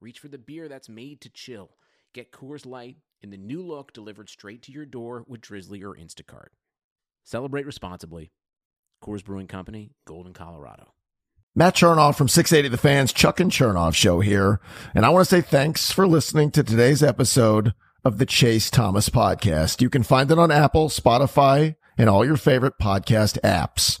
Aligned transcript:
reach 0.00 0.18
for 0.18 0.28
the 0.28 0.38
beer 0.38 0.68
that's 0.68 0.88
made 0.88 1.20
to 1.22 1.30
chill. 1.30 1.70
Get 2.12 2.32
Coors 2.32 2.66
Light 2.66 2.96
in 3.22 3.30
the 3.30 3.36
new 3.36 3.62
look 3.62 3.92
delivered 3.92 4.28
straight 4.28 4.62
to 4.62 4.72
your 4.72 4.86
door 4.86 5.24
with 5.28 5.40
Drizly 5.40 5.82
or 5.82 5.94
Instacart. 5.94 6.48
Celebrate 7.24 7.66
responsibly. 7.66 8.32
Coors 9.02 9.24
Brewing 9.24 9.46
Company, 9.46 9.92
Golden, 10.06 10.32
Colorado. 10.32 10.94
Matt 11.54 11.74
Chernoff 11.74 12.16
from 12.16 12.28
680 12.28 12.68
The 12.68 12.80
Fans, 12.80 13.12
Chuck 13.12 13.40
and 13.40 13.50
Chernoff 13.50 13.94
show 13.94 14.20
here. 14.20 14.60
And 14.94 15.04
I 15.04 15.10
want 15.10 15.26
to 15.26 15.34
say 15.34 15.40
thanks 15.40 15.90
for 15.90 16.06
listening 16.06 16.50
to 16.52 16.62
today's 16.62 17.02
episode 17.02 17.74
of 18.04 18.18
the 18.18 18.26
Chase 18.26 18.70
Thomas 18.70 19.08
podcast. 19.08 19.80
You 19.80 19.90
can 19.90 20.02
find 20.02 20.30
it 20.30 20.38
on 20.38 20.50
Apple, 20.50 20.88
Spotify, 20.88 21.76
and 21.98 22.08
all 22.08 22.24
your 22.24 22.36
favorite 22.36 22.74
podcast 22.80 23.40
apps. 23.40 24.00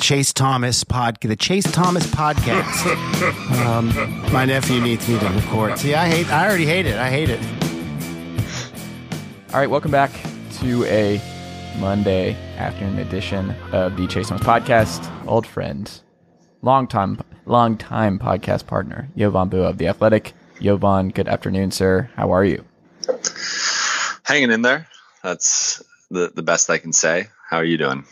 Chase 0.00 0.32
Thomas 0.32 0.82
pod, 0.82 1.18
the 1.20 1.36
Chase 1.36 1.70
Thomas 1.70 2.06
podcast. 2.06 2.86
um, 3.66 3.88
my 4.32 4.46
nephew 4.46 4.80
needs 4.80 5.06
me 5.06 5.18
to 5.18 5.28
record. 5.28 5.78
See, 5.78 5.94
I 5.94 6.08
hate. 6.08 6.26
I 6.32 6.46
already 6.48 6.64
hate 6.64 6.86
it. 6.86 6.96
I 6.96 7.10
hate 7.10 7.28
it. 7.28 7.40
All 9.52 9.60
right, 9.60 9.68
welcome 9.68 9.90
back 9.90 10.10
to 10.60 10.84
a 10.84 11.20
Monday 11.78 12.34
afternoon 12.56 12.98
edition 12.98 13.50
of 13.72 13.96
the 13.96 14.06
Chase 14.06 14.28
Thomas 14.28 14.42
podcast. 14.44 15.06
Old 15.26 15.46
friend, 15.46 16.00
long 16.62 16.86
time, 16.88 17.20
long 17.44 17.76
time 17.76 18.18
podcast 18.18 18.66
partner, 18.66 19.08
Jovan 19.16 19.50
Buha 19.50 19.68
of 19.70 19.78
the 19.78 19.86
Athletic. 19.88 20.32
Yovan, 20.60 21.12
good 21.12 21.28
afternoon, 21.28 21.70
sir. 21.70 22.08
How 22.16 22.32
are 22.32 22.44
you? 22.44 22.64
Hanging 24.24 24.50
in 24.50 24.62
there. 24.62 24.88
That's 25.22 25.82
the 26.10 26.32
the 26.34 26.42
best 26.42 26.70
I 26.70 26.78
can 26.78 26.92
say. 26.94 27.26
How 27.48 27.58
are 27.58 27.64
you 27.64 27.76
doing? 27.76 28.04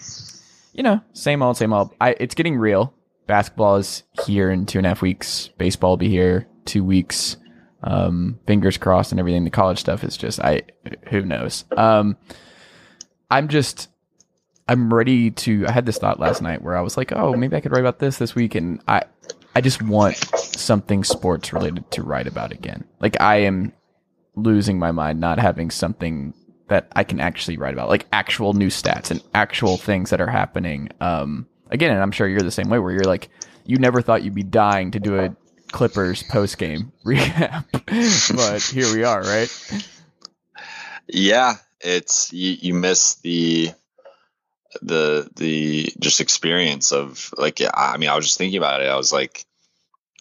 You 0.78 0.84
know, 0.84 1.00
same 1.12 1.42
old, 1.42 1.56
same 1.56 1.72
old. 1.72 1.92
I, 2.00 2.14
it's 2.20 2.36
getting 2.36 2.56
real. 2.56 2.94
Basketball 3.26 3.76
is 3.76 4.04
here 4.24 4.48
in 4.48 4.64
two 4.64 4.78
and 4.78 4.86
a 4.86 4.90
half 4.90 5.02
weeks. 5.02 5.48
Baseball 5.58 5.90
will 5.90 5.96
be 5.96 6.08
here 6.08 6.46
two 6.66 6.84
weeks 6.84 7.36
um, 7.82 8.38
fingers 8.46 8.78
crossed 8.78 9.10
and 9.10 9.18
everything. 9.18 9.42
The 9.42 9.50
college 9.50 9.80
stuff 9.80 10.04
is 10.04 10.16
just 10.16 10.38
I 10.38 10.62
who 11.08 11.22
knows. 11.22 11.64
Um, 11.76 12.16
I'm 13.28 13.48
just 13.48 13.88
I'm 14.68 14.94
ready 14.94 15.32
to. 15.32 15.66
I 15.66 15.72
had 15.72 15.84
this 15.84 15.98
thought 15.98 16.20
last 16.20 16.42
night 16.42 16.62
where 16.62 16.76
I 16.76 16.80
was 16.80 16.96
like, 16.96 17.10
oh, 17.10 17.34
maybe 17.34 17.56
I 17.56 17.60
could 17.60 17.72
write 17.72 17.80
about 17.80 17.98
this 17.98 18.18
this 18.18 18.36
week, 18.36 18.54
and 18.54 18.80
I 18.86 19.02
I 19.56 19.60
just 19.60 19.82
want 19.82 20.16
something 20.36 21.02
sports 21.02 21.52
related 21.52 21.90
to 21.90 22.04
write 22.04 22.28
about 22.28 22.52
again. 22.52 22.84
Like 23.00 23.20
I 23.20 23.38
am 23.38 23.72
losing 24.36 24.78
my 24.78 24.92
mind 24.92 25.18
not 25.18 25.40
having 25.40 25.72
something 25.72 26.34
that 26.68 26.88
I 26.94 27.04
can 27.04 27.20
actually 27.20 27.56
write 27.56 27.74
about, 27.74 27.88
like 27.88 28.06
actual 28.12 28.52
new 28.52 28.68
stats 28.68 29.10
and 29.10 29.22
actual 29.34 29.76
things 29.76 30.10
that 30.10 30.20
are 30.20 30.30
happening. 30.30 30.90
Um, 31.00 31.46
again, 31.70 31.92
and 31.92 32.02
I'm 32.02 32.12
sure 32.12 32.28
you're 32.28 32.40
the 32.40 32.50
same 32.50 32.68
way, 32.68 32.78
where 32.78 32.92
you're 32.92 33.04
like, 33.04 33.28
you 33.64 33.78
never 33.78 34.00
thought 34.00 34.22
you'd 34.22 34.34
be 34.34 34.42
dying 34.42 34.92
to 34.92 35.00
do 35.00 35.18
a 35.18 35.36
Clippers 35.72 36.22
post 36.22 36.56
game 36.56 36.92
recap, 37.04 37.66
but 38.36 38.62
here 38.62 38.94
we 38.94 39.04
are, 39.04 39.20
right? 39.20 39.86
Yeah, 41.06 41.56
it's 41.80 42.32
you, 42.32 42.56
you 42.60 42.74
miss 42.74 43.16
the 43.16 43.72
the 44.82 45.28
the 45.36 45.92
just 45.98 46.20
experience 46.20 46.92
of 46.92 47.32
like 47.36 47.60
I 47.72 47.96
mean 47.96 48.08
I 48.08 48.16
was 48.16 48.26
just 48.26 48.38
thinking 48.38 48.58
about 48.58 48.80
it. 48.80 48.88
I 48.88 48.96
was 48.96 49.12
like, 49.12 49.44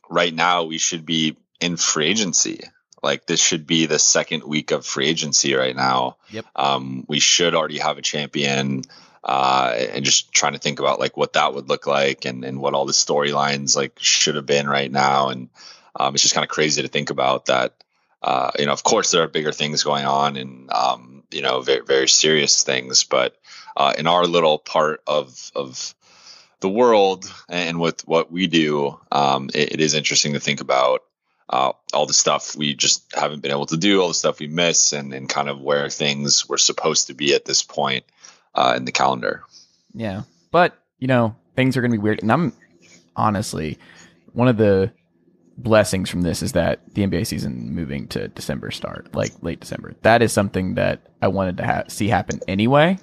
right 0.09 0.33
now 0.33 0.63
we 0.63 0.77
should 0.77 1.05
be 1.05 1.37
in 1.59 1.77
free 1.77 2.07
agency. 2.07 2.61
Like 3.03 3.25
this 3.25 3.41
should 3.41 3.67
be 3.67 3.85
the 3.85 3.99
second 3.99 4.43
week 4.43 4.71
of 4.71 4.85
free 4.85 5.07
agency 5.07 5.53
right 5.53 5.75
now. 5.75 6.17
Yep. 6.31 6.45
Um, 6.55 7.05
we 7.07 7.19
should 7.19 7.55
already 7.55 7.77
have 7.77 7.97
a 7.97 8.01
champion 8.01 8.83
uh, 9.23 9.75
and 9.93 10.05
just 10.05 10.31
trying 10.31 10.53
to 10.53 10.59
think 10.59 10.79
about 10.79 10.99
like 10.99 11.17
what 11.17 11.33
that 11.33 11.53
would 11.53 11.69
look 11.69 11.85
like 11.85 12.25
and, 12.25 12.43
and 12.43 12.59
what 12.59 12.73
all 12.73 12.85
the 12.85 12.93
storylines 12.93 13.75
like 13.75 13.97
should 13.99 14.35
have 14.35 14.45
been 14.45 14.67
right 14.67 14.91
now. 14.91 15.29
And 15.29 15.49
um, 15.95 16.13
it's 16.15 16.23
just 16.23 16.33
kind 16.33 16.45
of 16.45 16.49
crazy 16.49 16.81
to 16.81 16.87
think 16.87 17.09
about 17.09 17.47
that. 17.47 17.73
Uh, 18.21 18.51
you 18.57 18.65
know, 18.65 18.73
of 18.73 18.83
course, 18.83 19.11
there 19.11 19.23
are 19.23 19.27
bigger 19.27 19.51
things 19.51 19.83
going 19.83 20.05
on 20.05 20.37
and 20.37 20.71
um, 20.71 21.23
you 21.31 21.41
know 21.41 21.61
very 21.61 21.81
very 21.85 22.07
serious 22.07 22.63
things, 22.63 23.03
but 23.03 23.35
uh, 23.75 23.93
in 23.97 24.07
our 24.07 24.25
little 24.25 24.57
part 24.57 25.01
of 25.05 25.51
of 25.55 25.93
the 26.59 26.69
world 26.69 27.31
and 27.47 27.79
with 27.79 28.07
what 28.07 28.31
we 28.31 28.47
do, 28.47 28.99
um, 29.11 29.49
it, 29.53 29.73
it 29.73 29.81
is 29.81 29.93
interesting 29.93 30.33
to 30.33 30.39
think 30.39 30.61
about 30.61 31.03
uh, 31.49 31.71
all 31.93 32.05
the 32.05 32.13
stuff 32.13 32.55
we 32.55 32.73
just 32.73 33.15
haven't 33.15 33.41
been 33.41 33.51
able 33.51 33.65
to 33.67 33.77
do, 33.77 34.01
all 34.01 34.09
the 34.09 34.13
stuff 34.13 34.39
we 34.39 34.47
miss, 34.47 34.93
and, 34.93 35.13
and 35.13 35.29
kind 35.29 35.49
of 35.49 35.61
where 35.61 35.89
things 35.89 36.47
were 36.47 36.57
supposed 36.57 37.07
to 37.07 37.13
be 37.13 37.33
at 37.33 37.45
this 37.45 37.61
point 37.61 38.05
uh, 38.53 38.73
in 38.75 38.85
the 38.85 38.91
calendar. 38.91 39.43
Yeah, 39.93 40.23
but 40.51 40.77
you 40.99 41.07
know 41.07 41.35
things 41.55 41.77
are 41.77 41.81
going 41.81 41.91
to 41.91 41.97
be 41.97 42.01
weird, 42.03 42.21
and 42.21 42.31
I'm 42.31 42.53
honestly 43.15 43.77
one 44.33 44.47
of 44.47 44.57
the 44.57 44.91
blessings 45.57 46.09
from 46.09 46.21
this 46.21 46.43
is 46.43 46.51
that 46.51 46.93
the 46.93 47.01
NBA 47.01 47.25
season 47.25 47.73
moving 47.73 48.07
to 48.09 48.27
December 48.27 48.69
start, 48.69 49.15
like 49.15 49.31
late 49.41 49.59
December. 49.59 49.95
That 50.03 50.21
is 50.21 50.31
something 50.31 50.75
that 50.75 51.07
I 51.21 51.29
wanted 51.29 51.57
to 51.57 51.65
ha- 51.65 51.83
see 51.87 52.09
happen 52.09 52.41
anyway, 52.47 52.99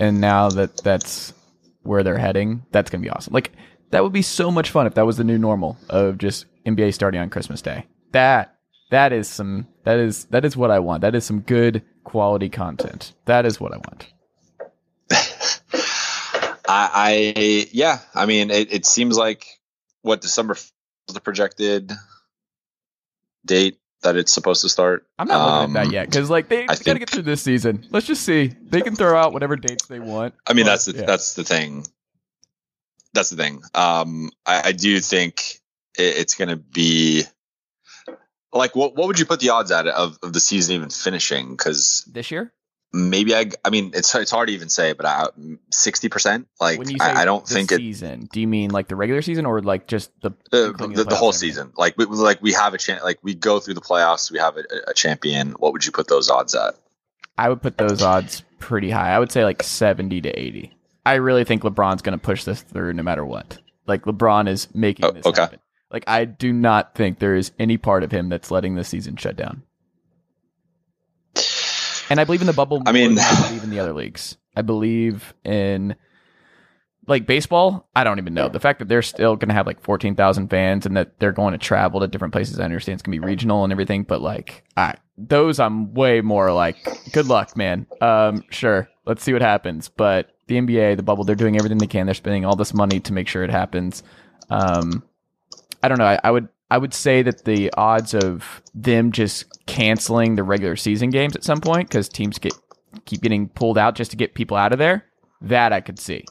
and 0.00 0.20
now 0.20 0.48
that 0.50 0.78
that's 0.78 1.34
where 1.82 2.02
they're 2.02 2.18
heading, 2.18 2.64
that's 2.72 2.90
going 2.90 3.02
to 3.02 3.06
be 3.06 3.10
awesome. 3.10 3.32
Like 3.32 3.52
that 3.90 4.02
would 4.02 4.12
be 4.12 4.22
so 4.22 4.50
much 4.50 4.70
fun 4.70 4.86
if 4.86 4.94
that 4.94 5.06
was 5.06 5.16
the 5.16 5.24
new 5.24 5.38
normal 5.38 5.76
of 5.88 6.18
just 6.18 6.46
NBA 6.64 6.94
starting 6.94 7.20
on 7.20 7.30
Christmas 7.30 7.62
Day. 7.62 7.86
That 8.12 8.56
that 8.90 9.12
is 9.12 9.28
some 9.28 9.66
that 9.84 9.98
is 9.98 10.24
that 10.26 10.44
is 10.44 10.56
what 10.56 10.70
I 10.70 10.78
want. 10.78 11.02
That 11.02 11.14
is 11.14 11.24
some 11.24 11.40
good 11.40 11.82
quality 12.04 12.48
content. 12.48 13.12
That 13.24 13.46
is 13.46 13.60
what 13.60 13.72
I 13.72 13.76
want. 13.76 14.06
I, 16.68 16.90
I 16.94 17.68
yeah, 17.72 18.00
I 18.14 18.26
mean, 18.26 18.50
it, 18.50 18.72
it 18.72 18.86
seems 18.86 19.16
like 19.16 19.46
what 20.02 20.20
December 20.20 20.54
is 20.54 20.72
the 21.14 21.20
projected 21.20 21.92
date 23.44 23.78
that 24.02 24.16
it's 24.16 24.32
supposed 24.32 24.62
to 24.62 24.68
start. 24.68 25.06
I'm 25.18 25.28
not 25.28 25.38
looking 25.38 25.70
um, 25.70 25.76
at 25.76 25.80
that 25.80 25.86
um, 25.86 25.92
yet 25.92 26.06
because 26.06 26.30
like 26.30 26.48
they, 26.48 26.66
got 26.66 26.78
to 26.78 26.98
get 26.98 27.10
through 27.10 27.22
this 27.22 27.42
season. 27.42 27.86
Let's 27.90 28.06
just 28.06 28.22
see. 28.22 28.52
They 28.62 28.80
can 28.80 28.96
throw 28.96 29.16
out 29.16 29.32
whatever 29.32 29.56
dates 29.56 29.86
they 29.86 30.00
want. 30.00 30.34
I 30.46 30.52
mean, 30.52 30.64
but, 30.64 30.70
that's 30.70 30.84
the 30.86 30.92
yeah. 30.94 31.06
that's 31.06 31.34
the 31.34 31.44
thing. 31.44 31.86
That's 33.16 33.30
the 33.30 33.36
thing. 33.36 33.62
Um, 33.74 34.30
I, 34.44 34.68
I 34.68 34.72
do 34.72 35.00
think 35.00 35.58
it, 35.98 36.18
it's 36.18 36.34
going 36.34 36.50
to 36.50 36.56
be 36.56 37.24
like 38.52 38.76
what 38.76 38.96
what 38.96 39.06
would 39.08 39.18
you 39.18 39.26
put 39.26 39.40
the 39.40 39.50
odds 39.50 39.70
at 39.70 39.86
of, 39.86 40.18
of 40.22 40.32
the 40.32 40.40
season 40.40 40.76
even 40.76 40.90
finishing? 40.90 41.50
Because 41.50 42.04
this 42.12 42.30
year, 42.30 42.52
maybe 42.92 43.34
I. 43.34 43.50
I 43.64 43.70
mean, 43.70 43.92
it's 43.94 44.14
it's 44.14 44.30
hard 44.30 44.48
to 44.48 44.54
even 44.54 44.68
say, 44.68 44.92
but 44.92 45.34
sixty 45.70 46.08
percent. 46.08 46.48
Like 46.60 46.80
I, 47.00 47.22
I 47.22 47.24
don't 47.24 47.46
think 47.46 47.70
season. 47.70 48.22
It, 48.22 48.32
do 48.32 48.40
you 48.40 48.48
mean 48.48 48.70
like 48.70 48.88
the 48.88 48.96
regular 48.96 49.22
season 49.22 49.46
or 49.46 49.60
like 49.62 49.86
just 49.86 50.10
the 50.20 50.30
the, 50.50 50.72
the, 50.72 51.04
the 51.04 51.16
whole 51.16 51.32
season? 51.32 51.72
Like 51.76 51.96
we, 51.96 52.06
like 52.06 52.42
we 52.42 52.52
have 52.52 52.74
a 52.74 52.78
chance. 52.78 53.02
Like 53.02 53.18
we 53.22 53.34
go 53.34 53.60
through 53.60 53.74
the 53.74 53.80
playoffs, 53.80 54.30
we 54.30 54.38
have 54.38 54.56
a, 54.56 54.64
a 54.88 54.94
champion. 54.94 55.52
What 55.52 55.72
would 55.72 55.84
you 55.84 55.92
put 55.92 56.08
those 56.08 56.30
odds 56.30 56.54
at? 56.54 56.74
I 57.38 57.48
would 57.48 57.62
put 57.62 57.76
those 57.76 58.02
odds 58.02 58.42
pretty 58.58 58.90
high. 58.90 59.10
I 59.10 59.18
would 59.18 59.30
say 59.30 59.44
like 59.44 59.62
seventy 59.62 60.20
to 60.20 60.30
eighty. 60.30 60.75
I 61.06 61.14
really 61.14 61.44
think 61.44 61.62
LeBron's 61.62 62.02
going 62.02 62.18
to 62.18 62.22
push 62.22 62.42
this 62.42 62.62
through 62.62 62.92
no 62.92 63.04
matter 63.04 63.24
what. 63.24 63.58
Like 63.86 64.02
LeBron 64.02 64.48
is 64.48 64.68
making 64.74 65.04
oh, 65.04 65.12
this 65.12 65.24
okay. 65.24 65.42
happen. 65.42 65.60
Like 65.90 66.02
I 66.08 66.24
do 66.24 66.52
not 66.52 66.96
think 66.96 67.20
there 67.20 67.36
is 67.36 67.52
any 67.60 67.78
part 67.78 68.02
of 68.02 68.10
him 68.10 68.28
that's 68.28 68.50
letting 68.50 68.74
the 68.74 68.82
season 68.82 69.14
shut 69.14 69.36
down. 69.36 69.62
And 72.10 72.20
I 72.20 72.24
believe 72.24 72.40
in 72.40 72.48
the 72.48 72.52
bubble. 72.52 72.82
I 72.86 72.92
mean, 72.92 73.18
I 73.20 73.46
believe 73.48 73.62
in 73.62 73.70
the 73.70 73.78
other 73.78 73.92
leagues. 73.92 74.36
I 74.56 74.62
believe 74.62 75.32
in 75.44 75.94
like 77.06 77.24
baseball, 77.24 77.88
I 77.94 78.02
don't 78.02 78.18
even 78.18 78.34
know. 78.34 78.48
The 78.48 78.58
fact 78.58 78.80
that 78.80 78.88
they're 78.88 79.02
still 79.02 79.36
going 79.36 79.48
to 79.48 79.54
have 79.54 79.66
like 79.66 79.80
14,000 79.80 80.48
fans 80.48 80.86
and 80.86 80.96
that 80.96 81.20
they're 81.20 81.30
going 81.30 81.52
to 81.52 81.58
travel 81.58 82.00
to 82.00 82.08
different 82.08 82.32
places, 82.32 82.58
I 82.58 82.64
understand 82.64 82.94
it's 82.94 83.02
going 83.02 83.16
to 83.16 83.20
be 83.20 83.26
regional 83.26 83.62
and 83.62 83.72
everything, 83.72 84.02
but 84.02 84.20
like, 84.20 84.64
I, 84.76 84.94
those 85.16 85.60
I'm 85.60 85.94
way 85.94 86.20
more 86.20 86.52
like, 86.52 86.76
good 87.12 87.26
luck, 87.26 87.56
man. 87.56 87.86
Um, 88.00 88.42
sure, 88.50 88.88
let's 89.04 89.22
see 89.22 89.32
what 89.32 89.42
happens. 89.42 89.88
But 89.88 90.35
the 90.46 90.56
NBA, 90.56 90.96
the 90.96 91.02
bubble, 91.02 91.24
they're 91.24 91.34
doing 91.34 91.56
everything 91.56 91.78
they 91.78 91.86
can. 91.86 92.06
They're 92.06 92.14
spending 92.14 92.44
all 92.44 92.56
this 92.56 92.74
money 92.74 93.00
to 93.00 93.12
make 93.12 93.28
sure 93.28 93.42
it 93.42 93.50
happens. 93.50 94.02
Um, 94.50 95.02
I 95.82 95.88
don't 95.88 95.98
know. 95.98 96.06
I, 96.06 96.20
I 96.22 96.30
would, 96.30 96.48
I 96.70 96.78
would 96.78 96.94
say 96.94 97.22
that 97.22 97.44
the 97.44 97.72
odds 97.76 98.14
of 98.14 98.62
them 98.74 99.12
just 99.12 99.66
canceling 99.66 100.34
the 100.34 100.42
regular 100.42 100.76
season 100.76 101.10
games 101.10 101.36
at 101.36 101.44
some 101.44 101.60
point 101.60 101.88
because 101.88 102.08
teams 102.08 102.38
get 102.38 102.54
keep 103.04 103.20
getting 103.20 103.48
pulled 103.48 103.78
out 103.78 103.94
just 103.94 104.10
to 104.10 104.16
get 104.16 104.34
people 104.34 104.56
out 104.56 104.72
of 104.72 104.78
there, 104.78 105.04
that 105.42 105.72
I 105.72 105.80
could 105.80 105.98
see 105.98 106.24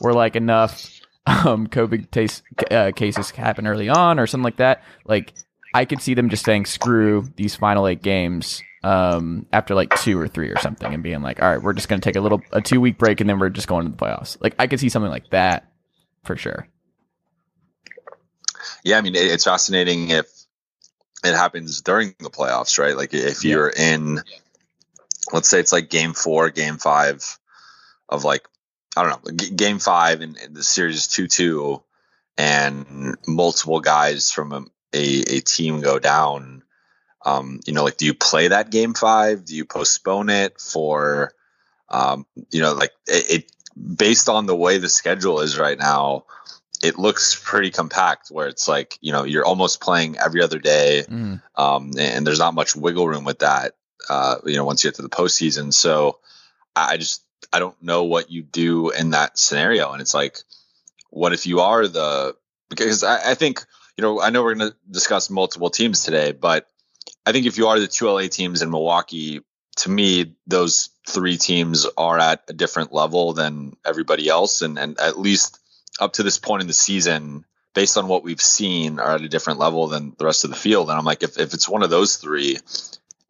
where 0.00 0.14
like 0.14 0.36
enough 0.36 1.00
um, 1.26 1.66
COVID 1.66 2.10
taste, 2.10 2.42
uh, 2.70 2.92
cases 2.94 3.30
happen 3.30 3.66
early 3.66 3.88
on 3.88 4.18
or 4.18 4.26
something 4.26 4.44
like 4.44 4.56
that. 4.56 4.82
Like 5.04 5.34
I 5.74 5.84
could 5.84 6.00
see 6.00 6.14
them 6.14 6.28
just 6.28 6.44
saying 6.44 6.66
screw 6.66 7.28
these 7.36 7.54
final 7.54 7.86
eight 7.86 8.02
games 8.02 8.62
um, 8.82 9.46
after 9.52 9.74
like 9.74 9.98
two 10.00 10.18
or 10.18 10.28
three 10.28 10.50
or 10.50 10.58
something 10.58 10.92
and 10.92 11.02
being 11.02 11.22
like, 11.22 11.42
all 11.42 11.48
right, 11.48 11.62
we're 11.62 11.72
just 11.72 11.88
going 11.88 12.00
to 12.00 12.04
take 12.08 12.16
a 12.16 12.20
little 12.20 12.42
a 12.52 12.60
two 12.60 12.80
week 12.80 12.98
break 12.98 13.20
and 13.20 13.28
then 13.28 13.38
we're 13.38 13.48
just 13.48 13.68
going 13.68 13.84
to 13.84 13.90
the 13.90 13.96
playoffs. 13.96 14.36
Like 14.40 14.54
I 14.58 14.66
could 14.66 14.80
see 14.80 14.88
something 14.88 15.10
like 15.10 15.30
that 15.30 15.72
for 16.24 16.36
sure. 16.36 16.68
Yeah, 18.84 18.98
I 18.98 19.00
mean 19.00 19.14
it's 19.14 19.44
fascinating 19.44 20.10
if 20.10 20.26
it 21.24 21.34
happens 21.34 21.82
during 21.82 22.14
the 22.20 22.30
playoffs, 22.30 22.78
right? 22.78 22.96
Like 22.96 23.12
if 23.12 23.44
you're 23.44 23.68
in, 23.68 24.20
let's 25.32 25.48
say 25.48 25.58
it's 25.58 25.72
like 25.72 25.90
game 25.90 26.14
four, 26.14 26.50
game 26.50 26.78
five 26.78 27.38
of 28.08 28.24
like 28.24 28.46
I 28.96 29.02
don't 29.02 29.24
know, 29.24 29.32
g- 29.32 29.50
game 29.50 29.78
five 29.78 30.20
and, 30.20 30.36
the 30.50 30.62
series 30.62 30.96
is 30.96 31.08
two 31.08 31.26
two, 31.26 31.82
and 32.36 33.16
multiple 33.26 33.80
guys 33.80 34.30
from 34.30 34.52
a, 34.52 34.64
a, 34.92 35.36
a 35.36 35.40
team 35.40 35.80
go 35.80 35.98
down. 35.98 36.62
Um, 37.24 37.60
you 37.66 37.72
know, 37.72 37.84
like 37.84 37.96
do 37.96 38.06
you 38.06 38.14
play 38.14 38.48
that 38.48 38.70
game 38.70 38.94
five? 38.94 39.44
Do 39.44 39.54
you 39.54 39.64
postpone 39.64 40.30
it 40.30 40.60
for, 40.60 41.32
um, 41.88 42.26
you 42.50 42.62
know, 42.62 42.74
like 42.74 42.92
it, 43.06 43.30
it 43.30 43.52
based 43.76 44.28
on 44.28 44.46
the 44.46 44.56
way 44.56 44.78
the 44.78 44.88
schedule 44.88 45.40
is 45.40 45.58
right 45.58 45.78
now, 45.78 46.24
it 46.82 46.98
looks 46.98 47.40
pretty 47.44 47.70
compact 47.70 48.28
where 48.30 48.46
it's 48.46 48.68
like 48.68 48.98
you 49.00 49.12
know 49.12 49.24
you're 49.24 49.44
almost 49.44 49.80
playing 49.80 50.16
every 50.18 50.42
other 50.42 50.58
day 50.58 51.02
Mm. 51.02 51.42
um, 51.56 51.92
and 51.98 52.26
there's 52.26 52.38
not 52.38 52.54
much 52.54 52.76
wiggle 52.76 53.08
room 53.08 53.24
with 53.24 53.40
that. 53.40 53.74
Uh, 54.08 54.36
you 54.46 54.56
know, 54.56 54.64
once 54.64 54.84
you 54.84 54.90
get 54.90 54.96
to 54.96 55.02
the 55.02 55.08
postseason, 55.08 55.72
so 55.72 56.18
I 56.76 56.92
I 56.92 56.96
just 56.98 57.24
I 57.52 57.58
don't 57.58 57.80
know 57.82 58.04
what 58.04 58.30
you 58.30 58.42
do 58.42 58.90
in 58.90 59.10
that 59.10 59.38
scenario, 59.38 59.90
and 59.92 60.00
it's 60.00 60.14
like, 60.14 60.38
what 61.10 61.32
if 61.32 61.46
you 61.46 61.60
are 61.60 61.88
the 61.88 62.36
because 62.68 63.02
I, 63.02 63.32
I 63.32 63.34
think 63.34 63.64
you 63.96 64.02
know 64.02 64.20
I 64.20 64.30
know 64.30 64.44
we're 64.44 64.54
going 64.54 64.70
to 64.70 64.76
discuss 64.90 65.30
multiple 65.30 65.70
teams 65.70 66.04
today, 66.04 66.32
but 66.32 66.68
I 67.26 67.32
think 67.32 67.46
if 67.46 67.58
you 67.58 67.68
are 67.68 67.78
the 67.78 67.86
two 67.86 68.08
LA 68.08 68.28
teams 68.28 68.62
in 68.62 68.70
Milwaukee, 68.70 69.40
to 69.76 69.90
me 69.90 70.34
those 70.46 70.90
three 71.06 71.36
teams 71.36 71.86
are 71.96 72.18
at 72.18 72.42
a 72.48 72.52
different 72.52 72.92
level 72.92 73.32
than 73.32 73.76
everybody 73.84 74.28
else, 74.28 74.62
and 74.62 74.78
and 74.78 74.98
at 74.98 75.18
least 75.18 75.58
up 76.00 76.14
to 76.14 76.22
this 76.22 76.38
point 76.38 76.62
in 76.62 76.68
the 76.68 76.74
season, 76.74 77.44
based 77.74 77.96
on 77.96 78.08
what 78.08 78.24
we've 78.24 78.40
seen, 78.40 78.98
are 78.98 79.16
at 79.16 79.22
a 79.22 79.28
different 79.28 79.58
level 79.58 79.88
than 79.88 80.14
the 80.18 80.24
rest 80.24 80.44
of 80.44 80.50
the 80.50 80.56
field. 80.56 80.90
And 80.90 80.98
I'm 80.98 81.04
like, 81.04 81.22
if, 81.22 81.38
if 81.38 81.54
it's 81.54 81.68
one 81.68 81.82
of 81.82 81.90
those 81.90 82.16
three 82.16 82.58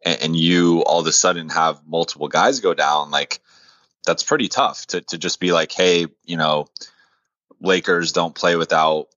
and, 0.03 0.21
and 0.21 0.35
you 0.35 0.81
all 0.83 0.99
of 0.99 1.07
a 1.07 1.11
sudden 1.11 1.49
have 1.49 1.81
multiple 1.87 2.27
guys 2.27 2.59
go 2.59 2.73
down, 2.73 3.11
like 3.11 3.39
that's 4.05 4.23
pretty 4.23 4.47
tough 4.47 4.85
to, 4.87 5.01
to 5.01 5.17
just 5.17 5.39
be 5.39 5.51
like, 5.51 5.71
hey, 5.71 6.07
you 6.25 6.37
know, 6.37 6.67
Lakers 7.59 8.11
don't 8.11 8.35
play 8.35 8.55
without 8.55 9.07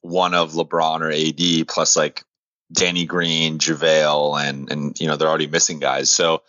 one 0.00 0.34
of 0.34 0.52
LeBron 0.52 1.00
or 1.00 1.10
AD 1.10 1.68
plus 1.68 1.96
like 1.96 2.24
Danny 2.72 3.06
Green, 3.06 3.58
JaVale, 3.58 4.48
and 4.48 4.70
and 4.70 5.00
you 5.00 5.06
know, 5.06 5.16
they're 5.16 5.28
already 5.28 5.46
missing 5.46 5.78
guys. 5.78 6.10
So 6.10 6.42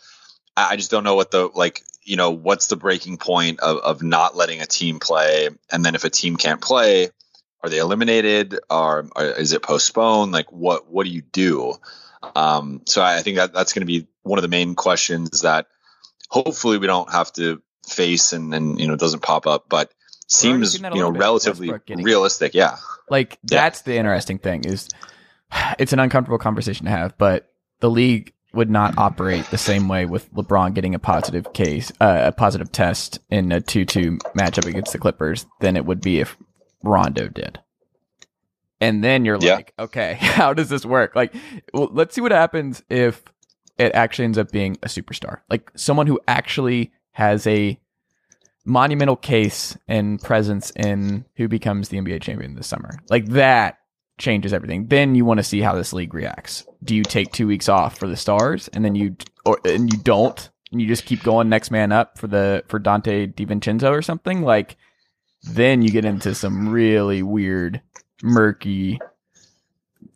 I 0.56 0.76
just 0.76 0.90
don't 0.90 1.04
know 1.04 1.16
what 1.16 1.30
the 1.30 1.50
like 1.54 1.82
you 2.02 2.16
know 2.16 2.30
what's 2.30 2.66
the 2.68 2.76
breaking 2.76 3.18
point 3.18 3.60
of, 3.60 3.78
of 3.78 4.02
not 4.02 4.36
letting 4.36 4.60
a 4.60 4.66
team 4.66 4.98
play? 4.98 5.48
And 5.70 5.84
then 5.84 5.94
if 5.94 6.04
a 6.04 6.10
team 6.10 6.36
can't 6.36 6.60
play 6.60 7.10
are 7.62 7.68
they 7.68 7.78
eliminated? 7.78 8.58
Or, 8.68 9.08
or 9.14 9.24
is 9.24 9.52
it 9.52 9.62
postponed? 9.62 10.32
Like 10.32 10.50
what 10.52 10.90
what 10.90 11.04
do 11.04 11.10
you 11.10 11.22
do? 11.22 11.74
Um, 12.34 12.82
so 12.86 13.02
i 13.02 13.22
think 13.22 13.38
that 13.38 13.54
that's 13.54 13.72
going 13.72 13.80
to 13.80 13.86
be 13.86 14.06
one 14.22 14.38
of 14.38 14.42
the 14.42 14.48
main 14.48 14.74
questions 14.74 15.40
that 15.40 15.68
hopefully 16.28 16.76
we 16.76 16.86
don't 16.86 17.10
have 17.10 17.32
to 17.32 17.62
face 17.88 18.34
and 18.34 18.54
and 18.54 18.78
you 18.78 18.86
know 18.86 18.92
it 18.92 19.00
doesn't 19.00 19.22
pop 19.22 19.46
up 19.46 19.64
but 19.70 19.90
seems 20.26 20.72
seeing 20.72 20.82
that 20.82 20.92
a 20.92 20.96
you 20.96 21.02
know 21.02 21.10
relatively 21.10 21.72
realistic. 21.88 22.52
Yeah. 22.54 22.76
Like 23.08 23.38
Yeah. 23.42 23.62
that's 23.62 23.82
the 23.82 23.96
interesting 23.96 24.38
thing 24.38 24.64
is 24.64 24.88
it's 25.78 25.92
an 25.92 25.98
uncomfortable 25.98 26.38
conversation 26.38 26.86
to 26.86 26.90
have, 26.92 27.16
but 27.18 27.52
the 27.80 27.90
league 27.90 28.32
would 28.52 28.70
not 28.70 28.94
operate 28.98 29.48
the 29.50 29.58
same 29.58 29.88
way 29.88 30.04
with 30.06 30.32
LeBron 30.34 30.74
getting 30.74 30.94
a 30.94 30.98
positive 30.98 31.52
case, 31.52 31.92
uh, 32.00 32.22
a 32.26 32.32
positive 32.32 32.72
test 32.72 33.20
in 33.30 33.52
a 33.52 33.60
2-2 33.60 34.18
matchup 34.36 34.66
against 34.66 34.92
the 34.92 34.98
Clippers 34.98 35.46
than 35.60 35.76
it 35.76 35.86
would 35.86 36.00
be 36.00 36.18
if 36.18 36.36
Rondo 36.82 37.28
did. 37.28 37.60
And 38.80 39.04
then 39.04 39.24
you're 39.24 39.38
Yeah. 39.38 39.54
like, 39.56 39.72
okay, 39.78 40.14
how 40.20 40.52
does 40.52 40.68
this 40.68 40.84
work? 40.84 41.14
Like, 41.14 41.34
well, 41.72 41.90
let's 41.92 42.14
see 42.14 42.20
what 42.20 42.32
happens 42.32 42.82
if 42.90 43.22
it 43.78 43.92
actually 43.94 44.24
ends 44.24 44.38
up 44.38 44.50
being 44.50 44.76
a 44.82 44.88
superstar, 44.88 45.38
like 45.48 45.70
someone 45.76 46.06
who 46.06 46.18
actually 46.26 46.92
has 47.12 47.46
a 47.46 47.78
monumental 48.64 49.16
case 49.16 49.76
and 49.88 50.20
presence 50.20 50.70
in 50.76 51.24
who 51.36 51.48
becomes 51.48 51.88
the 51.88 51.98
NBA 51.98 52.20
champion 52.20 52.54
this 52.56 52.66
summer. 52.66 52.98
Like 53.08 53.26
that 53.28 53.78
changes 54.20 54.52
everything. 54.52 54.86
Then 54.86 55.14
you 55.14 55.24
want 55.24 55.38
to 55.38 55.44
see 55.44 55.60
how 55.60 55.74
this 55.74 55.92
league 55.92 56.14
reacts. 56.14 56.64
Do 56.84 56.94
you 56.94 57.02
take 57.02 57.32
two 57.32 57.46
weeks 57.46 57.68
off 57.68 57.98
for 57.98 58.06
the 58.06 58.16
stars 58.16 58.68
and 58.68 58.84
then 58.84 58.94
you 58.94 59.16
or 59.44 59.58
and 59.64 59.92
you 59.92 59.98
don't 59.98 60.50
and 60.70 60.80
you 60.80 60.86
just 60.86 61.06
keep 61.06 61.22
going 61.24 61.48
next 61.48 61.70
man 61.72 61.90
up 61.90 62.18
for 62.18 62.28
the 62.28 62.62
for 62.68 62.78
Donte 62.78 63.34
DiVincenzo 63.34 63.90
or 63.90 64.02
something? 64.02 64.42
Like 64.42 64.76
then 65.42 65.82
you 65.82 65.90
get 65.90 66.04
into 66.04 66.34
some 66.34 66.68
really 66.68 67.22
weird, 67.22 67.80
murky 68.22 69.00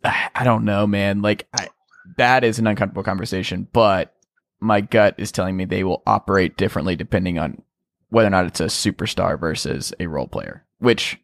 I 0.03 0.43
don't 0.43 0.65
know, 0.65 0.85
man. 0.87 1.21
Like 1.21 1.47
I 1.53 1.69
that 2.17 2.43
is 2.43 2.59
an 2.59 2.67
uncomfortable 2.67 3.03
conversation, 3.03 3.67
but 3.73 4.13
my 4.59 4.81
gut 4.81 5.15
is 5.17 5.31
telling 5.31 5.57
me 5.57 5.65
they 5.65 5.83
will 5.83 6.03
operate 6.05 6.57
differently 6.57 6.95
depending 6.95 7.39
on 7.39 7.61
whether 8.09 8.27
or 8.27 8.31
not 8.31 8.45
it's 8.45 8.59
a 8.59 8.65
superstar 8.65 9.39
versus 9.39 9.93
a 9.99 10.07
role 10.07 10.27
player, 10.27 10.63
which 10.79 11.19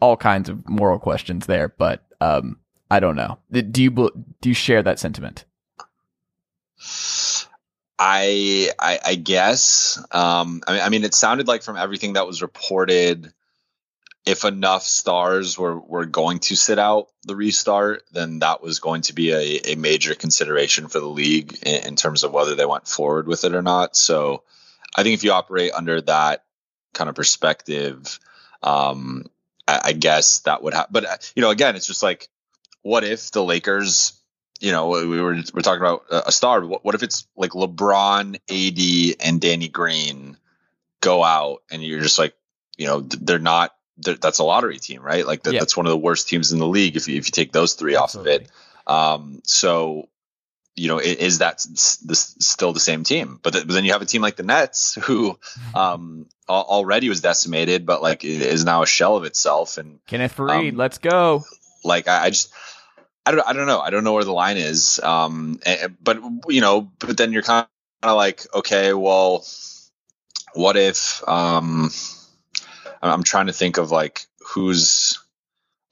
all 0.00 0.16
kinds 0.16 0.48
of 0.48 0.66
moral 0.68 0.98
questions 0.98 1.46
there, 1.46 1.68
but 1.68 2.04
um, 2.20 2.58
I 2.90 3.00
don't 3.00 3.16
know. 3.16 3.38
Do 3.50 3.82
you 3.82 3.90
do 3.90 4.48
you 4.48 4.54
share 4.54 4.82
that 4.82 4.98
sentiment? 4.98 5.44
I, 7.98 8.70
I 8.78 8.98
I 9.04 9.14
guess. 9.14 10.02
Um, 10.10 10.62
I 10.66 10.72
mean, 10.72 10.82
I 10.82 10.88
mean, 10.88 11.04
it 11.04 11.14
sounded 11.14 11.46
like 11.46 11.62
from 11.62 11.76
everything 11.76 12.14
that 12.14 12.26
was 12.26 12.42
reported, 12.42 13.32
if 14.26 14.44
enough 14.44 14.82
stars 14.82 15.58
were 15.58 15.78
were 15.78 16.06
going 16.06 16.40
to 16.40 16.56
sit 16.56 16.78
out 16.78 17.08
the 17.24 17.36
restart, 17.36 18.02
then 18.12 18.40
that 18.40 18.62
was 18.62 18.80
going 18.80 19.02
to 19.02 19.14
be 19.14 19.32
a, 19.32 19.72
a 19.72 19.74
major 19.76 20.14
consideration 20.14 20.88
for 20.88 20.98
the 20.98 21.06
league 21.06 21.58
in, 21.62 21.88
in 21.88 21.96
terms 21.96 22.24
of 22.24 22.32
whether 22.32 22.54
they 22.54 22.66
went 22.66 22.88
forward 22.88 23.28
with 23.28 23.44
it 23.44 23.54
or 23.54 23.62
not. 23.62 23.96
So, 23.96 24.42
I 24.96 25.02
think 25.02 25.14
if 25.14 25.22
you 25.22 25.32
operate 25.32 25.72
under 25.72 26.00
that 26.02 26.44
kind 26.94 27.08
of 27.08 27.14
perspective, 27.14 28.18
um, 28.62 29.26
I, 29.70 29.80
I 29.88 29.92
guess 29.92 30.40
that 30.40 30.62
would 30.62 30.74
happen. 30.74 30.92
But 30.92 31.04
uh, 31.04 31.16
you 31.34 31.42
know, 31.42 31.50
again, 31.50 31.76
it's 31.76 31.86
just 31.86 32.02
like, 32.02 32.28
what 32.82 33.04
if 33.04 33.30
the 33.30 33.44
Lakers 33.44 34.20
you 34.60 34.72
know, 34.72 34.88
we 34.88 35.20
were 35.20 35.36
we're 35.54 35.62
talking 35.62 35.80
about 35.80 36.04
a 36.10 36.30
star. 36.30 36.64
What, 36.64 36.84
what 36.84 36.94
if 36.94 37.02
it's 37.02 37.26
like 37.34 37.52
LeBron, 37.52 38.36
AD, 38.36 39.16
and 39.26 39.40
Danny 39.40 39.68
Green 39.68 40.36
go 41.00 41.24
out, 41.24 41.62
and 41.70 41.82
you're 41.82 42.02
just 42.02 42.18
like, 42.18 42.34
you 42.76 42.86
know, 42.86 43.00
they're 43.00 43.38
not. 43.38 43.74
They're, 43.96 44.16
that's 44.16 44.38
a 44.38 44.44
lottery 44.44 44.78
team, 44.78 45.02
right? 45.02 45.26
Like 45.26 45.42
that, 45.44 45.54
Yeah. 45.54 45.60
that's 45.60 45.76
one 45.76 45.86
of 45.86 45.90
the 45.90 45.96
worst 45.98 46.28
teams 46.28 46.52
in 46.52 46.58
the 46.58 46.66
league 46.66 46.96
if 46.96 47.08
you 47.08 47.16
if 47.16 47.26
you 47.26 47.32
take 47.32 47.52
those 47.52 47.72
three 47.72 47.96
off 47.96 48.14
of 48.14 48.26
it. 48.26 48.48
Um, 48.86 49.40
so, 49.44 50.08
you 50.80 50.88
know, 50.88 50.98
is 50.98 51.38
that 51.38 51.58
this 52.04 52.36
still 52.40 52.72
the 52.72 52.80
same 52.80 53.04
team? 53.04 53.38
But, 53.42 53.52
th- 53.52 53.66
but 53.66 53.72
then 53.74 53.84
you 53.84 53.92
have 53.92 54.02
a 54.02 54.06
team 54.06 54.22
like 54.22 54.36
the 54.36 54.42
Nets 54.42 54.94
who 54.94 55.38
um, 55.74 56.26
already 56.48 57.08
was 57.08 57.20
decimated, 57.20 57.84
but 57.86 58.02
like 58.02 58.24
is 58.24 58.64
now 58.64 58.82
a 58.82 58.86
shell 58.86 59.16
of 59.16 59.24
itself, 59.24 59.78
and 59.78 60.00
Kenneth 60.06 60.36
Faried, 60.36 60.70
Um, 60.72 60.76
let's 60.76 60.98
go. 60.98 61.44
like 61.84 62.08
I, 62.08 62.24
I 62.26 62.30
just 62.30 62.52
I 63.26 63.32
don't 63.32 63.46
I 63.46 63.52
don't 63.52 63.66
know 63.66 63.80
I 63.80 63.90
don't 63.90 64.04
know 64.04 64.14
where 64.14 64.24
the 64.24 64.32
line 64.32 64.56
is 64.56 64.98
um 65.02 65.60
but 66.02 66.18
you 66.48 66.60
know 66.62 66.90
but 66.98 67.16
then 67.16 67.32
you're 67.32 67.42
kind 67.42 67.66
of 68.02 68.16
like 68.16 68.46
okay 68.54 68.92
well 68.94 69.44
what 70.54 70.76
if 70.76 71.22
um 71.28 71.90
I'm 73.02 73.10
I'm 73.12 73.22
trying 73.22 73.46
to 73.46 73.52
think 73.52 73.76
of 73.78 73.90
like 73.90 74.26
who's 74.54 75.18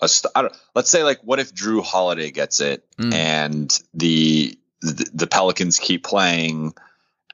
a 0.01 0.09
st- 0.09 0.33
I 0.35 0.43
don't, 0.43 0.57
let's 0.75 0.91
say 0.91 1.03
like 1.05 1.21
what 1.23 1.39
if 1.39 1.55
Jrue 1.55 1.83
Holiday 1.83 2.31
gets 2.31 2.61
it 2.61 2.85
Mm. 2.99 3.15
and 3.15 3.83
the, 3.95 4.59
the 4.81 5.27
Pelicans 5.27 5.79
keep 5.79 6.05
playing 6.05 6.75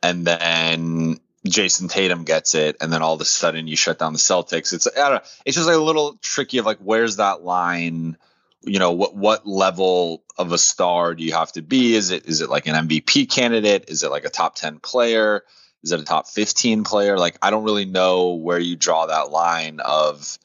and 0.03 0.27
then 0.27 1.19
Jayson 1.47 1.89
Tatum 1.89 2.25
gets 2.25 2.55
it, 2.55 2.77
and 2.81 2.93
then 2.93 3.03
all 3.03 3.15
of 3.15 3.21
a 3.21 3.25
sudden 3.25 3.67
you 3.67 3.77
shut 3.77 3.99
down 3.99 4.13
the 4.13 4.19
Celtics. 4.19 4.73
It's 4.73 4.87
I 4.87 5.09
don't 5.09 5.15
know. 5.15 5.29
It's 5.45 5.57
just 5.57 5.67
like 5.67 5.77
a 5.77 5.81
little 5.81 6.19
tricky 6.23 6.59
of 6.59 6.67
like 6.67 6.79
where's 6.79 7.17
that 7.17 7.43
line? 7.43 8.17
You 8.63 8.79
know 8.79 8.93
what 8.93 9.15
what 9.15 9.47
level 9.47 10.25
of 10.39 10.53
a 10.53 10.59
star 10.59 11.15
do 11.15 11.23
you 11.23 11.33
have 11.33 11.53
to 11.53 11.63
be? 11.63 11.95
Is 11.95 12.11
it 12.11 12.27
is 12.27 12.41
it 12.41 12.49
like 12.49 12.67
an 12.67 12.89
MVP 12.89 13.31
candidate? 13.31 13.87
Is 13.89 14.03
it 14.03 14.11
like 14.11 14.25
a 14.25 14.31
top 14.31 14.55
ten 14.55 14.79
player? 14.79 15.45
Is 15.83 15.93
it 15.93 16.01
a 16.01 16.05
top 16.05 16.29
fifteen 16.29 16.83
player? 16.83 17.19
Like 17.19 17.37
I 17.43 17.51
don't 17.51 17.65
really 17.65 17.85
know 17.85 18.35
where 18.35 18.59
you 18.59 18.77
draw 18.77 19.07
that 19.07 19.31
line 19.31 19.81
of 19.81 20.39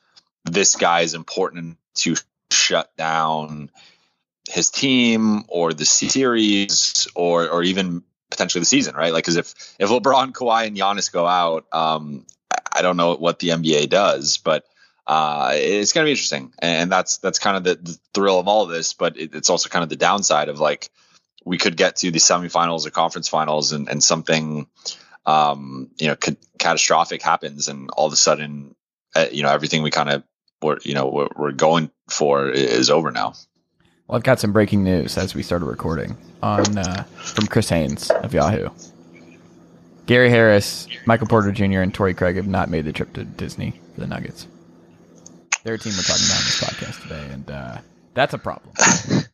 this 0.43 0.75
guy 0.75 1.01
is 1.01 1.13
important 1.13 1.77
to 1.95 2.15
shut 2.51 2.95
down 2.97 3.71
his 4.49 4.69
team 4.71 5.43
or 5.47 5.73
the 5.73 5.85
series 5.85 7.07
or 7.15 7.47
or 7.49 7.63
even 7.63 8.03
potentially 8.29 8.61
the 8.61 8.65
season, 8.65 8.95
right? 8.95 9.13
Like, 9.13 9.23
because 9.23 9.37
if 9.37 9.53
if 9.79 9.89
LeBron, 9.89 10.31
Kawhi, 10.31 10.67
and 10.67 10.77
Giannis 10.77 11.11
go 11.11 11.27
out, 11.27 11.65
um, 11.71 12.25
I 12.71 12.81
don't 12.81 12.97
know 12.97 13.15
what 13.15 13.39
the 13.39 13.49
NBA 13.49 13.89
does, 13.89 14.37
but 14.37 14.65
uh, 15.07 15.51
it's 15.53 15.93
going 15.93 16.03
to 16.03 16.07
be 16.07 16.11
interesting, 16.11 16.53
and 16.59 16.91
that's 16.91 17.17
that's 17.17 17.39
kind 17.39 17.57
of 17.57 17.63
the, 17.63 17.75
the 17.75 17.97
thrill 18.13 18.39
of 18.39 18.47
all 18.47 18.63
of 18.63 18.69
this. 18.69 18.93
But 18.93 19.17
it, 19.17 19.35
it's 19.35 19.49
also 19.49 19.69
kind 19.69 19.83
of 19.83 19.89
the 19.89 19.95
downside 19.95 20.49
of 20.49 20.59
like 20.59 20.89
we 21.45 21.57
could 21.57 21.77
get 21.77 21.97
to 21.97 22.11
the 22.11 22.19
semifinals 22.19 22.85
or 22.85 22.91
conference 22.91 23.27
finals, 23.27 23.71
and 23.71 23.89
and 23.89 24.03
something 24.03 24.67
um, 25.25 25.89
you 25.99 26.07
know 26.07 26.15
catastrophic 26.57 27.21
happens, 27.21 27.67
and 27.67 27.89
all 27.91 28.07
of 28.07 28.13
a 28.13 28.17
sudden, 28.17 28.75
uh, 29.15 29.25
you 29.31 29.43
know, 29.43 29.49
everything 29.49 29.83
we 29.83 29.91
kind 29.91 30.09
of 30.09 30.23
were 30.61 30.79
you 30.83 30.93
know 30.93 31.07
we're, 31.07 31.29
we're 31.35 31.51
going 31.51 31.91
for 32.09 32.49
is 32.49 32.89
over 32.89 33.11
now. 33.11 33.33
Well, 34.09 34.17
I've 34.17 34.23
got 34.23 34.39
some 34.39 34.51
breaking 34.51 34.83
news 34.83 35.19
as 35.19 35.35
we 35.35 35.43
started 35.43 35.65
recording 35.67 36.17
on 36.41 36.79
uh, 36.79 37.03
from 37.03 37.45
Chris 37.45 37.69
Haynes 37.69 38.09
of 38.09 38.33
Yahoo. 38.33 38.69
Gary 40.07 40.31
Harris, 40.31 40.87
Michael 41.05 41.27
Porter 41.27 41.51
Jr., 41.51 41.81
and 41.81 41.93
Torrey 41.93 42.15
Craig 42.15 42.35
have 42.37 42.47
not 42.47 42.71
made 42.71 42.85
the 42.85 42.91
trip 42.91 43.13
to 43.13 43.23
Disney 43.23 43.79
for 43.93 43.99
the 43.99 44.07
Nuggets. 44.07 44.47
Their 45.61 45.77
team 45.77 45.93
we're 45.95 46.01
talking 46.01 46.25
about 46.25 46.39
on 46.39 46.43
this 46.43 46.59
podcast 46.59 47.03
today, 47.03 47.27
and 47.31 47.51
uh, 47.51 47.77
that's 48.15 48.33
a 48.33 48.39
problem. 48.39 48.73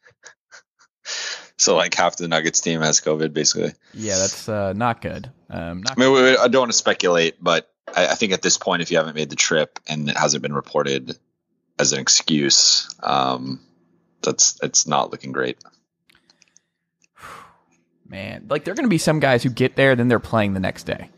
so, 1.57 1.77
like 1.77 1.93
half 1.93 2.17
the 2.17 2.27
Nuggets 2.27 2.59
team 2.59 2.81
has 2.81 2.99
COVID, 2.99 3.31
basically. 3.31 3.71
Yeah, 3.93 4.17
that's 4.17 4.49
uh, 4.49 4.73
not 4.73 5.01
good. 5.01 5.31
Um, 5.49 5.83
not 5.83 5.97
I 5.97 6.01
mean, 6.01 6.37
I 6.37 6.49
don't 6.49 6.63
want 6.63 6.71
to 6.73 6.77
speculate, 6.77 7.41
but 7.41 7.73
I, 7.95 8.07
I, 8.07 8.15
think 8.15 8.33
at 8.33 8.41
this 8.41 8.57
point, 8.57 8.81
if 8.81 8.91
you 8.91 8.97
haven't 8.97 9.15
made 9.15 9.29
the 9.29 9.37
trip 9.37 9.79
and 9.87 10.09
it 10.09 10.17
hasn't 10.17 10.43
been 10.43 10.51
reported 10.51 11.17
as 11.79 11.93
an 11.93 11.99
excuse, 11.99 12.93
um, 13.01 13.61
that's 14.25 14.59
it's 14.61 14.87
not 14.87 15.11
looking 15.11 15.31
great. 15.31 15.57
Man, 18.07 18.47
like 18.49 18.63
there 18.63 18.71
are 18.73 18.75
going 18.75 18.85
to 18.85 18.89
be 18.89 18.97
some 18.97 19.19
guys 19.19 19.43
who 19.43 19.49
get 19.49 19.75
there, 19.75 19.95
then 19.95 20.07
they're 20.07 20.19
playing 20.19 20.53
the 20.53 20.59
next 20.59 20.83
day, 20.83 21.09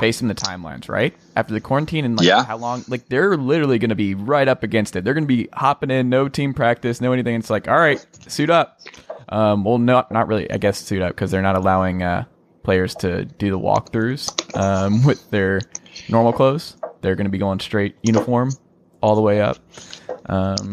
based 0.00 0.22
on 0.22 0.28
the 0.28 0.34
timelines, 0.34 0.88
right? 0.88 1.14
After 1.34 1.54
the 1.54 1.60
quarantine 1.60 2.04
and 2.04 2.16
like 2.16 2.26
yeah. 2.26 2.44
how 2.44 2.56
long, 2.56 2.84
like 2.88 3.08
they're 3.08 3.36
literally 3.36 3.78
going 3.78 3.90
to 3.90 3.96
be 3.96 4.14
right 4.14 4.48
up 4.48 4.62
against 4.62 4.96
it. 4.96 5.04
They're 5.04 5.14
going 5.14 5.24
to 5.24 5.28
be 5.28 5.48
hopping 5.52 5.90
in, 5.90 6.08
no 6.08 6.28
team 6.28 6.54
practice, 6.54 7.00
no 7.00 7.12
anything. 7.12 7.36
It's 7.36 7.50
like, 7.50 7.68
all 7.68 7.76
right, 7.76 8.04
suit 8.28 8.50
up. 8.50 8.80
Um, 9.28 9.64
well, 9.64 9.78
not 9.78 10.10
not 10.12 10.28
really. 10.28 10.50
I 10.50 10.56
guess 10.58 10.78
suit 10.78 11.02
up 11.02 11.10
because 11.10 11.30
they're 11.30 11.42
not 11.42 11.56
allowing 11.56 12.02
uh, 12.02 12.24
players 12.62 12.94
to 12.96 13.24
do 13.24 13.50
the 13.50 13.58
walkthroughs 13.58 14.56
um, 14.56 15.04
with 15.06 15.28
their 15.30 15.60
normal 16.08 16.32
clothes. 16.32 16.76
They're 17.00 17.16
going 17.16 17.26
to 17.26 17.30
be 17.30 17.38
going 17.38 17.60
straight 17.60 17.96
uniform 18.02 18.50
all 19.00 19.14
the 19.14 19.20
way 19.20 19.40
up. 19.40 19.58
Um, 20.26 20.72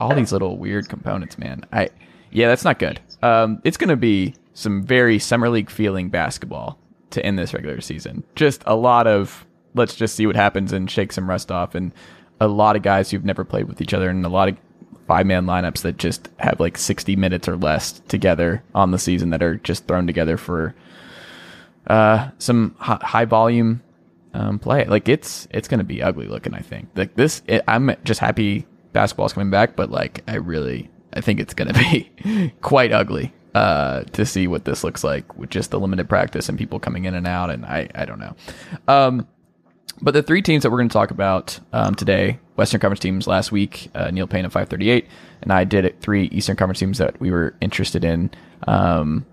all 0.00 0.14
these 0.14 0.32
little 0.32 0.58
weird 0.58 0.88
components, 0.88 1.38
man. 1.38 1.64
I 1.72 1.90
yeah, 2.30 2.48
that's 2.48 2.64
not 2.64 2.78
good. 2.78 3.00
Um, 3.22 3.60
it's 3.64 3.76
going 3.76 3.88
to 3.88 3.96
be 3.96 4.34
some 4.54 4.82
very 4.82 5.18
summer 5.18 5.48
league 5.48 5.70
feeling 5.70 6.10
basketball 6.10 6.78
to 7.10 7.24
end 7.24 7.38
this 7.38 7.54
regular 7.54 7.80
season. 7.80 8.22
Just 8.34 8.62
a 8.66 8.76
lot 8.76 9.06
of 9.06 9.46
let's 9.74 9.94
just 9.94 10.14
see 10.14 10.26
what 10.26 10.36
happens 10.36 10.72
and 10.72 10.90
shake 10.90 11.12
some 11.12 11.28
rust 11.28 11.50
off, 11.50 11.74
and 11.74 11.92
a 12.40 12.48
lot 12.48 12.76
of 12.76 12.82
guys 12.82 13.10
who've 13.10 13.24
never 13.24 13.44
played 13.44 13.68
with 13.68 13.80
each 13.80 13.94
other, 13.94 14.08
and 14.08 14.24
a 14.24 14.28
lot 14.28 14.48
of 14.48 14.56
five 15.06 15.26
man 15.26 15.46
lineups 15.46 15.82
that 15.82 15.96
just 15.96 16.28
have 16.38 16.60
like 16.60 16.76
60 16.76 17.16
minutes 17.16 17.48
or 17.48 17.56
less 17.56 18.00
together 18.08 18.62
on 18.74 18.90
the 18.90 18.98
season 18.98 19.30
that 19.30 19.42
are 19.42 19.56
just 19.56 19.86
thrown 19.86 20.06
together 20.06 20.36
for 20.36 20.74
uh, 21.86 22.28
some 22.38 22.76
high 22.78 23.24
volume 23.24 23.82
um, 24.34 24.58
play. 24.58 24.84
Like 24.84 25.08
it's 25.08 25.48
it's 25.50 25.68
going 25.68 25.78
to 25.78 25.84
be 25.84 26.02
ugly 26.02 26.26
looking. 26.26 26.54
I 26.54 26.60
think 26.60 26.88
like 26.94 27.14
this. 27.14 27.42
It, 27.46 27.64
I'm 27.66 27.94
just 28.04 28.20
happy 28.20 28.66
basketball's 28.98 29.32
coming 29.32 29.50
back, 29.50 29.76
but 29.76 29.92
like 29.92 30.24
I 30.26 30.34
really 30.36 30.90
I 31.12 31.20
think 31.20 31.38
it's 31.38 31.54
going 31.54 31.72
to 31.72 31.78
be 31.78 32.52
quite 32.62 32.90
ugly 32.90 33.32
uh, 33.54 34.02
to 34.02 34.26
see 34.26 34.48
what 34.48 34.64
this 34.64 34.82
looks 34.82 35.04
like 35.04 35.38
with 35.38 35.50
just 35.50 35.70
the 35.70 35.78
limited 35.78 36.08
practice 36.08 36.48
and 36.48 36.58
people 36.58 36.80
coming 36.80 37.04
in 37.04 37.14
and 37.14 37.24
out, 37.24 37.48
and 37.48 37.64
I 37.64 37.88
I 37.94 38.04
don't 38.04 38.18
know. 38.18 38.34
Um, 38.88 39.28
but 40.02 40.14
the 40.14 40.22
three 40.22 40.42
teams 40.42 40.64
that 40.64 40.70
we're 40.70 40.78
going 40.78 40.88
to 40.88 40.92
talk 40.92 41.12
about 41.12 41.60
um, 41.72 41.94
today, 41.94 42.40
Western 42.56 42.80
Conference 42.80 42.98
teams 42.98 43.28
last 43.28 43.52
week, 43.52 43.88
uh, 43.94 44.10
Neil 44.10 44.26
Paine 44.26 44.44
at 44.44 44.52
538, 44.52 45.06
and 45.42 45.52
I 45.52 45.62
did 45.62 45.84
it, 45.84 46.00
three 46.00 46.24
Eastern 46.26 46.56
Conference 46.56 46.80
teams 46.80 46.98
that 46.98 47.20
we 47.20 47.30
were 47.30 47.54
interested 47.60 48.04
in. 48.04 48.30
Um, 48.66 49.26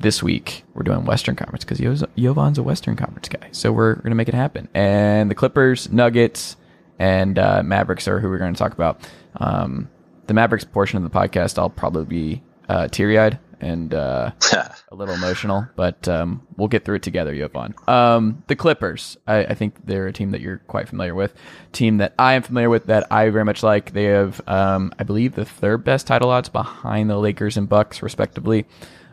this 0.00 0.20
week 0.20 0.64
we're 0.74 0.82
doing 0.82 1.04
Western 1.04 1.36
Conference 1.36 1.64
because 1.64 2.04
Yovan's 2.16 2.58
a 2.58 2.62
Western 2.64 2.96
Conference 2.96 3.28
guy, 3.28 3.48
so 3.52 3.70
we're 3.70 3.94
going 3.94 4.10
to 4.10 4.16
make 4.16 4.28
it 4.28 4.34
happen. 4.34 4.68
And 4.74 5.30
the 5.30 5.36
Clippers, 5.36 5.92
Nuggets, 5.92 6.56
and 6.98 7.38
uh, 7.38 7.62
Mavericks 7.64 8.08
are 8.08 8.20
who 8.20 8.28
we're 8.28 8.38
going 8.38 8.54
to 8.54 8.58
talk 8.58 8.72
about. 8.72 9.00
Um, 9.36 9.88
the 10.26 10.34
Mavericks 10.34 10.64
portion 10.64 10.96
of 10.96 11.02
the 11.02 11.10
podcast, 11.10 11.58
I'll 11.58 11.70
probably 11.70 12.04
be 12.04 12.42
uh, 12.68 12.88
teary 12.88 13.18
eyed 13.18 13.38
and 13.60 13.94
uh, 13.94 14.30
a 14.52 14.94
little 14.94 15.14
emotional, 15.14 15.66
but 15.76 16.06
um, 16.08 16.46
we'll 16.56 16.68
get 16.68 16.84
through 16.84 16.96
it 16.96 17.02
together, 17.02 17.34
Jovan. 17.34 17.74
Um, 17.88 18.42
the 18.46 18.56
Clippers, 18.56 19.16
I, 19.26 19.44
I, 19.44 19.54
think 19.54 19.86
they're 19.86 20.06
a 20.06 20.12
team 20.12 20.32
that 20.32 20.40
you're 20.40 20.58
quite 20.58 20.88
familiar 20.88 21.14
with. 21.14 21.34
Team 21.72 21.98
that 21.98 22.14
I 22.18 22.34
am 22.34 22.42
familiar 22.42 22.68
with 22.68 22.86
that 22.86 23.10
I 23.10 23.30
very 23.30 23.44
much 23.44 23.62
like. 23.62 23.92
They 23.92 24.04
have, 24.04 24.40
um, 24.46 24.92
I 24.98 25.04
believe, 25.04 25.34
the 25.34 25.44
third 25.44 25.84
best 25.84 26.06
title 26.06 26.30
odds 26.30 26.48
behind 26.48 27.08
the 27.08 27.16
Lakers 27.16 27.56
and 27.56 27.68
Bucks, 27.68 28.02
respectively. 28.02 28.66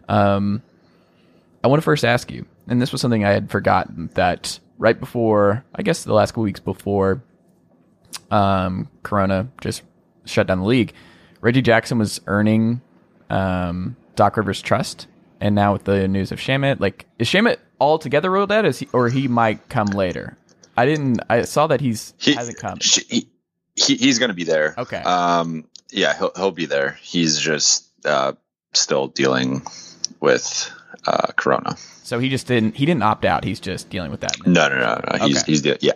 Um, 0.10 0.62
I 1.64 1.68
want 1.68 1.80
to 1.80 1.86
first 1.86 2.04
ask 2.04 2.32
you, 2.32 2.46
and 2.68 2.82
this 2.82 2.92
was 2.92 3.02
something 3.02 3.24
I 3.24 3.32
had 3.32 3.52
forgotten 3.52 4.10
that 4.16 4.60
right 4.78 5.00
before, 5.00 5.64
I 5.76 5.84
guess 5.84 6.04
the 6.04 6.14
last 6.14 6.32
couple 6.32 6.44
weeks 6.44 6.60
before 6.60 7.24
um, 8.30 8.90
Corona 9.04 9.48
just 9.62 9.84
shut 10.26 10.48
down 10.48 10.60
the 10.60 10.66
league, 10.66 10.94
Reggie 11.42 11.62
Jackson 11.62 11.98
was 11.98 12.22
earning 12.28 12.82
um, 13.30 13.96
Doc 14.16 14.38
Rivers' 14.38 14.62
trust, 14.62 15.08
and 15.40 15.56
now 15.56 15.74
with 15.74 15.86
the 15.86 16.08
news 16.08 16.32
of 16.32 16.40
Shamet, 16.40 16.80
like 16.80 17.08
is 17.18 17.28
Shamet 17.28 17.58
altogether 17.80 18.30
ruled 18.30 18.52
out, 18.52 18.66
is 18.66 18.80
he, 18.80 18.88
or 18.94 19.10
he 19.10 19.28
might 19.28 19.68
come 19.70 19.88
later? 19.88 20.38
I 20.78 20.86
didn't. 20.86 21.22
I 21.30 21.44
saw 21.44 21.68
that 21.68 21.82
he's 21.82 22.14
he, 22.18 22.34
hasn't 22.34 22.58
come. 22.58 22.78
He, 22.82 23.28
he 23.76 23.96
he's 23.96 24.20
going 24.20 24.30
to 24.30 24.36
be 24.36 24.44
there. 24.44 24.76
Okay. 24.78 24.98
Um. 24.98 25.66
Yeah, 25.92 26.18
he'll 26.18 26.32
he'll 26.36 26.52
be 26.52 26.66
there. 26.66 26.98
He's 27.02 27.40
just 27.40 27.90
uh, 28.06 28.34
still 28.74 29.08
dealing 29.08 29.64
with 30.22 30.72
uh, 31.06 31.28
Corona. 31.36 31.76
So 32.04 32.20
he 32.20 32.30
just 32.30 32.48
didn't. 32.48 32.76
He 32.76 32.86
didn't 32.86 33.04
opt 33.04 33.26
out. 33.26 33.44
He's 33.44 33.60
just 33.60 33.90
dealing 33.90 34.12
with 34.12 34.22
that. 34.22 34.36
No, 34.46 34.70
no, 34.70 34.76
no, 34.76 35.02
no. 35.18 35.26
He's 35.26 35.42
okay. 35.44 35.52
he's 35.52 35.84
yeah. 35.84 35.94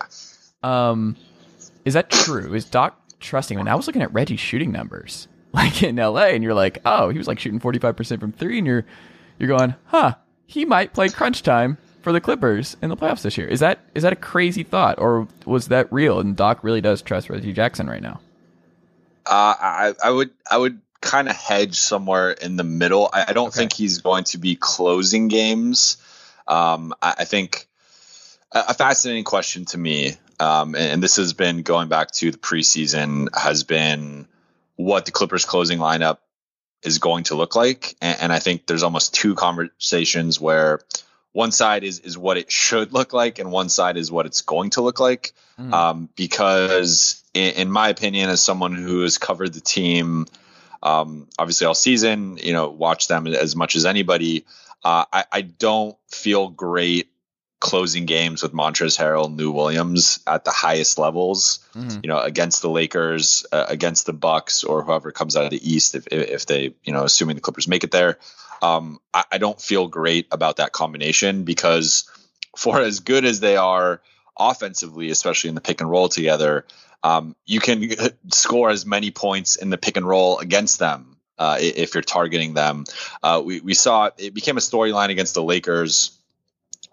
Um, 0.63 1.15
is 1.85 1.93
that 1.93 2.09
true? 2.09 2.53
Is 2.53 2.65
Doc 2.65 2.99
trusting? 3.19 3.57
And 3.59 3.69
I 3.69 3.75
was 3.75 3.87
looking 3.87 4.01
at 4.01 4.13
Reggie's 4.13 4.39
shooting 4.39 4.71
numbers, 4.71 5.27
like 5.53 5.83
in 5.83 5.95
LA, 5.95 6.27
and 6.27 6.43
you're 6.43 6.53
like, 6.53 6.79
oh, 6.85 7.09
he 7.09 7.17
was 7.17 7.27
like 7.27 7.39
shooting 7.39 7.59
45% 7.59 8.19
from 8.19 8.31
three, 8.31 8.57
and 8.57 8.67
you're 8.67 8.85
you're 9.39 9.49
going, 9.49 9.75
huh? 9.85 10.15
He 10.47 10.65
might 10.65 10.93
play 10.93 11.09
crunch 11.09 11.43
time 11.43 11.77
for 12.01 12.11
the 12.11 12.21
Clippers 12.21 12.77
in 12.81 12.89
the 12.89 12.97
playoffs 12.97 13.23
this 13.23 13.37
year. 13.37 13.47
Is 13.47 13.59
that 13.61 13.79
is 13.95 14.03
that 14.03 14.13
a 14.13 14.17
crazy 14.17 14.63
thought, 14.63 14.99
or 14.99 15.27
was 15.45 15.69
that 15.69 15.91
real? 15.91 16.19
And 16.19 16.35
Doc 16.35 16.63
really 16.63 16.81
does 16.81 17.01
trust 17.01 17.29
Reggie 17.29 17.53
Jackson 17.53 17.87
right 17.87 18.01
now. 18.01 18.19
Uh, 19.25 19.55
I 19.59 19.93
I 20.03 20.11
would 20.11 20.29
I 20.49 20.57
would 20.57 20.81
kind 21.01 21.29
of 21.29 21.35
hedge 21.35 21.75
somewhere 21.75 22.31
in 22.31 22.57
the 22.57 22.63
middle. 22.63 23.09
I, 23.11 23.25
I 23.29 23.33
don't 23.33 23.47
okay. 23.47 23.59
think 23.59 23.73
he's 23.73 23.99
going 23.99 24.25
to 24.25 24.37
be 24.37 24.55
closing 24.55 25.27
games. 25.27 25.97
Um, 26.47 26.93
I, 27.01 27.15
I 27.19 27.25
think 27.25 27.67
a, 28.51 28.65
a 28.69 28.73
fascinating 28.73 29.23
question 29.23 29.65
to 29.65 29.77
me 29.77 30.15
um, 30.39 30.75
and, 30.75 30.93
and, 30.93 31.03
this 31.03 31.15
has 31.17 31.33
been 31.33 31.61
going 31.61 31.87
back 31.87 32.11
to 32.11 32.31
the 32.31 32.37
preseason, 32.37 33.27
has 33.35 33.63
been 33.63 34.27
what 34.75 35.05
the 35.05 35.11
Clippers 35.11 35.45
closing 35.45 35.79
lineup 35.79 36.17
is 36.83 36.99
going 36.99 37.25
to 37.25 37.35
look 37.35 37.55
like. 37.55 37.95
And, 38.01 38.17
and 38.21 38.33
I 38.33 38.39
think 38.39 38.65
there's 38.65 38.83
almost 38.83 39.13
two 39.13 39.35
conversations 39.35 40.39
where 40.39 40.81
one 41.31 41.51
side 41.51 41.83
is 41.83 41.99
is 41.99 42.17
what 42.17 42.37
it 42.37 42.51
should 42.51 42.93
look 42.93 43.11
like, 43.11 43.39
and 43.39 43.51
one 43.51 43.69
side 43.69 43.97
is 43.97 44.11
what 44.11 44.25
it's 44.25 44.41
going 44.41 44.71
to 44.71 44.81
look 44.81 44.99
like. 44.99 45.33
Mm. 45.59 45.73
Um, 45.73 46.09
because, 46.15 47.23
in, 47.33 47.53
in, 47.55 47.71
my 47.71 47.89
opinion, 47.89 48.29
as 48.29 48.41
someone 48.41 48.73
who 48.73 49.01
has 49.01 49.17
covered 49.17 49.53
the 49.53 49.61
team, 49.61 50.27
um, 50.83 51.27
obviously 51.37 51.67
all 51.67 51.73
season, 51.73 52.37
you 52.41 52.53
know, 52.53 52.69
watch 52.69 53.07
them 53.07 53.27
as 53.27 53.55
much 53.55 53.75
as 53.75 53.85
anybody. 53.85 54.45
Uh, 54.83 55.05
I, 55.11 55.25
I 55.31 55.41
don't 55.41 55.97
feel 56.09 56.49
great 56.49 57.09
closing 57.65 58.05
games 58.05 58.43
with 58.43 58.53
Montrezl 58.53 58.99
Harrell, 58.99 59.35
Lou 59.35 59.51
Williams 59.51 60.19
at 60.27 60.45
the 60.45 60.51
highest 60.51 60.99
levels. 60.99 61.67
Mm-hmm. 61.73 62.01
You 62.03 62.09
know, 62.09 62.19
against 62.19 62.61
the 62.61 62.69
Lakers, 62.69 63.43
uh, 63.51 63.65
against 63.67 64.05
the 64.05 64.13
Bucks, 64.13 64.63
or 64.63 64.83
whoever 64.83 65.11
comes 65.11 65.35
out 65.35 65.45
of 65.45 65.49
the 65.49 65.73
East, 65.73 65.95
if 65.95 66.05
if 66.11 66.45
they, 66.45 66.75
you 66.83 66.93
know, 66.93 67.03
assuming 67.03 67.35
the 67.35 67.41
Clippers 67.41 67.67
make 67.67 67.83
it 67.83 67.89
there. 67.89 68.19
Um, 68.61 68.99
I, 69.11 69.23
I 69.31 69.37
don't 69.39 69.59
feel 69.59 69.87
great 69.87 70.27
about 70.31 70.57
that 70.57 70.73
combination 70.73 71.43
because 71.43 72.07
for 72.55 72.79
as 72.79 72.99
good 72.99 73.25
as 73.25 73.39
they 73.39 73.57
are 73.57 73.99
offensively, 74.37 75.09
especially 75.09 75.49
in 75.49 75.55
the 75.55 75.61
pick 75.61 75.81
and 75.81 75.89
roll 75.89 76.07
together, 76.07 76.67
um, 77.03 77.35
you 77.47 77.59
can 77.59 77.89
score 78.31 78.69
as 78.69 78.85
many 78.85 79.09
points 79.09 79.55
in 79.55 79.71
the 79.71 79.77
pick 79.79 79.97
and 79.97 80.07
roll 80.07 80.37
against 80.37 80.77
them 80.77 81.17
uh, 81.39 81.57
if 81.59 81.95
you're 81.95 82.03
targeting 82.03 82.53
them. 82.53 82.85
Uh, 83.23 83.41
we, 83.43 83.59
we 83.59 83.73
saw 83.73 84.11
it 84.19 84.35
became 84.35 84.57
a 84.57 84.61
storyline 84.61 85.09
against 85.09 85.33
the 85.33 85.43
Lakers 85.43 86.14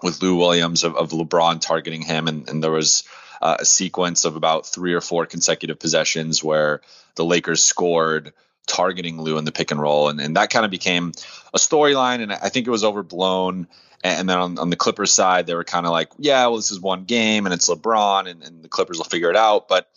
with 0.02 0.22
Lou 0.22 0.36
Williams 0.36 0.84
of, 0.84 0.96
of 0.96 1.10
LeBron 1.10 1.60
targeting 1.60 2.02
him, 2.02 2.28
and, 2.28 2.48
and 2.48 2.62
there 2.62 2.70
was 2.70 3.04
uh, 3.40 3.56
a 3.60 3.64
sequence 3.64 4.24
of 4.24 4.36
about 4.36 4.66
three 4.66 4.94
or 4.94 5.00
four 5.00 5.26
consecutive 5.26 5.78
possessions 5.78 6.42
where 6.42 6.80
the 7.16 7.24
Lakers 7.24 7.62
scored 7.62 8.32
targeting 8.66 9.20
Lou 9.20 9.38
in 9.38 9.44
the 9.44 9.52
pick 9.52 9.70
and 9.70 9.80
roll, 9.80 10.08
and, 10.08 10.20
and 10.20 10.36
that 10.36 10.50
kind 10.50 10.64
of 10.64 10.70
became 10.70 11.12
a 11.52 11.58
storyline, 11.58 12.22
and 12.22 12.32
I 12.32 12.48
think 12.48 12.66
it 12.66 12.70
was 12.70 12.84
overblown. 12.84 13.66
And 14.04 14.28
then 14.28 14.38
on, 14.38 14.58
on 14.58 14.70
the 14.70 14.76
Clippers 14.76 15.12
side, 15.12 15.46
they 15.46 15.54
were 15.54 15.62
kind 15.62 15.86
of 15.86 15.92
like, 15.92 16.08
yeah, 16.18 16.46
well, 16.46 16.56
this 16.56 16.72
is 16.72 16.80
one 16.80 17.04
game 17.04 17.46
and 17.46 17.54
it's 17.54 17.70
LeBron 17.70 18.28
and, 18.28 18.42
and 18.42 18.60
the 18.60 18.68
Clippers 18.68 18.98
will 18.98 19.04
figure 19.04 19.30
it 19.30 19.36
out. 19.36 19.68
But 19.68 19.88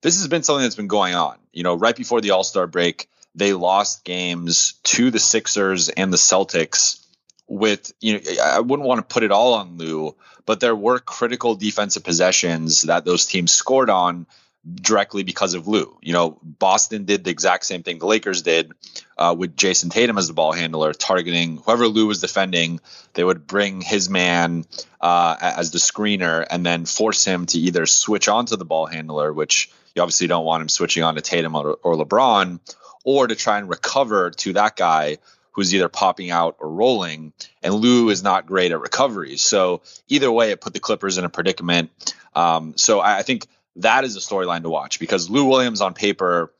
this 0.00 0.18
has 0.18 0.28
been 0.28 0.42
something 0.42 0.62
that's 0.62 0.76
been 0.76 0.86
going 0.86 1.14
on. 1.14 1.36
You 1.52 1.62
know, 1.62 1.74
right 1.74 1.94
before 1.94 2.22
the 2.22 2.30
All 2.30 2.42
Star 2.42 2.66
break, 2.66 3.10
they 3.34 3.52
lost 3.52 4.04
games 4.04 4.74
to 4.84 5.10
the 5.10 5.18
Sixers 5.18 5.90
and 5.90 6.10
the 6.10 6.16
Celtics 6.16 7.04
with, 7.50 7.92
you 8.00 8.14
know, 8.14 8.20
I 8.42 8.60
wouldn't 8.60 8.88
want 8.88 8.98
to 9.06 9.12
put 9.12 9.24
it 9.24 9.32
all 9.32 9.54
on 9.54 9.76
Lou, 9.76 10.14
but 10.46 10.60
there 10.60 10.76
were 10.76 11.00
critical 11.00 11.56
defensive 11.56 12.04
possessions 12.04 12.82
that 12.82 13.04
those 13.04 13.26
teams 13.26 13.50
scored 13.50 13.90
on 13.90 14.26
directly 14.72 15.24
because 15.24 15.54
of 15.54 15.66
Lou. 15.66 15.98
You 16.00 16.12
know, 16.12 16.38
Boston 16.42 17.06
did 17.06 17.24
the 17.24 17.30
exact 17.30 17.64
same 17.64 17.82
thing 17.82 17.98
the 17.98 18.06
Lakers 18.06 18.42
did 18.42 18.70
uh, 19.18 19.34
with 19.36 19.56
Jayson 19.56 19.90
Tatum 19.90 20.16
as 20.16 20.28
the 20.28 20.32
ball 20.32 20.52
handler, 20.52 20.92
targeting 20.92 21.56
whoever 21.56 21.88
Lou 21.88 22.06
was 22.06 22.20
defending. 22.20 22.78
They 23.14 23.24
would 23.24 23.48
bring 23.48 23.80
his 23.80 24.08
man 24.08 24.64
uh, 25.00 25.36
as 25.40 25.72
the 25.72 25.78
screener 25.78 26.46
and 26.48 26.64
then 26.64 26.84
force 26.84 27.24
him 27.24 27.46
to 27.46 27.58
either 27.58 27.84
switch 27.84 28.28
onto 28.28 28.56
the 28.56 28.64
ball 28.64 28.86
handler, 28.86 29.32
which 29.32 29.72
you 29.96 30.02
obviously 30.02 30.28
don't 30.28 30.44
want 30.44 30.62
him 30.62 30.68
switching 30.68 31.02
on 31.02 31.16
to 31.16 31.20
Tatum 31.20 31.56
or, 31.56 31.78
or 31.82 31.96
LeBron, 31.96 32.60
or 33.02 33.26
to 33.26 33.34
try 33.34 33.58
and 33.58 33.68
recover 33.68 34.30
to 34.30 34.52
that 34.52 34.76
guy 34.76 35.18
who's 35.52 35.74
either 35.74 35.88
popping 35.88 36.30
out 36.30 36.56
or 36.60 36.70
rolling. 36.70 37.32
And 37.62 37.74
Lou 37.74 38.10
is 38.10 38.22
not 38.22 38.46
great 38.46 38.72
at 38.72 38.80
recoveries. 38.80 39.42
So 39.42 39.82
either 40.08 40.30
way, 40.30 40.50
it 40.50 40.60
put 40.60 40.74
the 40.74 40.80
Clippers 40.80 41.18
in 41.18 41.24
a 41.24 41.28
predicament. 41.28 41.90
Um, 42.34 42.74
so 42.76 43.00
I, 43.00 43.18
I 43.18 43.22
think 43.22 43.46
that 43.76 44.04
is 44.04 44.16
a 44.16 44.20
storyline 44.20 44.62
to 44.62 44.70
watch 44.70 45.00
because 45.00 45.30
Lou 45.30 45.46
Williams 45.46 45.80
on 45.80 45.94
paper 45.94 46.52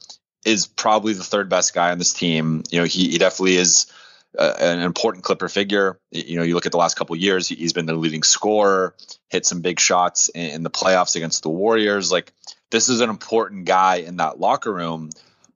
is 0.45 0.67
probably 0.67 1.13
the 1.13 1.25
third 1.25 1.49
best 1.49 1.75
guy 1.75 1.91
on 1.91 1.99
this 1.99 2.13
team. 2.13 2.63
You 2.71 2.81
know, 2.81 2.87
he, 2.87 3.11
he 3.11 3.19
definitely 3.19 3.57
is 3.57 3.93
uh, 4.39 4.55
an 4.59 4.81
important 4.81 5.25
Clipper 5.25 5.49
figure. 5.49 5.99
You 6.11 6.37
know, 6.37 6.43
you 6.43 6.55
look 6.55 6.67
at 6.67 6.73
the 6.73 6.79
last 6.79 6.97
couple 6.97 7.17
years, 7.17 7.49
he, 7.49 7.63
has 7.63 7.73
been 7.73 7.87
the 7.87 7.95
leading 7.95 8.23
scorer, 8.23 8.95
hit 9.29 9.45
some 9.45 9.61
big 9.61 9.81
shots 9.81 10.29
in, 10.29 10.51
in 10.51 10.63
the 10.63 10.71
playoffs 10.71 11.17
against 11.17 11.43
the 11.43 11.51
Warriors. 11.51 12.11
Like, 12.11 12.33
this 12.71 12.89
is 12.89 13.01
an 13.01 13.11
important 13.11 13.65
guy 13.65 13.97
in 13.97 14.19
that 14.19 14.39
locker 14.39 14.73
room, 14.73 15.11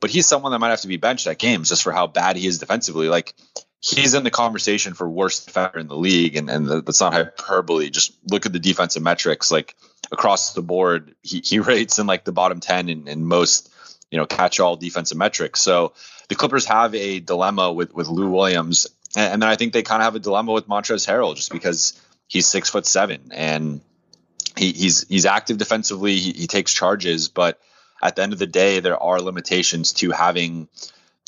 but 0.04 0.10
he's 0.10 0.26
someone 0.26 0.52
that 0.52 0.58
might 0.58 0.68
have 0.68 0.82
to 0.82 0.86
be 0.86 0.98
benched 0.98 1.26
at 1.26 1.38
games 1.38 1.70
just 1.70 1.82
for 1.82 1.90
how 1.90 2.06
bad 2.06 2.36
he 2.36 2.46
is 2.46 2.58
defensively. 2.58 3.08
Like, 3.08 3.32
he's 3.80 4.12
in 4.12 4.22
the 4.22 4.30
conversation 4.30 4.92
for 4.92 5.08
worst 5.08 5.46
defender 5.46 5.78
in 5.78 5.88
the 5.88 5.96
league, 5.96 6.36
and, 6.36 6.50
and 6.50 6.68
that's 6.68 7.00
not 7.00 7.14
hyperbole. 7.14 7.88
Just 7.88 8.12
look 8.30 8.44
at 8.44 8.52
the 8.52 8.58
defensive 8.58 9.02
metrics. 9.02 9.50
Like, 9.50 9.74
across 10.12 10.52
the 10.52 10.60
board, 10.60 11.14
he, 11.22 11.40
he 11.42 11.58
rates 11.70 11.98
in 11.98 12.06
like 12.06 12.24
the 12.24 12.32
bottom 12.32 12.60
10 12.60 12.90
in, 12.90 13.08
in 13.08 13.24
most, 13.24 13.72
you 14.10 14.18
know, 14.18 14.26
catch 14.26 14.60
all 14.60 14.76
defensive 14.76 15.16
metrics. 15.16 15.62
So 15.62 15.94
the 16.28 16.34
Clippers 16.34 16.66
have 16.66 16.94
a 16.94 17.20
dilemma 17.20 17.72
with, 17.72 17.94
with 17.94 18.08
Lou 18.08 18.28
Williams. 18.28 18.86
And, 19.16 19.32
and 19.32 19.42
then 19.42 19.48
I 19.48 19.56
think 19.56 19.72
they 19.72 19.82
kind 19.82 20.02
of 20.02 20.04
have 20.04 20.16
a 20.16 20.20
dilemma 20.20 20.52
with 20.52 20.68
Montrezl 20.68 21.08
Harrell 21.08 21.34
just 21.34 21.50
because 21.50 21.98
he's 22.26 22.46
six 22.46 22.68
foot 22.68 22.84
seven 22.84 23.30
and 23.32 23.80
he, 24.54 24.70
he's, 24.72 25.08
he's 25.08 25.24
active 25.24 25.56
defensively. 25.56 26.16
He, 26.16 26.32
he 26.32 26.46
takes 26.46 26.74
charges, 26.74 27.30
but 27.30 27.58
at 28.04 28.16
the 28.16 28.22
end 28.22 28.34
of 28.34 28.38
the 28.38 28.46
day, 28.46 28.80
there 28.80 29.02
are 29.02 29.20
limitations 29.20 29.94
to 29.94 30.10
having 30.10 30.68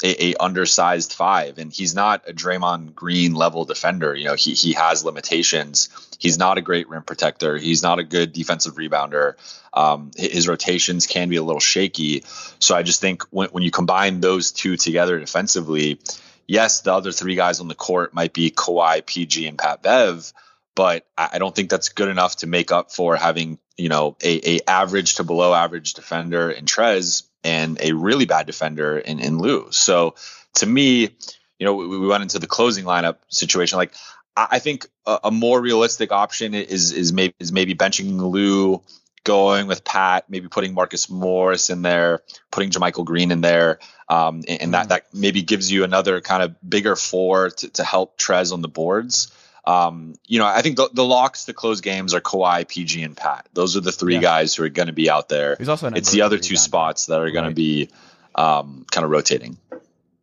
a, 0.04 0.26
a, 0.26 0.34
undersized 0.36 1.14
five, 1.14 1.56
and 1.56 1.72
he's 1.72 1.94
not 1.94 2.28
a 2.28 2.34
Draymond 2.34 2.94
Green 2.94 3.34
level 3.34 3.64
defender. 3.64 4.14
You 4.14 4.26
know, 4.26 4.34
he 4.34 4.52
he 4.52 4.74
has 4.74 5.02
limitations. 5.02 5.88
He's 6.18 6.36
not 6.38 6.58
a 6.58 6.60
great 6.60 6.90
rim 6.90 7.02
protector. 7.02 7.56
He's 7.56 7.82
not 7.82 7.98
a 7.98 8.04
good 8.04 8.34
defensive 8.34 8.74
rebounder. 8.74 9.36
Um, 9.72 10.10
his 10.14 10.48
rotations 10.48 11.06
can 11.06 11.30
be 11.30 11.36
a 11.36 11.42
little 11.42 11.60
shaky. 11.60 12.24
So 12.58 12.76
I 12.76 12.82
just 12.82 13.00
think 13.00 13.22
when 13.30 13.48
when 13.48 13.62
you 13.62 13.70
combine 13.70 14.20
those 14.20 14.52
two 14.52 14.76
together 14.76 15.18
defensively, 15.18 15.98
yes, 16.46 16.82
the 16.82 16.92
other 16.92 17.10
three 17.10 17.34
guys 17.34 17.60
on 17.60 17.68
the 17.68 17.74
court 17.74 18.12
might 18.12 18.34
be 18.34 18.50
Kawhi, 18.50 19.04
PG, 19.04 19.46
and 19.46 19.56
Pat 19.56 19.82
Bev, 19.82 20.30
but 20.74 21.06
I 21.16 21.38
don't 21.38 21.54
think 21.54 21.70
that's 21.70 21.88
good 21.88 22.08
enough 22.08 22.36
to 22.36 22.46
make 22.46 22.70
up 22.70 22.92
for 22.92 23.16
having 23.16 23.58
you 23.76 23.88
know 23.88 24.16
a, 24.22 24.56
a 24.56 24.60
average 24.66 25.16
to 25.16 25.24
below 25.24 25.54
average 25.54 25.94
defender 25.94 26.50
in 26.50 26.64
Trez 26.64 27.24
and 27.44 27.78
a 27.80 27.92
really 27.92 28.24
bad 28.24 28.46
defender 28.46 28.98
in, 28.98 29.20
in 29.20 29.38
Lou. 29.38 29.68
So 29.70 30.16
to 30.54 30.66
me, 30.66 31.10
you 31.58 31.64
know, 31.64 31.74
we, 31.74 31.86
we 31.86 32.06
went 32.06 32.22
into 32.22 32.38
the 32.38 32.46
closing 32.46 32.84
lineup 32.84 33.16
situation. 33.28 33.76
Like 33.76 33.94
I, 34.36 34.48
I 34.52 34.58
think 34.58 34.86
a, 35.06 35.20
a, 35.24 35.30
more 35.30 35.60
realistic 35.60 36.12
option 36.12 36.54
is 36.54 36.92
is 36.92 37.12
maybe 37.12 37.34
is 37.38 37.52
maybe 37.52 37.74
benching 37.74 38.20
Lou, 38.20 38.82
going 39.26 39.66
with 39.66 39.84
Pat, 39.84 40.24
maybe 40.28 40.48
putting 40.48 40.72
Marcus 40.72 41.10
Morris 41.10 41.68
in 41.68 41.82
there, 41.82 42.22
putting 42.50 42.70
JaMychal 42.70 43.04
Green 43.04 43.32
in 43.32 43.40
there, 43.40 43.80
um, 44.08 44.44
and, 44.48 44.62
and, 44.62 44.74
that 44.74 44.86
mm. 44.86 44.88
that 44.90 45.06
maybe 45.12 45.42
gives 45.42 45.70
you 45.70 45.84
another 45.84 46.20
kind 46.20 46.42
of 46.42 46.56
bigger 46.68 46.96
four 46.96 47.50
to, 47.50 47.68
to 47.70 47.84
help 47.84 48.18
Trez 48.18 48.52
on 48.52 48.62
the 48.62 48.68
boards. 48.68 49.32
Um, 49.66 50.14
you 50.26 50.38
know, 50.38 50.46
I 50.46 50.62
think 50.62 50.76
the, 50.76 50.88
the, 50.92 51.04
locks 51.04 51.46
to 51.46 51.52
close 51.52 51.80
games 51.80 52.14
are 52.14 52.20
Kawhi, 52.20 52.68
PG, 52.68 53.02
and 53.02 53.16
Pat. 53.16 53.48
Those 53.52 53.76
are 53.76 53.80
the 53.80 53.90
three 53.90 54.14
yeah. 54.14 54.20
guys 54.20 54.54
who 54.54 54.62
are 54.62 54.68
going 54.68 54.86
to 54.86 54.92
be 54.92 55.10
out 55.10 55.28
there. 55.28 55.56
He's 55.58 55.68
also 55.68 55.88
it's 55.88 56.12
the 56.12 56.22
other 56.22 56.38
two 56.38 56.56
spots 56.56 57.06
that 57.06 57.20
are 57.20 57.30
going 57.32 57.46
right. 57.46 57.50
to 57.50 57.54
be 57.54 57.88
um, 58.36 58.86
kind 58.92 59.04
of 59.04 59.10
rotating. 59.10 59.58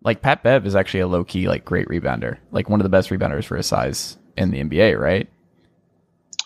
Like 0.02 0.22
Pat 0.22 0.44
Bev 0.44 0.66
is 0.66 0.76
actually 0.76 1.02
a 1.02 1.08
low 1.08 1.26
key, 1.26 1.50
like 1.50 1.66
great 1.66 1.90
rebounder, 1.90 2.38
like 2.52 2.70
one 2.70 2.80
of 2.80 2.84
the 2.84 2.90
best 2.90 3.10
rebounders 3.10 3.44
for 3.44 3.58
his 3.58 3.66
size 3.66 4.18
in 4.38 4.52
the 4.52 4.64
NBA, 4.64 4.98
right? 4.98 5.30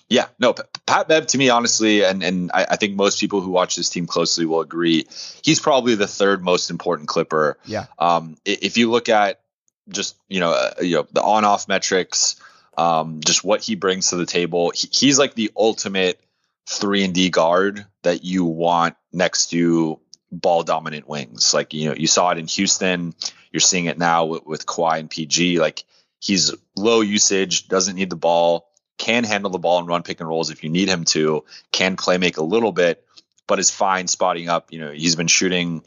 Yeah, 0.10 0.28
no, 0.40 0.56
Pat 0.86 1.08
Bev 1.10 1.28
to 1.28 1.38
me, 1.38 1.50
honestly, 1.50 2.04
and 2.04 2.24
and 2.24 2.50
I, 2.54 2.66
I, 2.72 2.76
think 2.78 2.96
most 2.96 3.20
people 3.20 3.42
who 3.42 3.52
watch 3.52 3.76
this 3.76 3.90
team 3.90 4.08
closely 4.08 4.46
will 4.46 4.62
agree, 4.62 5.06
he's 5.44 5.60
probably 5.60 5.96
the 5.96 6.08
third 6.08 6.44
most 6.44 6.70
important 6.70 7.10
Clipper. 7.10 7.58
Yeah. 7.66 7.88
Um, 8.00 8.38
if 8.46 8.78
you 8.78 8.90
look 8.90 9.10
at 9.10 9.42
just 9.90 10.16
you 10.30 10.40
know 10.40 10.52
uh, 10.52 10.76
you 10.82 10.96
know 10.96 11.08
the 11.12 11.22
on 11.22 11.44
off 11.44 11.68
metrics, 11.68 12.38
um, 12.78 13.20
just 13.22 13.44
what 13.44 13.62
he 13.62 13.76
brings 13.76 14.10
to 14.10 14.16
the 14.16 14.26
table. 14.26 14.72
He, 14.74 14.88
he's 14.92 15.20
like 15.20 15.34
the 15.34 15.52
ultimate 15.58 16.20
three 16.68 17.04
and 17.04 17.14
D 17.14 17.30
guard 17.30 17.86
that 18.04 18.24
you 18.24 18.46
want 18.46 18.96
next 19.12 19.48
to 19.52 20.00
ball 20.32 20.64
dominant 20.64 21.08
wings. 21.08 21.54
Like 21.54 21.74
you 21.74 21.90
know, 21.90 21.96
you 21.96 22.08
saw 22.08 22.32
it 22.32 22.38
in 22.38 22.48
Houston. 22.48 23.14
You're 23.52 23.60
seeing 23.62 23.86
it 23.86 23.98
now 23.98 24.26
with, 24.26 24.46
with 24.46 24.66
Kawhi 24.66 25.00
and 25.00 25.10
PG. 25.10 25.60
Like 25.60 25.84
he's 26.20 26.54
low 26.76 27.02
usage, 27.02 27.68
doesn't 27.68 27.96
need 27.96 28.10
the 28.10 28.16
ball, 28.16 28.70
can 28.98 29.24
handle 29.24 29.52
the 29.52 29.58
ball 29.58 29.80
and 29.80 29.88
run 29.88 30.04
pick 30.04 30.20
and 30.20 30.30
rolls 30.30 30.50
if 30.50 30.64
you 30.64 30.70
need 30.70 30.90
him 30.90 31.06
to, 31.06 31.46
can 31.72 31.96
play 31.96 32.18
make 32.18 32.38
a 32.38 32.44
little 32.44 32.72
bit, 32.72 33.04
but 33.48 33.60
is 33.60 33.72
fine 33.72 34.08
spotting 34.08 34.50
up. 34.50 34.72
You 34.72 34.80
know, 34.80 34.92
he's 34.92 35.16
been 35.16 35.28
shooting 35.28 35.84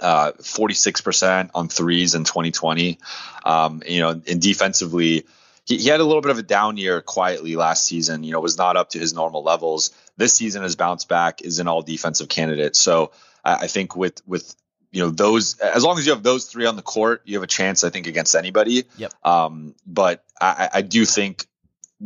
uh, 0.00 0.32
46% 0.32 1.50
on 1.54 1.68
threes 1.68 2.14
in 2.14 2.24
2020. 2.24 2.98
Um, 3.44 3.82
you 3.86 4.00
know, 4.00 4.10
and 4.10 4.42
defensively, 4.42 5.24
he, 5.66 5.78
he 5.78 5.88
had 5.88 6.00
a 6.00 6.04
little 6.04 6.22
bit 6.22 6.30
of 6.30 6.38
a 6.38 6.42
down 6.42 6.78
year 6.78 7.02
quietly 7.02 7.56
last 7.56 7.84
season. 7.84 8.22
You 8.22 8.32
know, 8.32 8.40
was 8.40 8.56
not 8.56 8.76
up 8.76 8.90
to 8.90 8.98
his 8.98 9.12
normal 9.12 9.42
levels. 9.42 9.90
This 10.16 10.32
season 10.32 10.62
has 10.62 10.76
bounced 10.76 11.08
back, 11.08 11.42
is 11.42 11.58
an 11.58 11.68
all 11.68 11.82
defensive 11.82 12.28
candidate. 12.28 12.76
So 12.76 13.12
I, 13.44 13.54
I 13.54 13.66
think 13.66 13.94
with 13.94 14.22
with 14.26 14.54
you 14.92 15.02
know 15.02 15.10
those 15.10 15.58
as 15.58 15.84
long 15.84 15.98
as 15.98 16.06
you 16.06 16.12
have 16.12 16.22
those 16.22 16.46
three 16.46 16.66
on 16.66 16.76
the 16.76 16.82
court, 16.82 17.22
you 17.24 17.34
have 17.34 17.42
a 17.42 17.48
chance. 17.48 17.84
I 17.84 17.90
think 17.90 18.06
against 18.06 18.34
anybody. 18.34 18.84
Yep. 18.96 19.12
Um, 19.24 19.74
but 19.86 20.24
I, 20.40 20.70
I 20.74 20.82
do 20.82 21.04
think 21.04 21.44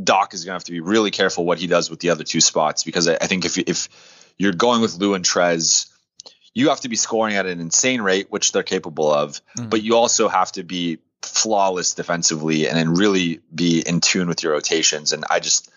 Doc 0.02 0.34
is 0.34 0.44
going 0.44 0.52
to 0.52 0.54
have 0.54 0.64
to 0.64 0.72
be 0.72 0.80
really 0.80 1.10
careful 1.10 1.44
what 1.44 1.58
he 1.58 1.66
does 1.66 1.90
with 1.90 2.00
the 2.00 2.10
other 2.10 2.24
two 2.24 2.40
spots 2.40 2.82
because 2.82 3.08
I, 3.08 3.14
I 3.20 3.26
think 3.26 3.44
if 3.44 3.58
if 3.58 3.88
you're 4.38 4.52
going 4.52 4.80
with 4.80 4.94
Lou 4.94 5.14
and 5.14 5.24
Trez, 5.24 5.90
you 6.54 6.70
have 6.70 6.80
to 6.80 6.88
be 6.88 6.96
scoring 6.96 7.36
at 7.36 7.46
an 7.46 7.60
insane 7.60 8.00
rate, 8.00 8.30
which 8.30 8.52
they're 8.52 8.62
capable 8.62 9.12
of, 9.12 9.40
mm-hmm. 9.56 9.68
but 9.68 9.82
you 9.82 9.96
also 9.96 10.28
have 10.28 10.50
to 10.52 10.62
be 10.62 10.98
flawless 11.22 11.94
defensively 11.94 12.68
and 12.68 12.76
then 12.76 12.94
really 12.94 13.40
be 13.54 13.80
in 13.80 14.00
tune 14.00 14.28
with 14.28 14.42
your 14.42 14.52
rotations. 14.52 15.12
And 15.12 15.24
I 15.30 15.40
just, 15.40 15.70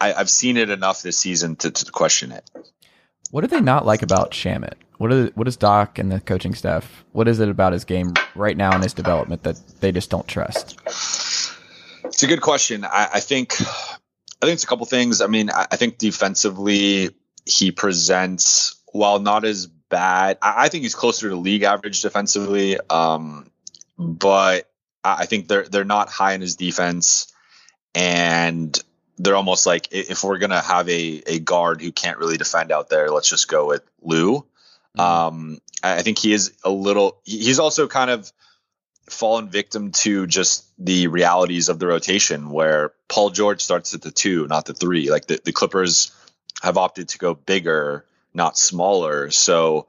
I, 0.00 0.12
have 0.12 0.30
seen 0.30 0.56
it 0.56 0.70
enough 0.70 1.02
this 1.02 1.18
season 1.18 1.56
to, 1.56 1.70
to, 1.70 1.90
question 1.90 2.32
it. 2.32 2.48
What 3.30 3.42
do 3.42 3.46
they 3.46 3.60
not 3.60 3.86
like 3.86 4.02
about 4.02 4.32
Shamet? 4.32 4.74
What 4.98 5.12
are 5.12 5.26
what 5.34 5.48
is 5.48 5.56
Doc 5.56 5.98
and 5.98 6.12
the 6.12 6.20
coaching 6.20 6.54
staff? 6.54 7.04
What 7.12 7.26
is 7.26 7.40
it 7.40 7.48
about 7.48 7.72
his 7.72 7.84
game 7.84 8.14
right 8.36 8.56
now 8.56 8.76
in 8.76 8.82
his 8.82 8.92
development 8.92 9.42
that 9.42 9.56
they 9.80 9.90
just 9.90 10.08
don't 10.08 10.26
trust? 10.28 10.78
It's 12.04 12.22
a 12.22 12.28
good 12.28 12.40
question. 12.40 12.84
I, 12.84 13.08
I 13.14 13.20
think 13.20 13.60
I 13.60 14.46
think 14.46 14.54
it's 14.54 14.64
a 14.64 14.68
couple 14.68 14.86
things. 14.86 15.20
I 15.20 15.26
mean, 15.26 15.50
I, 15.50 15.66
I 15.72 15.76
think 15.76 15.98
defensively 15.98 17.10
he 17.44 17.72
presents 17.72 18.76
while 18.92 19.18
not 19.18 19.44
as 19.44 19.66
bad. 19.66 20.38
I, 20.40 20.64
I, 20.64 20.68
think 20.68 20.82
he's 20.82 20.94
closer 20.94 21.28
to 21.28 21.36
league 21.36 21.64
average 21.64 22.02
defensively. 22.02 22.78
Um, 22.88 23.50
but 23.98 24.70
I 25.04 25.26
think 25.26 25.48
they're 25.48 25.64
they're 25.64 25.84
not 25.84 26.08
high 26.08 26.32
in 26.32 26.40
his 26.40 26.56
defense, 26.56 27.32
and 27.94 28.76
they're 29.18 29.36
almost 29.36 29.66
like 29.66 29.88
if 29.92 30.24
we're 30.24 30.38
gonna 30.38 30.62
have 30.62 30.88
a 30.88 31.22
a 31.26 31.38
guard 31.38 31.82
who 31.82 31.92
can't 31.92 32.18
really 32.18 32.38
defend 32.38 32.72
out 32.72 32.88
there, 32.88 33.10
let's 33.10 33.28
just 33.28 33.48
go 33.48 33.66
with 33.66 33.82
Lou. 34.02 34.38
Mm-hmm. 34.96 35.00
Um, 35.00 35.58
I 35.82 36.02
think 36.02 36.18
he 36.18 36.32
is 36.32 36.52
a 36.64 36.70
little. 36.70 37.18
He's 37.24 37.58
also 37.58 37.86
kind 37.86 38.10
of 38.10 38.32
fallen 39.08 39.50
victim 39.50 39.92
to 39.92 40.26
just 40.26 40.64
the 40.78 41.08
realities 41.08 41.68
of 41.68 41.78
the 41.78 41.86
rotation, 41.86 42.50
where 42.50 42.92
Paul 43.08 43.30
George 43.30 43.60
starts 43.60 43.92
at 43.92 44.02
the 44.02 44.10
two, 44.10 44.46
not 44.46 44.64
the 44.64 44.74
three. 44.74 45.10
Like 45.10 45.26
the, 45.26 45.40
the 45.44 45.52
Clippers 45.52 46.12
have 46.62 46.78
opted 46.78 47.10
to 47.10 47.18
go 47.18 47.34
bigger, 47.34 48.06
not 48.32 48.56
smaller. 48.56 49.30
So 49.30 49.88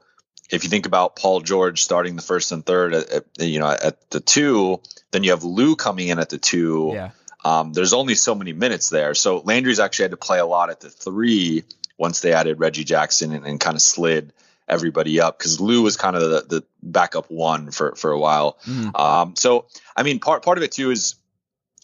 if 0.50 0.64
you 0.64 0.70
think 0.70 0.86
about 0.86 1.16
Paul 1.16 1.40
George 1.40 1.82
starting 1.82 2.16
the 2.16 2.22
first 2.22 2.52
and 2.52 2.64
third, 2.64 2.94
at, 2.94 3.10
at, 3.10 3.24
you 3.38 3.58
know, 3.58 3.68
at 3.70 4.10
the 4.10 4.20
two, 4.20 4.80
then 5.10 5.24
you 5.24 5.30
have 5.30 5.44
Lou 5.44 5.76
coming 5.76 6.08
in 6.08 6.18
at 6.18 6.30
the 6.30 6.38
two. 6.38 6.90
Yeah 6.92 7.10
um, 7.46 7.72
there's 7.72 7.92
only 7.92 8.16
so 8.16 8.34
many 8.34 8.52
minutes 8.52 8.90
there. 8.90 9.14
So 9.14 9.38
Landry's 9.38 9.78
actually 9.78 10.04
had 10.04 10.10
to 10.10 10.16
play 10.16 10.40
a 10.40 10.46
lot 10.46 10.68
at 10.68 10.80
the 10.80 10.90
three 10.90 11.62
once 11.96 12.18
they 12.18 12.32
added 12.32 12.58
Reggie 12.58 12.82
Jackson 12.82 13.32
and, 13.32 13.46
and 13.46 13.60
kind 13.60 13.76
of 13.76 13.82
slid 13.82 14.32
everybody 14.66 15.20
up 15.20 15.38
because 15.38 15.60
Lou 15.60 15.82
was 15.82 15.96
kind 15.96 16.16
of 16.16 16.22
the, 16.22 16.40
the 16.48 16.64
backup 16.82 17.30
one 17.30 17.70
for, 17.70 17.94
for 17.94 18.10
a 18.10 18.18
while. 18.18 18.58
Mm. 18.66 18.98
Um, 18.98 19.36
so, 19.36 19.66
I 19.96 20.02
mean, 20.02 20.18
part, 20.18 20.44
part 20.44 20.58
of 20.58 20.64
it 20.64 20.72
too 20.72 20.90
is 20.90 21.14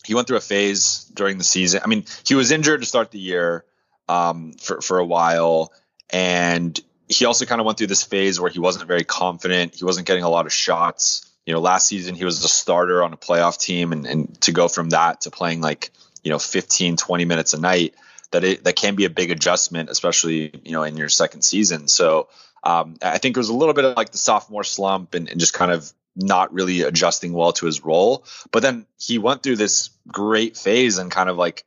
he 0.05 0.15
went 0.15 0.27
through 0.27 0.39
a 0.39 0.41
phase 0.41 1.09
during 1.15 1.39
the 1.39 1.45
season. 1.45 1.81
I 1.85 1.87
mean, 1.87 2.07
he 2.27 2.35
was 2.35 2.51
injured 2.51 2.81
to 2.81 2.87
start 2.87 3.13
the 3.13 3.21
year 3.21 3.65
um, 4.09 4.55
for, 4.55 4.81
for 4.81 4.99
a 4.99 5.07
while. 5.07 5.73
And 6.11 6.79
he 7.13 7.25
also 7.25 7.45
kind 7.45 7.61
of 7.61 7.67
went 7.67 7.79
through 7.79 7.89
this 7.89 8.03
phase 8.03 8.41
where 8.41 8.51
he 8.51 8.59
wasn't 8.59 8.87
very 8.87 9.05
confident. 9.05 9.75
He 9.75 9.85
wasn't 9.85 10.07
getting 10.07 10.25
a 10.25 10.29
lot 10.29 10.47
of 10.47 10.53
shots 10.53 11.33
you 11.47 11.53
know, 11.53 11.61
last 11.61 11.87
season 11.87 12.15
he 12.15 12.25
was 12.25 12.45
a 12.45 12.49
starter 12.49 13.03
on 13.03 13.13
a 13.13 13.17
playoff 13.17 13.59
team 13.59 13.93
and, 13.93 14.07
and 14.07 14.41
to 14.43 14.53
go 14.53 14.69
from 14.69 14.91
that 14.91 15.23
to 15.23 15.31
playing 15.31 15.61
like, 15.61 15.91
you 16.23 16.31
know, 16.31 16.39
15, 16.39 16.97
20 16.97 17.25
minutes 17.25 17.55
a 17.55 17.61
night, 17.61 17.95
that 18.31 18.45
it 18.45 18.65
that 18.65 18.77
can 18.77 18.95
be 18.95 19.05
a 19.05 19.11
big 19.11 19.31
adjustment, 19.31 19.91
especially, 19.91 20.53
you 20.65 20.73
know, 20.73 20.85
in 20.85 20.97
your 20.97 21.09
second 21.09 21.43
season. 21.43 21.89
So 21.89 22.29
um, 22.63 22.97
I 23.03 23.19
think 23.19 23.37
it 23.37 23.41
was 23.41 23.49
a 23.49 23.55
little 23.55 23.75
bit 23.75 23.85
of 23.85 23.97
like 23.97 24.13
the 24.13 24.19
sophomore 24.19 24.65
slump 24.65 25.15
and, 25.15 25.29
and 25.29 25.41
just 25.41 25.53
kind 25.53 25.73
of 25.73 25.93
not 26.15 26.53
really 26.53 26.83
adjusting 26.83 27.33
well 27.33 27.53
to 27.55 27.67
his 27.67 27.85
role. 27.85 28.25
But 28.53 28.63
then 28.63 28.87
he 28.99 29.19
went 29.19 29.43
through 29.43 29.57
this 29.57 29.91
great 30.07 30.57
phase 30.57 30.99
and 30.99 31.11
kind 31.11 31.29
of 31.29 31.37
like 31.37 31.65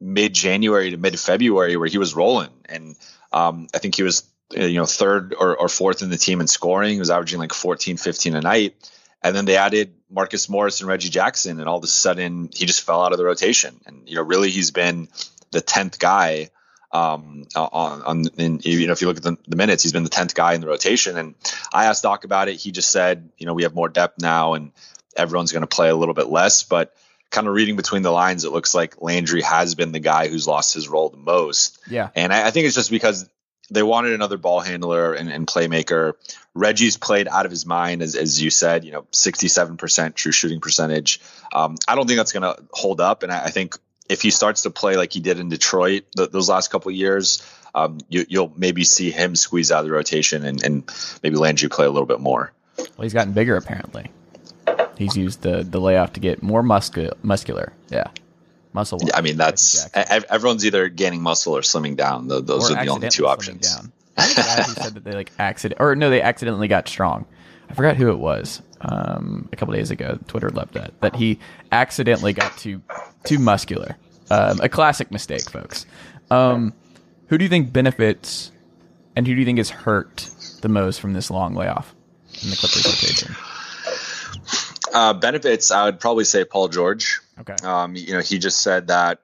mid 0.00 0.34
January 0.34 0.90
to 0.90 0.96
mid 0.96 1.18
February 1.18 1.76
where 1.76 1.88
he 1.88 1.98
was 1.98 2.14
rolling. 2.14 2.50
And 2.66 2.94
um, 3.32 3.66
I 3.74 3.78
think 3.78 3.96
he 3.96 4.04
was, 4.04 4.22
you 4.50 4.74
know, 4.74 4.86
third 4.86 5.34
or, 5.38 5.56
or 5.56 5.68
fourth 5.68 6.02
in 6.02 6.10
the 6.10 6.16
team 6.16 6.40
in 6.40 6.46
scoring. 6.46 6.94
He 6.94 6.98
was 6.98 7.10
averaging 7.10 7.38
like 7.38 7.52
14, 7.52 7.96
15 7.96 8.36
a 8.36 8.40
night. 8.40 8.74
And 9.22 9.34
then 9.34 9.44
they 9.44 9.56
added 9.56 9.94
Marcus 10.10 10.48
Morris 10.48 10.80
and 10.80 10.88
Reggie 10.88 11.08
Jackson, 11.08 11.58
and 11.58 11.68
all 11.68 11.78
of 11.78 11.84
a 11.84 11.88
sudden 11.88 12.50
he 12.54 12.66
just 12.66 12.82
fell 12.82 13.02
out 13.02 13.12
of 13.12 13.18
the 13.18 13.24
rotation. 13.24 13.80
And 13.86 14.08
you 14.08 14.16
know, 14.16 14.22
really, 14.22 14.50
he's 14.50 14.70
been 14.70 15.08
the 15.50 15.60
tenth 15.60 15.98
guy 15.98 16.50
um, 16.92 17.46
on, 17.56 18.02
on 18.02 18.24
in, 18.36 18.60
you 18.62 18.86
know 18.86 18.92
if 18.92 19.00
you 19.00 19.08
look 19.08 19.16
at 19.16 19.22
the, 19.22 19.36
the, 19.48 19.56
minutes, 19.56 19.82
he's 19.82 19.92
been 19.92 20.04
the 20.04 20.08
tenth 20.08 20.34
guy 20.34 20.54
in 20.54 20.60
the 20.60 20.66
rotation. 20.66 21.16
And 21.16 21.34
I 21.72 21.86
asked 21.86 22.02
Doc 22.02 22.24
about 22.24 22.48
it. 22.48 22.56
He 22.56 22.70
just 22.70 22.90
said, 22.90 23.30
you 23.38 23.46
know, 23.46 23.54
we 23.54 23.64
have 23.64 23.74
more 23.74 23.88
depth 23.88 24.20
now, 24.20 24.54
and 24.54 24.72
everyone's 25.16 25.52
going 25.52 25.62
to 25.62 25.66
play 25.66 25.88
a 25.88 25.96
little 25.96 26.14
bit 26.14 26.28
less. 26.28 26.62
But 26.62 26.94
kind 27.30 27.48
of 27.48 27.54
reading 27.54 27.76
between 27.76 28.02
the 28.02 28.12
lines, 28.12 28.44
it 28.44 28.52
looks 28.52 28.74
like 28.74 29.02
Landry 29.02 29.42
has 29.42 29.74
been 29.74 29.92
the 29.92 29.98
guy 29.98 30.28
who's 30.28 30.46
lost 30.46 30.74
his 30.74 30.88
role 30.88 31.08
the 31.08 31.16
most. 31.16 31.78
Yeah, 31.90 32.10
and 32.14 32.32
I, 32.32 32.46
I 32.46 32.50
think 32.50 32.66
it's 32.66 32.76
just 32.76 32.90
because 32.90 33.28
they 33.70 33.82
wanted 33.82 34.12
another 34.12 34.36
ball 34.36 34.60
handler 34.60 35.14
and, 35.14 35.30
and, 35.30 35.46
playmaker. 35.46 36.14
Reggie's 36.54 36.96
played 36.96 37.28
out 37.28 37.44
of 37.44 37.50
his 37.50 37.66
mind, 37.66 38.02
as, 38.02 38.14
as 38.14 38.40
you 38.40 38.50
said, 38.50 38.84
you 38.84 38.92
know, 38.92 39.02
67% 39.12 40.14
true 40.14 40.32
shooting 40.32 40.60
percentage. 40.60 41.20
Um, 41.52 41.76
I 41.88 41.94
don't 41.94 42.06
think 42.06 42.18
that's 42.18 42.32
going 42.32 42.42
to 42.42 42.62
hold 42.70 43.00
up. 43.00 43.22
And 43.22 43.32
I, 43.32 43.44
I, 43.44 43.50
think 43.50 43.76
if 44.08 44.22
he 44.22 44.30
starts 44.30 44.62
to 44.62 44.70
play 44.70 44.96
like 44.96 45.12
he 45.12 45.20
did 45.20 45.40
in 45.40 45.48
Detroit 45.48 46.04
th- 46.16 46.30
those 46.30 46.48
last 46.48 46.70
couple 46.70 46.90
years, 46.92 47.42
um, 47.74 47.98
you, 48.08 48.24
will 48.30 48.52
maybe 48.56 48.84
see 48.84 49.10
him 49.10 49.34
squeeze 49.34 49.72
out 49.72 49.80
of 49.80 49.86
the 49.86 49.92
rotation 49.92 50.44
and, 50.44 50.62
and 50.62 50.90
maybe 51.22 51.36
Landry 51.36 51.68
play 51.68 51.86
a 51.86 51.90
little 51.90 52.06
bit 52.06 52.20
more. 52.20 52.52
Well, 52.78 53.02
he's 53.02 53.12
gotten 53.12 53.32
bigger 53.32 53.56
apparently. 53.56 54.10
He's 54.96 55.16
used 55.16 55.42
the, 55.42 55.62
the 55.62 55.80
layoff 55.80 56.14
to 56.14 56.20
get 56.20 56.42
more 56.42 56.62
muscu- 56.62 57.12
muscular. 57.22 57.72
Yeah 57.90 58.08
muscle. 58.76 59.00
Yeah, 59.02 59.16
I 59.16 59.22
mean, 59.22 59.36
that's 59.36 59.88
everyone's 59.94 60.64
either 60.64 60.88
gaining 60.88 61.22
muscle 61.22 61.56
or 61.56 61.62
slimming 61.62 61.96
down. 61.96 62.28
Those 62.28 62.70
or 62.70 62.76
are 62.76 62.84
the 62.84 62.90
only 62.90 63.08
two 63.08 63.26
options. 63.26 63.74
Down. 63.74 63.92
I 64.16 64.22
who 64.22 64.72
said 64.80 64.94
that 64.94 65.04
they 65.04 65.12
like 65.12 65.32
accident 65.38 65.80
or 65.80 65.96
no, 65.96 66.08
they 66.08 66.22
accidentally 66.22 66.68
got 66.68 66.88
strong. 66.88 67.26
I 67.68 67.74
forgot 67.74 67.96
who 67.96 68.10
it 68.10 68.18
was. 68.18 68.62
Um, 68.80 69.48
a 69.52 69.56
couple 69.56 69.74
days 69.74 69.90
ago, 69.90 70.18
Twitter 70.28 70.50
loved 70.50 70.74
that 70.74 70.92
that 71.00 71.16
he 71.16 71.40
accidentally 71.72 72.32
got 72.32 72.56
too 72.58 72.82
too 73.24 73.38
muscular. 73.38 73.96
Um, 74.30 74.60
a 74.60 74.68
classic 74.68 75.10
mistake, 75.10 75.48
folks. 75.50 75.86
Um, 76.30 76.72
who 77.28 77.38
do 77.38 77.44
you 77.44 77.48
think 77.48 77.72
benefits, 77.72 78.52
and 79.16 79.26
who 79.26 79.34
do 79.34 79.40
you 79.40 79.46
think 79.46 79.58
is 79.58 79.70
hurt 79.70 80.30
the 80.60 80.68
most 80.68 81.00
from 81.00 81.14
this 81.14 81.30
long 81.30 81.54
layoff 81.54 81.94
in 82.42 82.50
the 82.50 82.56
Clippers 82.56 82.84
rotation? 82.84 83.34
Uh, 84.96 85.12
benefits, 85.12 85.70
I 85.70 85.84
would 85.84 86.00
probably 86.00 86.24
say 86.24 86.46
Paul 86.46 86.68
George. 86.68 87.20
Okay. 87.38 87.54
Um, 87.62 87.96
you 87.96 88.14
know, 88.14 88.20
he 88.20 88.38
just 88.38 88.62
said 88.62 88.86
that 88.86 89.20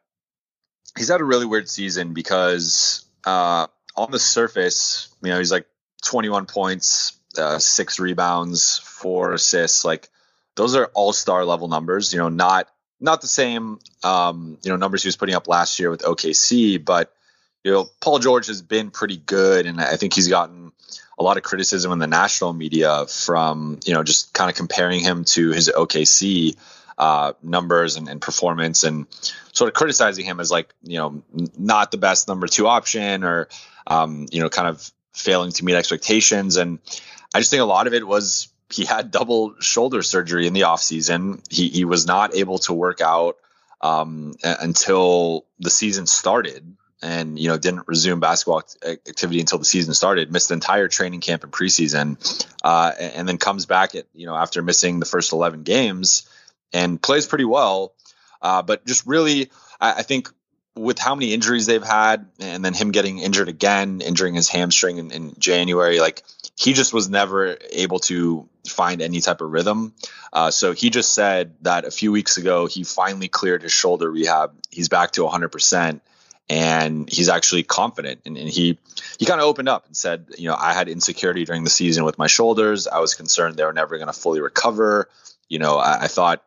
he's 0.98 1.08
had 1.08 1.22
a 1.22 1.24
really 1.24 1.46
weird 1.46 1.66
season 1.66 2.12
because 2.12 3.06
uh, 3.24 3.68
on 3.96 4.10
the 4.10 4.18
surface, 4.18 5.08
you 5.22 5.30
know, 5.30 5.38
he's 5.38 5.50
like 5.50 5.64
21 6.02 6.44
points, 6.44 7.16
uh, 7.38 7.58
six 7.58 7.98
rebounds, 7.98 8.80
four 8.84 9.32
assists. 9.32 9.82
Like 9.82 10.10
those 10.56 10.76
are 10.76 10.90
all 10.92 11.14
star 11.14 11.42
level 11.46 11.68
numbers. 11.68 12.12
You 12.12 12.18
know, 12.18 12.28
not 12.28 12.68
not 13.00 13.22
the 13.22 13.26
same 13.26 13.78
um, 14.04 14.58
you 14.62 14.68
know 14.68 14.76
numbers 14.76 15.02
he 15.02 15.08
was 15.08 15.16
putting 15.16 15.34
up 15.34 15.48
last 15.48 15.78
year 15.78 15.88
with 15.88 16.02
OKC, 16.02 16.84
but 16.84 17.14
you 17.64 17.72
know, 17.72 17.88
Paul 17.98 18.18
George 18.18 18.48
has 18.48 18.60
been 18.60 18.90
pretty 18.90 19.16
good, 19.16 19.64
and 19.64 19.80
I 19.80 19.96
think 19.96 20.12
he's 20.12 20.28
gotten 20.28 20.61
a 21.22 21.24
lot 21.24 21.36
of 21.36 21.44
criticism 21.44 21.92
in 21.92 22.00
the 22.00 22.08
national 22.08 22.52
media 22.52 23.06
from 23.06 23.78
you 23.84 23.94
know 23.94 24.02
just 24.02 24.34
kind 24.34 24.50
of 24.50 24.56
comparing 24.56 25.00
him 25.00 25.24
to 25.24 25.50
his 25.50 25.70
OKC 25.74 26.56
uh, 26.98 27.32
numbers 27.42 27.96
and, 27.96 28.08
and, 28.08 28.20
performance, 28.20 28.82
and 28.82 29.06
sort 29.52 29.68
of 29.68 29.74
criticizing 29.74 30.24
him 30.24 30.40
as 30.40 30.50
like 30.50 30.74
you 30.82 30.98
know 30.98 31.22
not 31.56 31.92
the 31.92 31.96
best 31.96 32.26
number 32.26 32.48
two 32.48 32.66
option, 32.66 33.22
or 33.22 33.48
um, 33.86 34.26
you 34.32 34.40
know 34.40 34.48
kind 34.48 34.68
of 34.68 34.90
failing 35.12 35.52
to 35.52 35.64
meet 35.64 35.76
expectations. 35.76 36.56
And 36.56 36.80
I 37.32 37.38
just 37.38 37.50
think 37.50 37.62
a 37.62 37.66
lot 37.66 37.86
of 37.86 37.94
it 37.94 38.04
was 38.06 38.48
he 38.70 38.84
had 38.84 39.12
double 39.12 39.54
shoulder 39.60 40.02
surgery 40.02 40.48
in 40.48 40.54
the 40.54 40.62
offseason. 40.62 41.44
He 41.48 41.68
he 41.68 41.84
was 41.84 42.04
not 42.04 42.34
able 42.34 42.58
to 42.58 42.72
work 42.72 43.00
out 43.00 43.36
um, 43.80 44.34
until 44.42 45.46
the 45.60 45.70
season 45.70 46.06
started 46.06 46.76
and 47.02 47.38
you 47.38 47.48
know 47.48 47.58
didn't 47.58 47.86
resume 47.86 48.20
basketball 48.20 48.62
activity 48.86 49.40
until 49.40 49.58
the 49.58 49.64
season 49.64 49.94
started 49.94 50.32
missed 50.32 50.48
the 50.48 50.54
entire 50.54 50.88
training 50.88 51.20
camp 51.20 51.42
and 51.42 51.52
preseason 51.52 52.16
uh, 52.64 52.92
and 52.98 53.28
then 53.28 53.38
comes 53.38 53.66
back 53.66 53.94
at 53.94 54.06
you 54.14 54.26
know 54.26 54.34
after 54.34 54.62
missing 54.62 55.00
the 55.00 55.06
first 55.06 55.32
11 55.32 55.62
games 55.62 56.28
and 56.72 57.00
plays 57.00 57.26
pretty 57.26 57.44
well. 57.44 57.94
Uh, 58.40 58.62
but 58.62 58.84
just 58.86 59.06
really 59.06 59.50
I, 59.80 59.92
I, 59.94 60.02
think 60.02 60.28
with 60.74 60.98
how 60.98 61.14
many 61.14 61.32
injuries 61.32 61.66
they've 61.66 61.82
had 61.82 62.26
and 62.40 62.64
then 62.64 62.74
him 62.74 62.90
getting 62.90 63.18
injured 63.18 63.48
again 63.48 64.00
injuring 64.00 64.34
his 64.34 64.48
hamstring 64.48 64.98
in, 64.98 65.12
in 65.12 65.34
january 65.38 66.00
like 66.00 66.22
he 66.56 66.72
just 66.72 66.92
was 66.92 67.08
never 67.08 67.56
able 67.70 67.98
to 67.98 68.48
find 68.68 69.02
any 69.02 69.20
type 69.20 69.40
of 69.40 69.50
rhythm. 69.50 69.94
Uh, 70.32 70.50
so 70.50 70.72
he 70.72 70.90
just 70.90 71.14
said 71.14 71.54
that 71.62 71.84
a 71.84 71.90
few 71.90 72.12
weeks 72.12 72.36
ago 72.36 72.66
he 72.66 72.84
finally 72.84 73.28
cleared 73.28 73.62
his 73.62 73.72
shoulder 73.72 74.10
rehab. 74.10 74.52
He's 74.70 74.88
back 74.88 75.12
to 75.12 75.22
100% 75.22 76.00
and 76.52 77.10
he's 77.10 77.30
actually 77.30 77.62
confident. 77.62 78.20
And, 78.26 78.36
and 78.36 78.46
he 78.46 78.78
he 79.18 79.24
kind 79.24 79.40
of 79.40 79.46
opened 79.46 79.70
up 79.70 79.86
and 79.86 79.96
said 79.96 80.26
you 80.36 80.48
know 80.48 80.56
i 80.58 80.74
had 80.74 80.88
insecurity 80.88 81.44
during 81.44 81.64
the 81.64 81.70
season 81.70 82.04
with 82.04 82.18
my 82.18 82.26
shoulders. 82.26 82.86
I 82.86 82.98
was 82.98 83.14
concerned 83.14 83.56
they 83.56 83.64
were 83.64 83.72
never 83.72 83.96
going 83.96 84.08
to 84.08 84.12
fully 84.12 84.40
recover. 84.40 85.08
You 85.48 85.58
know 85.58 85.78
I, 85.78 86.02
I, 86.02 86.08
thought 86.08 86.44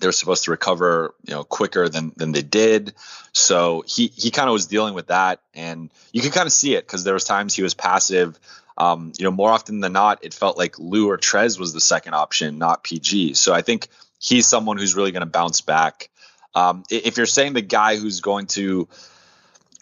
they 0.00 0.08
were 0.08 0.12
supposed 0.12 0.44
to 0.44 0.50
recover 0.50 1.14
you 1.24 1.32
know 1.32 1.44
quicker 1.44 1.88
than 1.88 2.12
than 2.16 2.32
they 2.32 2.42
did. 2.42 2.94
So 3.32 3.84
he 3.86 4.08
he 4.08 4.32
kind 4.32 4.48
of 4.48 4.52
was 4.52 4.66
dealing 4.66 4.94
with 4.94 5.06
that. 5.06 5.40
And 5.54 5.90
you 6.12 6.22
can 6.22 6.32
kind 6.32 6.46
of 6.46 6.52
see 6.52 6.74
it 6.74 6.84
because 6.84 7.04
there 7.04 7.14
was 7.14 7.24
times 7.24 7.54
he 7.54 7.62
was 7.62 7.74
passive. 7.74 8.38
Um, 8.76 9.12
you 9.16 9.24
know 9.24 9.30
more 9.30 9.50
often 9.50 9.78
than 9.78 9.92
not 9.92 10.24
it 10.24 10.34
felt 10.34 10.58
like 10.58 10.78
lou 10.78 11.08
or 11.10 11.18
trez 11.18 11.58
was 11.58 11.74
the 11.74 11.82
second 11.82 12.14
option 12.14 12.56
not 12.56 12.82
pg 12.82 13.34
so 13.34 13.52
i 13.52 13.60
think 13.60 13.88
he's 14.18 14.46
someone 14.46 14.78
who's 14.78 14.94
really 14.94 15.12
going 15.12 15.20
to 15.20 15.26
bounce 15.26 15.60
back. 15.60 16.08
Um, 16.54 16.84
if 16.90 17.16
you're 17.16 17.26
saying 17.26 17.52
the 17.52 17.62
guy 17.62 17.96
who's 17.96 18.20
going 18.20 18.46
to 18.58 18.88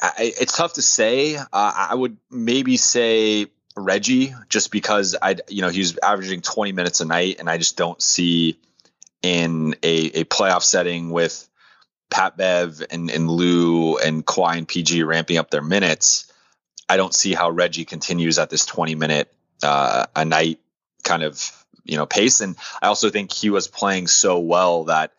I, 0.00 0.34
it's 0.40 0.56
tough 0.56 0.74
to 0.74 0.82
say. 0.82 1.36
Uh, 1.36 1.46
I 1.52 1.94
would 1.94 2.16
maybe 2.30 2.76
say 2.76 3.46
Reggie, 3.76 4.34
just 4.48 4.70
because 4.70 5.16
I, 5.20 5.36
you 5.48 5.62
know, 5.62 5.68
he's 5.68 5.98
averaging 5.98 6.40
20 6.40 6.72
minutes 6.72 7.00
a 7.00 7.04
night, 7.04 7.36
and 7.38 7.48
I 7.48 7.58
just 7.58 7.76
don't 7.76 8.00
see 8.00 8.58
in 9.22 9.74
a, 9.82 10.20
a 10.20 10.24
playoff 10.24 10.62
setting 10.62 11.10
with 11.10 11.48
Pat 12.10 12.36
Bev 12.36 12.82
and, 12.90 13.10
and 13.10 13.30
Lou 13.30 13.98
and 13.98 14.24
Kawhi 14.24 14.58
and 14.58 14.68
PG 14.68 15.02
ramping 15.02 15.36
up 15.38 15.50
their 15.50 15.62
minutes. 15.62 16.32
I 16.88 16.96
don't 16.96 17.14
see 17.14 17.34
how 17.34 17.50
Reggie 17.50 17.84
continues 17.84 18.38
at 18.38 18.50
this 18.50 18.64
20 18.64 18.94
minute 18.94 19.32
uh, 19.62 20.06
a 20.14 20.24
night 20.24 20.60
kind 21.02 21.22
of 21.22 21.52
you 21.84 21.96
know 21.96 22.06
pace. 22.06 22.40
And 22.40 22.56
I 22.80 22.86
also 22.86 23.10
think 23.10 23.32
he 23.32 23.50
was 23.50 23.66
playing 23.68 24.06
so 24.06 24.38
well 24.38 24.84
that 24.84 25.12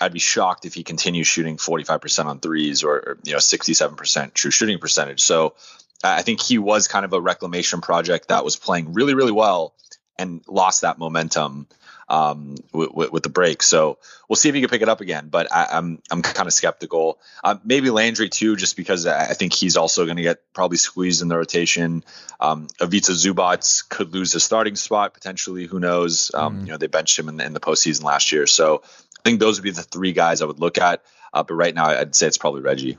I'd 0.00 0.12
be 0.12 0.18
shocked 0.18 0.64
if 0.64 0.74
he 0.74 0.82
continues 0.82 1.26
shooting 1.26 1.56
45% 1.56 2.26
on 2.26 2.40
threes 2.40 2.82
or, 2.82 2.96
or 2.96 3.18
you 3.24 3.32
know 3.32 3.38
67% 3.38 4.34
true 4.34 4.50
shooting 4.50 4.78
percentage. 4.78 5.20
So 5.20 5.54
I 6.02 6.22
think 6.22 6.40
he 6.42 6.58
was 6.58 6.88
kind 6.88 7.04
of 7.04 7.12
a 7.12 7.20
reclamation 7.20 7.80
project 7.80 8.28
that 8.28 8.44
was 8.44 8.56
playing 8.56 8.92
really 8.92 9.14
really 9.14 9.32
well 9.32 9.74
and 10.18 10.42
lost 10.46 10.82
that 10.82 10.98
momentum 10.98 11.66
um, 12.08 12.56
with, 12.72 13.12
with, 13.12 13.22
the 13.22 13.28
break. 13.28 13.62
So 13.62 13.98
we'll 14.28 14.36
see 14.36 14.48
if 14.48 14.54
he 14.54 14.60
can 14.60 14.70
pick 14.70 14.82
it 14.82 14.88
up 14.88 15.00
again. 15.00 15.28
But 15.30 15.52
I, 15.52 15.76
am 15.76 16.00
I'm, 16.10 16.18
I'm 16.18 16.22
kind 16.22 16.46
of 16.46 16.52
skeptical. 16.52 17.18
Uh, 17.42 17.56
maybe 17.64 17.90
Landry 17.90 18.28
too, 18.28 18.56
just 18.56 18.76
because 18.76 19.06
I 19.06 19.32
think 19.34 19.52
he's 19.52 19.76
also 19.76 20.04
going 20.04 20.16
to 20.16 20.22
get 20.22 20.40
probably 20.52 20.76
squeezed 20.76 21.22
in 21.22 21.28
the 21.28 21.36
rotation. 21.36 22.04
Um, 22.40 22.68
Ivica 22.80 23.12
Zubac 23.12 23.88
could 23.88 24.12
lose 24.12 24.32
his 24.32 24.44
starting 24.44 24.76
spot 24.76 25.14
potentially. 25.14 25.66
Who 25.66 25.80
knows? 25.80 26.30
Um, 26.34 26.58
mm 26.58 26.64
You 26.64 26.72
know 26.72 26.78
they 26.78 26.86
benched 26.86 27.18
him 27.18 27.28
in 27.28 27.36
the, 27.36 27.44
in 27.44 27.52
the 27.52 27.60
postseason 27.60 28.04
last 28.04 28.32
year, 28.32 28.46
so 28.46 28.82
I 29.24 29.30
think 29.30 29.40
those 29.40 29.58
would 29.58 29.64
be 29.64 29.70
the 29.70 29.82
three 29.82 30.12
guys 30.12 30.42
I 30.42 30.44
would 30.44 30.60
look 30.60 30.78
at. 30.78 31.02
Uh, 31.32 31.42
but 31.42 31.54
right 31.54 31.74
now, 31.74 31.86
I'd 31.86 32.14
say 32.14 32.26
it's 32.26 32.38
probably 32.38 32.60
Reggie. 32.60 32.98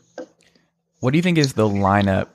What 0.99 1.11
do 1.11 1.17
you 1.17 1.21
think 1.21 1.38
is 1.38 1.53
the 1.53 1.67
lineup 1.67 2.29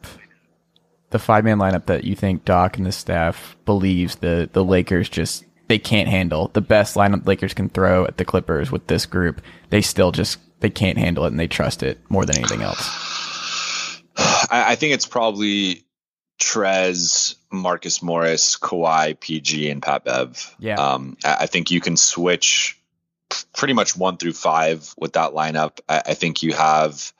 the 1.10 1.18
five 1.18 1.44
man 1.44 1.58
lineup 1.58 1.86
that 1.86 2.04
you 2.04 2.14
think 2.14 2.44
Doc 2.44 2.76
and 2.76 2.86
the 2.86 2.92
staff 2.92 3.56
believes 3.64 4.16
the 4.16 4.48
the 4.52 4.64
Lakers 4.64 5.08
just 5.08 5.44
they 5.68 5.78
can't 5.78 6.08
handle 6.08 6.48
the 6.52 6.60
best 6.60 6.96
lineup 6.96 7.26
Lakers 7.26 7.54
can 7.54 7.68
throw 7.68 8.04
at 8.04 8.16
the 8.16 8.24
Clippers 8.24 8.72
with 8.72 8.86
this 8.86 9.06
group. 9.06 9.42
They 9.70 9.82
still 9.82 10.12
just 10.12 10.38
they 10.60 10.70
can't 10.70 10.98
handle 10.98 11.24
it 11.24 11.28
and 11.28 11.40
they 11.40 11.48
trust 11.48 11.82
it 11.82 11.98
more 12.08 12.24
than 12.24 12.36
anything 12.36 12.62
else. 12.62 14.00
I, 14.16 14.72
I 14.72 14.74
think 14.76 14.94
it's 14.94 15.06
probably 15.06 15.84
Trez, 16.40 17.34
Marcus 17.52 18.02
Morris, 18.02 18.56
Kawhi, 18.56 19.18
PG, 19.18 19.70
and 19.70 19.82
Pat 19.82 20.04
Bev. 20.04 20.54
Yeah. 20.58 20.76
Um, 20.76 21.16
I 21.24 21.46
think 21.46 21.70
you 21.70 21.80
can 21.80 21.96
switch 21.96 22.79
pretty 23.54 23.74
much 23.74 23.96
one 23.96 24.16
through 24.16 24.32
five 24.32 24.94
with 24.96 25.14
that 25.14 25.32
lineup. 25.32 25.80
I, 25.88 26.02
I 26.06 26.14
think 26.14 26.42
you 26.42 26.52
have 26.52 27.12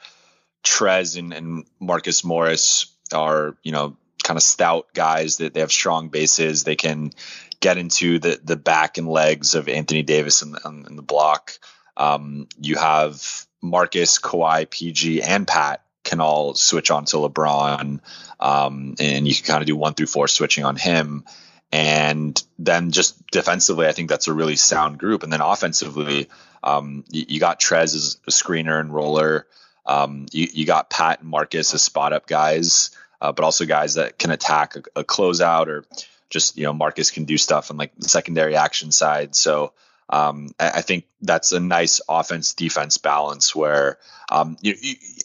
Trez 0.64 1.18
and, 1.18 1.32
and 1.32 1.66
Marcus 1.78 2.24
Morris 2.24 2.86
are 3.12 3.56
you 3.62 3.72
know 3.72 3.96
kind 4.22 4.36
of 4.36 4.42
stout 4.42 4.88
guys 4.94 5.38
that 5.38 5.54
they 5.54 5.60
have 5.60 5.72
strong 5.72 6.08
bases. 6.08 6.64
They 6.64 6.76
can 6.76 7.12
get 7.60 7.78
into 7.78 8.18
the 8.18 8.40
the 8.42 8.56
back 8.56 8.98
and 8.98 9.08
legs 9.08 9.54
of 9.54 9.68
Anthony 9.68 10.02
Davis 10.02 10.42
in 10.42 10.52
the, 10.52 10.84
in 10.88 10.96
the 10.96 11.02
block. 11.02 11.58
Um, 11.96 12.48
you 12.58 12.76
have 12.76 13.46
Marcus, 13.62 14.18
Kawhi, 14.18 14.68
PG, 14.68 15.22
and 15.22 15.46
Pat 15.46 15.82
can 16.02 16.20
all 16.20 16.54
switch 16.54 16.90
on 16.90 17.04
to 17.06 17.16
LeBron, 17.16 18.00
um, 18.40 18.94
and 18.98 19.28
you 19.28 19.34
can 19.34 19.44
kind 19.44 19.62
of 19.62 19.66
do 19.66 19.76
one 19.76 19.94
through 19.94 20.06
four 20.06 20.28
switching 20.28 20.64
on 20.64 20.76
him. 20.76 21.24
And 21.72 22.42
then 22.58 22.90
just 22.90 23.24
defensively, 23.28 23.86
I 23.86 23.92
think 23.92 24.08
that's 24.08 24.28
a 24.28 24.32
really 24.32 24.56
sound 24.56 24.98
group. 24.98 25.22
And 25.22 25.32
then 25.32 25.40
offensively, 25.40 26.28
um, 26.64 27.04
you, 27.10 27.26
you, 27.28 27.40
got 27.40 27.60
Trez 27.60 27.94
as 27.94 28.18
a 28.26 28.30
screener 28.30 28.80
and 28.80 28.92
roller. 28.92 29.46
Um, 29.86 30.26
you, 30.32 30.48
you 30.52 30.66
got 30.66 30.90
Pat 30.90 31.20
and 31.20 31.28
Marcus 31.28 31.72
as 31.72 31.82
spot 31.82 32.12
up 32.12 32.26
guys 32.26 32.90
uh, 33.20 33.32
but 33.32 33.44
also 33.44 33.66
guys 33.66 33.94
that 33.94 34.18
can 34.18 34.30
attack 34.30 34.76
a, 34.76 35.00
a 35.00 35.04
closeout 35.04 35.66
or 35.66 35.84
just 36.28 36.56
you 36.56 36.64
know 36.64 36.72
Marcus 36.72 37.10
can 37.10 37.24
do 37.24 37.36
stuff 37.36 37.70
on 37.70 37.76
like 37.76 37.92
the 37.96 38.08
secondary 38.08 38.56
action 38.56 38.92
side. 38.92 39.34
So 39.34 39.72
um, 40.08 40.50
I, 40.58 40.80
think 40.80 41.04
that's 41.22 41.52
a 41.52 41.60
nice 41.60 42.00
offense 42.08 42.54
defense 42.54 42.98
balance 42.98 43.54
where 43.54 43.98
um, 44.28 44.56
you, 44.60 44.74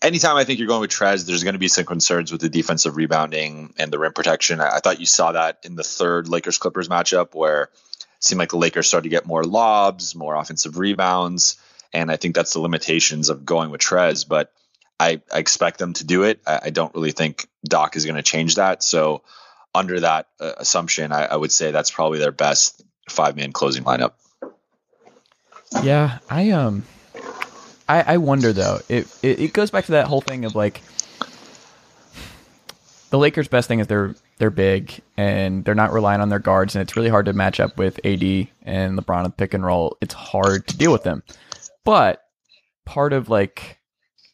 anytime 0.05 0.37
I 0.37 0.43
think 0.43 0.59
you're 0.59 0.67
going 0.67 0.81
with 0.81 0.91
Trez, 0.91 1.25
there's 1.25 1.43
going 1.43 1.53
to 1.53 1.59
be 1.59 1.67
some 1.67 1.85
concerns 1.85 2.31
with 2.31 2.41
the 2.41 2.49
defensive 2.49 2.95
rebounding 2.95 3.73
and 3.77 3.91
the 3.91 3.99
rim 3.99 4.13
protection. 4.13 4.61
I, 4.61 4.75
I 4.75 4.79
thought 4.79 4.99
you 4.99 5.05
saw 5.05 5.31
that 5.31 5.59
in 5.63 5.75
the 5.75 5.83
third 5.83 6.27
Lakers 6.27 6.57
Clippers 6.57 6.87
matchup 6.87 7.33
where 7.33 7.63
it 7.63 7.69
seemed 8.19 8.39
like 8.39 8.49
the 8.49 8.57
Lakers 8.57 8.87
started 8.87 9.03
to 9.03 9.09
get 9.09 9.25
more 9.25 9.43
lobs, 9.43 10.15
more 10.15 10.35
offensive 10.35 10.77
rebounds. 10.77 11.57
And 11.91 12.11
I 12.11 12.17
think 12.17 12.35
that's 12.35 12.53
the 12.53 12.59
limitations 12.59 13.29
of 13.29 13.45
going 13.45 13.71
with 13.71 13.81
Trez. 13.81 14.27
But 14.27 14.51
I, 14.99 15.21
I 15.33 15.39
expect 15.39 15.79
them 15.79 15.93
to 15.93 16.05
do 16.05 16.23
it. 16.23 16.41
I, 16.45 16.59
I 16.63 16.69
don't 16.69 16.93
really 16.93 17.11
think 17.11 17.47
Doc 17.63 17.95
is 17.95 18.05
going 18.05 18.15
to 18.15 18.23
change 18.23 18.55
that. 18.55 18.83
So, 18.83 19.23
under 19.73 19.99
that 19.99 20.29
uh, 20.39 20.53
assumption, 20.57 21.11
I, 21.11 21.25
I, 21.25 21.35
would 21.35 21.51
say 21.51 21.71
that's 21.71 21.91
probably 21.91 22.19
their 22.19 22.31
best 22.31 22.81
five 23.09 23.35
man 23.35 23.51
closing 23.51 23.83
lineup. 23.83 24.13
Yeah, 25.83 26.19
I 26.29 26.51
um, 26.51 26.85
I, 27.87 28.13
I 28.13 28.17
wonder 28.17 28.53
though. 28.53 28.79
It, 28.89 29.07
it 29.21 29.39
it 29.39 29.53
goes 29.53 29.71
back 29.71 29.85
to 29.85 29.93
that 29.93 30.07
whole 30.07 30.21
thing 30.21 30.45
of 30.45 30.55
like 30.55 30.81
the 33.09 33.17
Lakers' 33.17 33.47
best 33.47 33.67
thing 33.67 33.79
is 33.79 33.87
they're 33.87 34.15
they're 34.37 34.49
big 34.49 35.01
and 35.17 35.63
they're 35.63 35.75
not 35.75 35.93
relying 35.93 36.21
on 36.21 36.29
their 36.29 36.39
guards, 36.39 36.75
and 36.75 36.81
it's 36.81 36.95
really 36.95 37.09
hard 37.09 37.25
to 37.25 37.33
match 37.33 37.59
up 37.59 37.77
with 37.77 37.99
AD 38.05 38.23
and 38.63 38.97
LeBron 38.97 39.25
and 39.25 39.37
pick 39.37 39.53
and 39.53 39.65
roll. 39.65 39.97
It's 40.01 40.13
hard 40.13 40.67
to 40.67 40.77
deal 40.77 40.91
with 40.91 41.03
them, 41.03 41.23
but 41.83 42.23
part 42.85 43.13
of 43.13 43.29
like 43.29 43.79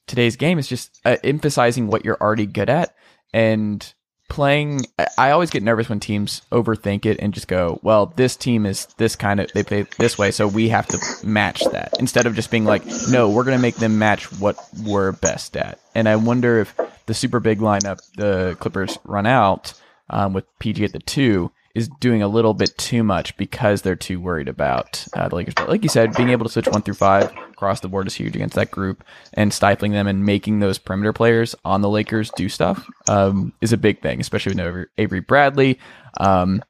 today's 0.08 0.36
game 0.36 0.60
is 0.60 0.68
just 0.68 1.00
uh, 1.06 1.18
emphasizing 1.24 1.88
what 1.88 2.06
you're 2.06 2.18
already 2.20 2.46
good 2.46 2.70
at 2.70 2.96
and 3.34 3.94
playing 4.32 4.86
I 5.18 5.32
always 5.32 5.50
get 5.50 5.62
nervous 5.62 5.90
when 5.90 6.00
teams 6.00 6.42
overthink 6.54 7.06
it 7.06 7.18
and 7.20 7.34
just 7.34 7.50
go, 7.50 7.80
well, 7.84 8.14
this 8.16 8.38
team 8.38 8.66
is 8.66 8.86
this 8.98 9.18
kind 9.18 9.42
of 9.42 9.52
they 9.52 9.62
play 9.62 9.86
this 10.00 10.18
way, 10.18 10.32
so 10.32 10.48
we 10.48 10.70
have 10.70 10.88
to 10.88 11.28
match 11.28 11.62
that. 11.72 11.94
Instead 12.00 12.26
of 12.26 12.34
just 12.34 12.50
being 12.50 12.64
like, 12.64 12.84
no, 13.10 13.30
we're 13.30 13.44
going 13.44 13.58
to 13.58 13.62
make 13.62 13.76
them 13.76 14.00
match 14.00 14.32
what 14.40 14.56
we're 14.86 15.12
best 15.12 15.58
at. 15.58 15.80
And 15.94 16.08
I 16.08 16.16
wonder 16.16 16.60
if 16.60 16.74
the 17.08 17.14
super 17.14 17.42
big 17.42 17.60
lineup 17.60 18.00
the 18.16 18.56
Clippers 18.60 18.98
run 19.04 19.26
out 19.26 19.74
um, 20.10 20.32
with 20.32 20.46
PG 20.60 20.86
at 20.86 20.94
the 20.94 21.00
2 21.00 21.52
is 21.76 21.90
doing 22.00 22.22
a 22.22 22.28
little 22.28 22.54
bit 22.54 22.78
too 22.78 23.04
much 23.04 23.36
because 23.38 23.82
they're 23.82 23.96
too 23.96 24.20
worried 24.20 24.48
about 24.48 25.06
uh, 25.14 25.28
the 25.30 25.36
Lakers. 25.36 25.54
But 25.56 25.70
like 25.70 25.84
you 25.84 25.90
said, 25.90 26.16
being 26.16 26.30
able 26.30 26.46
to 26.46 26.52
switch 26.52 26.68
one 26.68 26.82
through 26.82 26.96
five 26.96 27.32
across 27.52 27.80
the 27.80 27.88
board 27.88 28.08
is 28.08 28.16
huge 28.16 28.36
against 28.36 28.56
that 28.56 28.72
group, 28.72 29.04
and 29.34 29.54
stifling 29.54 29.92
them 29.92 30.08
and 30.08 30.26
making 30.26 30.60
those 30.60 30.78
perimeter 30.78 31.14
players 31.14 31.56
on 31.64 31.82
the 31.82 31.90
Lakers 31.90 32.32
do 32.36 32.50
stuff 32.50 32.86
um, 33.08 33.54
is 33.62 33.74
a 33.74 33.78
big 33.78 34.02
thing, 34.02 34.20
especially 34.20 34.56
with 34.56 34.88
Avery 34.98 35.22
Bradley. 35.22 35.80
Um, 36.18 36.64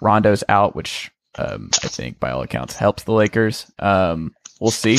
Rondo's 0.00 0.44
out, 0.48 0.74
which 0.74 1.10
um, 1.36 1.70
I 1.82 1.88
think 1.88 2.18
by 2.18 2.30
all 2.30 2.42
accounts 2.42 2.76
helps 2.76 3.04
the 3.04 3.12
Lakers. 3.12 3.70
Um, 3.78 4.34
we'll 4.60 4.70
see, 4.70 4.98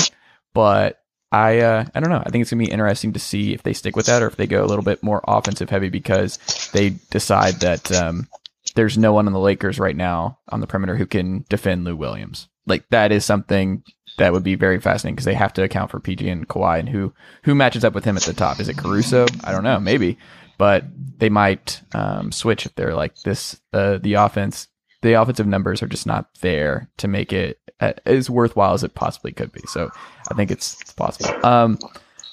but 0.54 1.02
I 1.32 1.60
uh, 1.60 1.86
I 1.96 2.00
don't 2.00 2.10
know. 2.10 2.24
I 2.24 2.30
think 2.30 2.42
it's 2.42 2.52
gonna 2.52 2.64
be 2.64 2.72
interesting 2.72 3.14
to 3.14 3.20
see 3.20 3.54
if 3.54 3.64
they 3.64 3.74
stick 3.74 3.96
with 3.96 4.08
that 4.08 4.22
or 4.22 4.28
if 4.28 4.36
they 4.36 4.48
go 4.48 4.64
a 4.64 4.68
little 4.68 4.84
bit 4.84 5.02
more 5.02 5.24
offensive 5.28 5.70
heavy 5.70 5.90
because 5.90 6.38
they 6.74 6.92
decide 7.10 7.56
that 7.62 7.92
um, 7.92 8.28
there's 8.76 8.98
no 8.98 9.14
one 9.14 9.28
on 9.28 9.34
the 9.34 9.40
Lakers 9.40 9.80
right 9.80 9.96
now 9.96 10.40
on 10.50 10.62
the 10.62 10.68
perimeter 10.68 10.96
who 10.96 11.06
can 11.06 11.46
defend 11.50 11.84
Lou 11.84 11.96
Williams. 11.96 12.48
Like 12.66 12.88
that 12.90 13.12
is 13.12 13.26
something 13.26 13.84
that 14.18 14.34
would 14.34 14.44
be 14.44 14.56
very 14.56 14.80
fascinating 14.80 15.16
because 15.16 15.26
they 15.26 15.34
have 15.34 15.54
to 15.54 15.64
account 15.64 15.92
for 15.92 16.00
PG 16.00 16.28
and 16.30 16.48
Kawhi 16.48 16.80
and 16.80 16.90
who 16.90 17.14
who 17.44 17.56
matches 17.56 17.84
up 17.84 17.94
with 17.94 18.06
him 18.06 18.18
at 18.18 18.24
the 18.24 18.34
top. 18.34 18.60
Is 18.60 18.70
it 18.70 18.78
Caruso? 18.78 19.26
I 19.44 19.52
don't 19.52 19.64
know, 19.64 19.80
maybe, 19.80 20.18
but 20.58 20.86
they 21.18 21.30
might 21.30 21.82
um, 21.94 22.32
switch 22.32 22.66
if 22.66 22.76
they're 22.76 22.96
like 22.96 23.16
this. 23.24 23.60
Uh, 23.74 23.98
the 23.98 24.14
offense, 24.14 24.68
the 25.02 25.14
offensive 25.14 25.48
numbers 25.48 25.82
are 25.82 25.88
just 25.88 26.06
not 26.06 26.30
there 26.42 26.90
to 26.98 27.08
make 27.08 27.34
it 27.34 27.60
uh, 27.80 27.94
as 28.06 28.30
worthwhile 28.30 28.74
as 28.74 28.84
it 28.84 28.94
possibly 28.94 29.32
could 29.32 29.52
be. 29.52 29.62
So 29.68 29.90
I 30.30 30.36
think 30.36 30.52
it's, 30.52 30.80
it's 30.82 30.94
possible. 30.94 31.46
Um, 31.46 31.80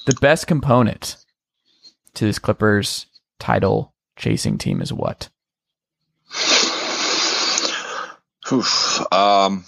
the 0.06 0.14
best 0.20 0.46
component 0.46 1.16
to 2.14 2.24
this 2.24 2.38
Clippers 2.38 3.06
title 3.38 3.94
chasing 4.16 4.58
team 4.58 4.82
is 4.82 4.92
what? 4.92 5.30
Oof. 8.52 9.00
Um, 9.12 9.64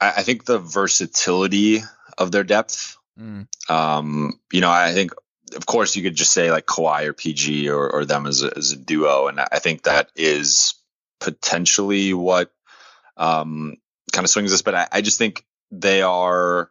I, 0.00 0.12
I, 0.18 0.22
think 0.22 0.44
the 0.44 0.58
versatility 0.58 1.80
of 2.16 2.32
their 2.32 2.44
depth. 2.44 2.96
Mm. 3.18 3.46
Um, 3.70 4.40
you 4.52 4.60
know, 4.60 4.70
I 4.70 4.92
think, 4.92 5.12
of 5.54 5.66
course, 5.66 5.96
you 5.96 6.02
could 6.02 6.14
just 6.14 6.32
say 6.32 6.50
like 6.50 6.66
Kawhi 6.66 7.04
or 7.04 7.12
PG 7.12 7.68
or, 7.68 7.88
or 7.90 8.04
them 8.04 8.26
as 8.26 8.42
a, 8.42 8.56
as 8.56 8.72
a 8.72 8.76
duo, 8.76 9.28
and 9.28 9.40
I 9.40 9.58
think 9.58 9.82
that 9.82 10.10
is 10.16 10.74
potentially 11.20 12.12
what 12.14 12.52
um, 13.16 13.76
kind 14.12 14.24
of 14.24 14.30
swings 14.30 14.52
us. 14.52 14.62
But 14.62 14.74
I, 14.74 14.88
I 14.92 15.00
just 15.00 15.18
think 15.18 15.44
they 15.70 16.02
are 16.02 16.70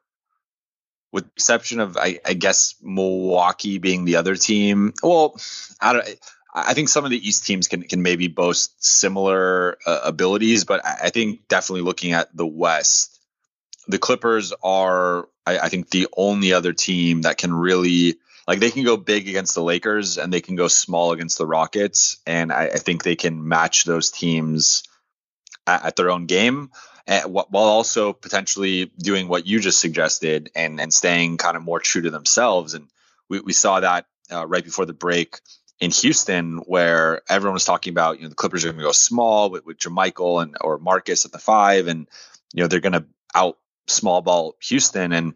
with 1.11 1.23
the 1.23 1.31
exception 1.37 1.79
of 1.79 1.97
I, 1.97 2.19
I, 2.25 2.33
guess 2.33 2.75
Milwaukee 2.81 3.77
being 3.77 4.05
the 4.05 4.17
other 4.17 4.35
team. 4.35 4.93
Well, 5.01 5.39
I 5.79 5.93
don't. 5.93 6.05
I 6.55 6.73
think 6.73 6.87
some 6.87 7.03
of 7.03 7.11
the 7.11 7.27
East 7.27 7.45
teams 7.45 7.67
can 7.67 7.83
can 7.83 8.01
maybe 8.01 8.29
boast 8.29 8.81
similar 8.83 9.77
uh, 9.85 9.99
abilities, 10.05 10.63
but 10.63 10.85
I, 10.85 11.09
think 11.09 11.49
definitely 11.49 11.81
looking 11.81 12.13
at 12.13 12.35
the 12.35 12.47
West, 12.47 13.19
the 13.89 13.99
Clippers 13.99 14.53
are 14.63 15.27
I, 15.45 15.59
I, 15.59 15.69
think 15.69 15.89
the 15.89 16.07
only 16.15 16.53
other 16.53 16.71
team 16.71 17.23
that 17.23 17.37
can 17.37 17.53
really 17.53 18.15
like 18.47 18.59
they 18.59 18.71
can 18.71 18.85
go 18.85 18.95
big 18.95 19.27
against 19.27 19.53
the 19.53 19.63
Lakers 19.63 20.17
and 20.17 20.31
they 20.31 20.39
can 20.39 20.55
go 20.55 20.69
small 20.69 21.11
against 21.11 21.37
the 21.37 21.45
Rockets, 21.45 22.17
and 22.25 22.53
I, 22.53 22.67
I 22.67 22.77
think 22.77 23.03
they 23.03 23.17
can 23.17 23.45
match 23.45 23.83
those 23.83 24.09
teams 24.09 24.83
at, 25.67 25.83
at 25.83 25.95
their 25.97 26.09
own 26.09 26.25
game. 26.25 26.71
Eh, 27.07 27.23
while 27.25 27.47
also 27.65 28.13
potentially 28.13 28.91
doing 28.97 29.27
what 29.27 29.45
you 29.45 29.59
just 29.59 29.81
suggested 29.81 30.51
and 30.55 30.79
and 30.79 30.93
staying 30.93 31.35
kind 31.35 31.57
of 31.57 31.63
more 31.63 31.81
true 31.81 32.03
to 32.03 32.11
themselves, 32.11 32.75
and 32.75 32.87
we, 33.27 33.41
we 33.41 33.51
saw 33.51 33.81
that 33.81 34.05
uh, 34.31 34.47
right 34.47 34.63
before 34.63 34.85
the 34.85 34.93
break 34.93 35.39
in 35.79 35.91
Houston 35.91 36.57
where 36.59 37.21
everyone 37.29 37.53
was 37.53 37.65
talking 37.65 37.91
about, 37.91 38.17
you 38.17 38.23
know, 38.23 38.29
the 38.29 38.35
Clippers 38.35 38.63
are 38.63 38.69
going 38.69 38.79
to 38.79 38.85
go 38.85 38.91
small 38.91 39.49
with, 39.49 39.65
with 39.65 39.77
JaMychal 39.77 40.41
and 40.41 40.55
or 40.61 40.77
Marcus 40.77 41.25
at 41.25 41.31
the 41.31 41.39
five, 41.39 41.87
and 41.87 42.07
you 42.53 42.63
know 42.63 42.67
they're 42.67 42.79
going 42.79 42.93
to 42.93 43.05
out 43.33 43.57
small 43.87 44.21
ball 44.21 44.55
Houston, 44.61 45.11
and 45.11 45.33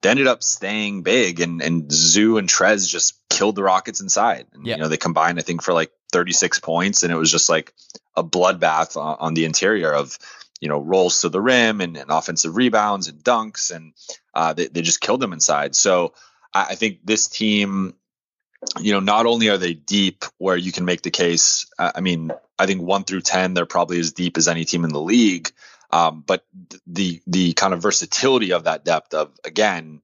they 0.00 0.10
ended 0.10 0.26
up 0.26 0.42
staying 0.42 1.02
big. 1.02 1.40
And 1.40 1.62
and 1.62 1.92
Zu 1.92 2.38
and 2.38 2.48
Trez 2.48 2.88
just 2.88 3.18
killed 3.28 3.56
the 3.56 3.62
Rockets 3.62 4.00
inside. 4.00 4.46
And, 4.52 4.66
Yeah. 4.66 4.76
You 4.76 4.82
know, 4.82 4.88
they 4.88 4.96
combined 4.96 5.38
I 5.38 5.42
think 5.42 5.62
for 5.62 5.74
like 5.74 5.92
36 6.12 6.60
points, 6.60 7.02
and 7.02 7.12
it 7.12 7.16
was 7.16 7.30
just 7.30 7.48
like 7.48 7.74
a 8.16 8.24
bloodbath 8.24 8.96
on, 8.96 9.16
on 9.20 9.34
the 9.34 9.44
interior 9.44 9.92
of 9.92 10.18
you 10.60 10.68
know 10.68 10.78
rolls 10.78 11.20
to 11.20 11.28
the 11.28 11.40
rim 11.40 11.80
and, 11.80 11.96
and 11.96 12.10
offensive 12.10 12.56
rebounds 12.56 13.08
and 13.08 13.22
dunks, 13.22 13.74
and 13.74 13.92
uh, 14.32 14.54
they 14.54 14.68
they 14.68 14.80
just 14.80 15.02
killed 15.02 15.20
them 15.20 15.34
inside. 15.34 15.74
So 15.74 16.14
I, 16.54 16.68
I 16.70 16.74
think 16.76 17.00
this 17.04 17.28
team 17.28 17.94
you 18.80 18.92
know, 18.92 19.00
not 19.00 19.26
only 19.26 19.48
are 19.48 19.58
they 19.58 19.74
deep 19.74 20.24
where 20.38 20.56
you 20.56 20.72
can 20.72 20.84
make 20.84 21.02
the 21.02 21.10
case, 21.10 21.66
I 21.78 22.00
mean, 22.00 22.32
I 22.58 22.66
think 22.66 22.82
one 22.82 23.04
through 23.04 23.22
10, 23.22 23.54
they're 23.54 23.66
probably 23.66 23.98
as 23.98 24.12
deep 24.12 24.36
as 24.36 24.48
any 24.48 24.64
team 24.64 24.84
in 24.84 24.92
the 24.92 25.00
league. 25.00 25.50
Um, 25.90 26.22
but 26.26 26.44
the, 26.86 27.20
the 27.26 27.52
kind 27.52 27.74
of 27.74 27.82
versatility 27.82 28.52
of 28.52 28.64
that 28.64 28.84
depth 28.84 29.14
of, 29.14 29.30
again, 29.44 30.00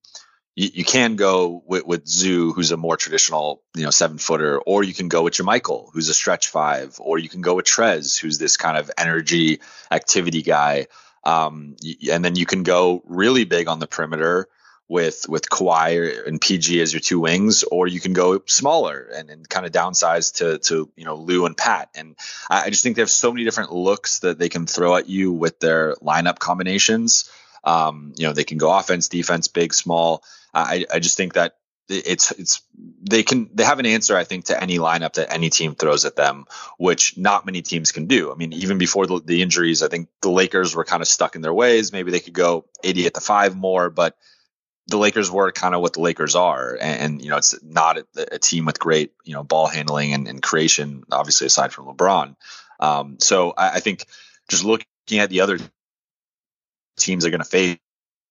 you, 0.55 0.69
you 0.75 0.85
can 0.85 1.17
go 1.17 1.63
with, 1.67 1.87
with 1.87 2.07
Zu, 2.07 2.53
who's 2.53 2.73
a 2.73 2.77
more 2.77 2.97
traditional, 2.97 3.63
you 3.75 3.85
know, 3.85 3.91
seven 3.91 4.19
footer, 4.19 4.59
or 4.59 4.83
you 4.83 4.93
can 4.93 5.09
go 5.09 5.23
with 5.23 5.35
JaMychal, 5.35 5.91
who's 5.93 6.09
a 6.09 6.15
stretch 6.15 6.49
five, 6.49 6.97
or 6.99 7.19
you 7.19 7.29
can 7.29 7.41
go 7.41 7.55
with 7.55 7.65
Trez, 7.65 8.19
who's 8.19 8.39
this 8.39 8.57
kind 8.57 8.77
of 8.77 8.91
energy 8.99 9.61
activity 9.91 10.43
guy. 10.43 10.89
Um, 11.25 11.77
and 12.11 12.25
then 12.25 12.37
you 12.37 12.45
can 12.45 12.65
go 12.65 13.03
really 13.07 13.45
big 13.45 13.69
on 13.69 13.79
the 13.79 13.87
perimeter 13.87 14.49
with 14.89 15.29
with 15.29 15.49
Kawhi 15.51 16.27
and 16.27 16.41
PG 16.41 16.81
as 16.81 16.93
your 16.93 17.01
two 17.01 17.21
wings, 17.21 17.63
or 17.63 17.87
you 17.87 18.01
can 18.01 18.15
go 18.15 18.43
smaller 18.47 19.09
and, 19.15 19.29
and 19.29 19.49
kind 19.49 19.67
of 19.67 19.73
downsize 19.73 20.37
to 20.37 20.59
to 20.59 20.91
you 20.97 21.05
know 21.05 21.17
Lou 21.17 21.47
and 21.47 21.57
Pat. 21.57 21.91
And 21.95 22.17
I, 22.49 22.65
I 22.65 22.71
just 22.71 22.83
think 22.83 22.97
they 22.97 23.03
have 23.03 23.11
so 23.11 23.31
many 23.31 23.45
different 23.45 23.73
looks 23.73 24.21
that 24.21 24.39
they 24.39 24.49
can 24.49 24.67
throw 24.67 24.97
at 24.97 25.09
you 25.09 25.33
with 25.33 25.61
their 25.61 25.95
lineup 25.97 26.39
combinations. 26.39 27.31
Um, 27.65 28.15
you 28.17 28.27
know, 28.27 28.33
they 28.33 28.45
can 28.45 28.57
go 28.57 28.77
offense, 28.77 29.09
defense, 29.09 29.49
big, 29.49 29.75
small. 29.75 30.25
I 30.55 30.87
I 30.91 30.99
just 31.01 31.17
think 31.17 31.35
that 31.35 31.57
it's 31.91 32.31
it's 32.33 32.63
they 33.03 33.23
can 33.23 33.51
they 33.55 33.65
have 33.65 33.79
an 33.79 33.87
answer 33.87 34.17
I 34.17 34.25
think 34.25 34.47
to 34.47 34.63
any 34.63 34.79
lineup 34.79 35.15
that 35.15 35.33
any 35.33 35.51
team 35.51 35.75
throws 35.75 36.05
at 36.05 36.17
them, 36.17 36.47
which 36.79 37.17
not 37.19 37.47
many 37.47 37.61
teams 37.63 37.93
can 37.93 38.07
do. 38.07 38.33
I 38.33 38.37
mean, 38.37 38.53
even 38.53 38.79
before 38.79 39.07
the, 39.07 39.21
the 39.25 39.43
injuries, 39.43 39.83
I 39.83 39.89
think 39.89 40.09
the 40.23 40.31
Lakers 40.31 40.75
were 40.75 40.85
kind 40.85 41.03
of 41.03 41.09
stuck 41.09 41.35
in 41.35 41.43
their 41.43 41.55
ways. 41.55 41.93
Maybe 41.93 42.11
they 42.11 42.21
could 42.21 42.35
go 42.35 42.67
AD 42.85 42.99
at 42.99 43.15
the 43.15 43.21
five 43.21 43.57
more, 43.57 43.91
but 43.91 44.17
the 44.89 44.97
Lakers 44.97 45.31
were 45.31 45.53
kind 45.53 45.75
of 45.75 45.83
what 45.83 45.93
the 45.93 46.01
Lakers 46.01 46.35
are, 46.35 46.77
and, 46.81 47.01
and 47.01 47.23
you 47.23 47.31
know 47.31 47.37
it's 47.37 47.63
not 47.63 47.99
a, 47.99 48.07
a, 48.33 48.39
team 48.39 48.65
with 48.65 48.79
great 48.79 49.13
you 49.25 49.35
know 49.35 49.45
ball 49.45 49.67
handling 49.67 50.15
and, 50.15 50.27
and 50.27 50.43
creation, 50.43 51.05
obviously 51.13 51.47
aside 51.47 51.73
from 51.73 51.87
LeBron. 51.87 52.35
Um, 52.81 53.19
so 53.21 53.53
I, 53.57 53.77
I, 53.77 53.81
think 53.81 54.07
just 54.49 54.65
looking 54.65 54.87
at 55.19 55.31
the 55.31 55.43
other 55.43 55.59
teams 56.97 57.27
are 57.27 57.31
going 57.31 57.43
to 57.43 57.49
face 57.49 57.79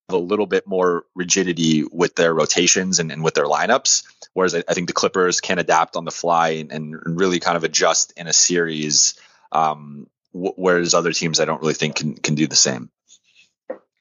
a 0.09 0.17
little 0.17 0.45
bit 0.45 0.65
more 0.65 1.05
rigidity 1.15 1.83
with 1.83 2.15
their 2.15 2.33
rotations 2.33 2.99
and, 2.99 3.11
and 3.11 3.23
with 3.23 3.33
their 3.33 3.45
lineups, 3.45 4.03
whereas 4.33 4.55
I, 4.55 4.63
I, 4.67 4.73
think 4.73 4.87
the 4.87 4.93
Clippers 4.93 5.41
can 5.41 5.59
adapt 5.59 5.95
on 5.95 6.05
the 6.05 6.11
fly 6.11 6.49
and, 6.49 6.71
and 6.71 7.19
really 7.19 7.39
kind 7.39 7.57
of 7.57 7.65
adjust 7.65 8.13
in 8.15 8.27
a 8.27 8.33
series. 8.33 9.19
Um, 9.51 10.07
whereas 10.33 10.93
other 10.93 11.11
teams, 11.11 11.39
I 11.39 11.45
don't 11.45 11.61
really 11.61 11.73
think 11.73 11.95
can 11.95 12.15
can 12.15 12.35
do 12.35 12.47
the 12.47 12.55
same. 12.55 12.89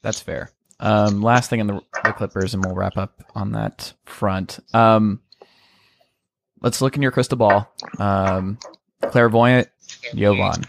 That's 0.02 0.20
fair. 0.20 0.50
Um, 0.78 1.22
last 1.22 1.48
thing 1.48 1.60
on 1.60 1.66
the, 1.66 1.80
the, 2.04 2.12
Clippers, 2.12 2.54
and 2.54 2.64
we'll 2.64 2.74
wrap 2.74 2.96
up 2.96 3.22
on 3.34 3.52
that 3.52 3.94
front. 4.04 4.58
Um, 4.74 5.20
let's 6.60 6.82
look 6.82 6.96
in 6.96 7.02
your 7.02 7.12
crystal 7.12 7.38
ball. 7.38 7.72
Um, 7.98 8.58
clairvoyant 9.02 9.68
Jovan. 10.14 10.64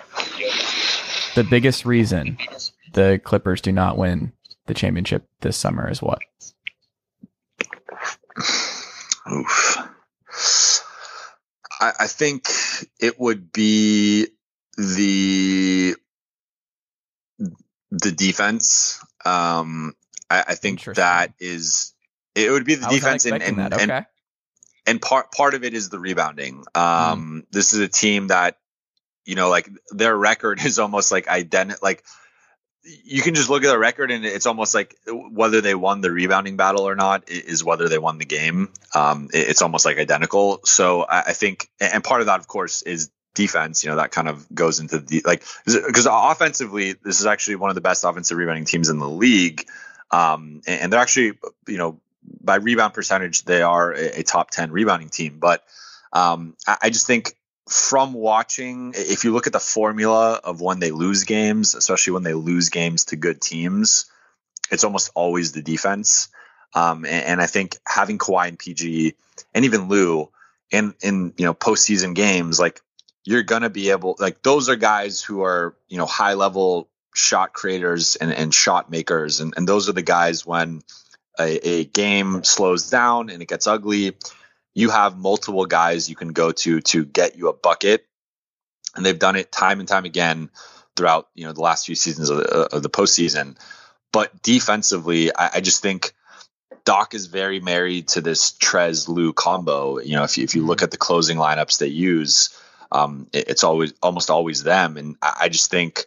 The 1.36 1.44
biggest 1.44 1.86
reason 1.86 2.38
the 2.94 3.20
Clippers 3.24 3.62
do 3.62 3.72
not 3.72 3.98
win 3.98 4.32
the 4.66 4.74
championship 4.74 5.26
this 5.42 5.58
summer 5.58 5.90
is 5.90 6.02
what? 6.02 6.20
Oof. 9.32 9.78
I, 11.80 11.94
I 12.00 12.08
think 12.08 12.48
it 13.00 13.20
would 13.20 13.52
be 13.52 14.28
the 14.78 15.96
the 17.92 18.12
defense. 18.12 19.04
Um, 19.26 19.94
I, 20.30 20.44
I 20.50 20.56
think 20.56 20.84
that 20.84 21.34
is 21.40 21.94
it 22.36 22.52
would 22.52 22.66
be 22.66 22.76
the 22.76 22.88
defense 22.88 23.26
and 23.26 23.42
and, 23.42 23.74
okay. 23.74 23.84
and, 23.84 24.06
and 24.86 25.02
part 25.02 25.32
part 25.32 25.54
of 25.54 25.64
it 25.64 25.74
is 25.74 25.90
the 25.90 26.00
rebounding. 26.00 26.66
Um, 26.76 27.44
mm. 27.44 27.52
This 27.52 27.74
is 27.74 27.80
a 27.80 27.88
team 27.88 28.28
that 28.28 28.58
you 29.28 29.36
know, 29.36 29.50
like 29.50 29.70
their 29.92 30.16
record 30.16 30.60
is 30.66 30.80
almost 30.80 31.12
like 31.12 31.28
identical. 31.28 31.80
Like 31.84 32.04
you 33.04 33.22
can 33.22 33.36
just 33.36 33.50
look 33.50 33.64
at 33.64 33.68
their 33.68 33.78
record 33.78 34.12
and 34.12 34.26
it's 34.26 34.46
almost 34.46 34.74
like 34.74 34.96
whether 35.06 35.60
they 35.60 35.76
won 35.76 36.00
the 36.00 36.10
rebounding 36.10 36.56
battle 36.56 36.88
or 36.88 36.96
not 36.96 37.30
is 37.30 37.64
whether 37.64 37.90
they 37.90 37.98
won 37.98 38.18
the 38.18 38.26
game. 38.26 38.70
Um, 38.96 39.28
it's 39.34 39.62
almost 39.62 39.86
like 39.86 39.98
identical. 39.98 40.62
So 40.64 41.04
I, 41.04 41.20
I 41.20 41.34
think, 41.34 41.70
and 41.82 42.04
part 42.04 42.22
of 42.22 42.28
that, 42.28 42.40
of 42.40 42.48
course, 42.48 42.82
is 42.84 43.12
defense. 43.38 43.84
You 43.84 43.92
know, 43.92 43.98
that 43.98 44.12
kind 44.12 44.28
of 44.28 44.46
goes 44.54 44.80
into 44.80 45.00
the 45.00 45.22
like 45.24 45.44
because 45.66 46.08
offensively, 46.10 46.94
this 46.94 47.22
is 47.22 47.26
actually 47.26 47.56
one 47.56 47.70
of 47.70 47.76
the 47.76 47.82
best 47.82 48.04
offensive 48.04 48.38
rebounding 48.38 48.66
teams 48.66 48.90
in 48.90 49.00
the 49.00 49.08
league. 49.08 49.66
Um, 50.12 50.62
and, 50.68 50.82
and 50.82 50.94
they're 50.94 51.00
actually, 51.00 51.38
you 51.68 51.78
know, 51.78 52.02
by 52.42 52.56
rebound 52.56 52.94
percentage, 52.94 53.44
they 53.44 53.62
are 53.62 53.94
a, 53.94 54.20
a 54.20 54.24
top 54.24 54.52
10 54.52 54.72
rebounding 54.72 55.10
team. 55.10 55.38
But 55.40 55.64
um, 56.12 56.56
I, 56.68 56.78
I 56.84 56.90
just 56.90 57.08
think 57.08 57.38
from 57.70 58.14
watching, 58.14 58.94
if 58.96 59.24
you 59.24 59.34
look 59.34 59.48
at 59.48 59.54
the 59.54 59.60
formula 59.60 60.40
of 60.44 60.60
when 60.62 60.80
they 60.80 60.92
lose 60.92 61.24
games, 61.24 61.76
especially 61.76 62.14
when 62.14 62.24
they 62.24 62.34
lose 62.34 62.70
games 62.70 63.06
to 63.06 63.16
good 63.16 63.42
teams, 63.42 64.06
it's 64.72 64.84
almost 64.84 65.12
always 65.16 65.52
the 65.52 65.62
defense. 65.62 66.30
Um, 66.74 67.06
and, 67.06 67.26
and, 67.26 67.42
I 67.42 67.46
think 67.46 67.78
having 67.88 68.18
Kawhi 68.18 68.50
and 68.50 68.60
PG 68.60 69.16
and 69.54 69.66
even 69.66 69.88
Lou 69.88 70.30
in 70.70 70.94
in 71.02 71.34
you 71.38 71.46
know 71.46 71.54
postseason 71.54 72.14
games, 72.14 72.60
like 72.60 72.82
you're 73.28 73.44
gonna 73.44 73.70
be 73.70 73.92
able, 73.92 74.16
like 74.20 74.42
those 74.42 74.70
are 74.70 74.76
guys 74.76 75.22
who 75.22 75.44
are 75.44 75.76
you 75.88 75.98
know 75.98 76.06
high 76.06 76.34
level 76.34 76.90
shot 77.14 77.54
creators 77.54 78.16
and, 78.16 78.32
and 78.32 78.54
shot 78.54 78.90
makers, 78.90 79.42
and, 79.42 79.54
and 79.58 79.68
those 79.68 79.90
are 79.90 79.94
the 79.94 80.02
guys 80.02 80.46
when 80.46 80.82
a, 81.40 81.70
a 81.70 81.86
game 81.86 82.44
slows 82.44 82.90
down 82.90 83.30
and 83.30 83.42
it 83.42 83.48
gets 83.48 83.68
ugly 83.68 84.16
you 84.78 84.92
have 84.92 85.18
multiple 85.18 85.66
guys 85.66 86.08
you 86.08 86.16
can 86.16 86.34
go 86.34 86.52
to 86.52 86.82
to 86.82 87.04
get 87.04 87.36
you 87.36 87.50
a 87.50 87.54
bucket, 87.54 88.06
and 88.96 89.04
they've 89.04 89.18
done 89.18 89.36
it 89.36 89.52
time 89.52 89.80
and 89.80 89.90
time 89.90 90.06
again 90.06 90.52
throughout 90.96 91.30
you 91.34 91.46
know 91.46 91.52
the 91.52 91.62
last 91.62 91.88
few 91.88 91.96
seasons 91.96 92.30
of 92.30 92.38
the, 92.38 92.76
of 92.76 92.84
the 92.84 92.90
postseason. 92.90 93.58
But 94.14 94.44
defensively, 94.44 95.36
I, 95.36 95.50
I, 95.56 95.62
just 95.62 95.82
think 95.82 96.14
Doc 96.86 97.16
is 97.16 97.26
very 97.26 97.60
married 97.60 98.10
to 98.10 98.22
this 98.22 98.52
Trez 98.52 99.08
Lou 99.08 99.34
combo. 99.34 99.98
You 100.00 100.16
know, 100.16 100.24
if 100.24 100.38
you, 100.38 100.44
if 100.44 100.54
you 100.54 100.64
look 100.64 100.78
mm-hmm. 100.78 100.84
at 100.84 100.92
the 100.92 100.98
closing 100.98 101.38
lineups 101.38 101.80
they 101.80 101.88
use, 101.88 102.56
um, 102.92 103.28
it, 103.34 103.50
it's 103.50 103.64
always 103.64 103.94
almost 104.02 104.30
always 104.30 104.64
them, 104.64 104.98
and 104.98 105.16
I, 105.22 105.36
I 105.42 105.50
just 105.50 105.72
think 105.72 106.06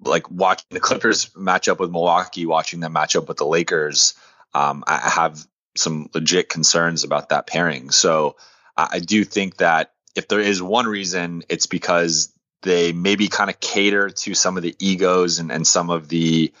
like 0.00 0.30
watching 0.30 0.66
the 0.70 0.80
Clippers 0.88 1.30
match 1.36 1.68
up 1.68 1.80
with 1.80 1.90
Milwaukee, 1.90 2.46
watching 2.46 2.80
them 2.80 2.92
match 2.92 3.16
up 3.16 3.28
with 3.28 3.38
the 3.38 3.46
Lakers. 3.46 4.14
Um, 4.52 4.84
I 4.86 5.10
have 5.10 5.44
some 5.76 6.08
legit 6.14 6.48
concerns 6.48 7.02
about 7.04 7.30
that 7.30 7.46
pairing. 7.46 7.90
So 7.90 8.36
I 8.76 9.00
do 9.00 9.24
think 9.24 9.58
that 9.58 9.92
if 10.14 10.28
there 10.28 10.40
is 10.40 10.62
one 10.62 10.86
reason, 10.86 11.42
it's 11.48 11.66
because 11.66 12.32
they 12.62 12.92
maybe 12.92 13.28
kind 13.28 13.50
of 13.50 13.60
cater 13.60 14.10
to 14.10 14.34
some 14.34 14.56
of 14.56 14.62
the 14.62 14.74
egos 14.78 15.38
and, 15.38 15.52
and 15.52 15.66
some 15.66 15.90
of 15.90 16.08
the 16.08 16.52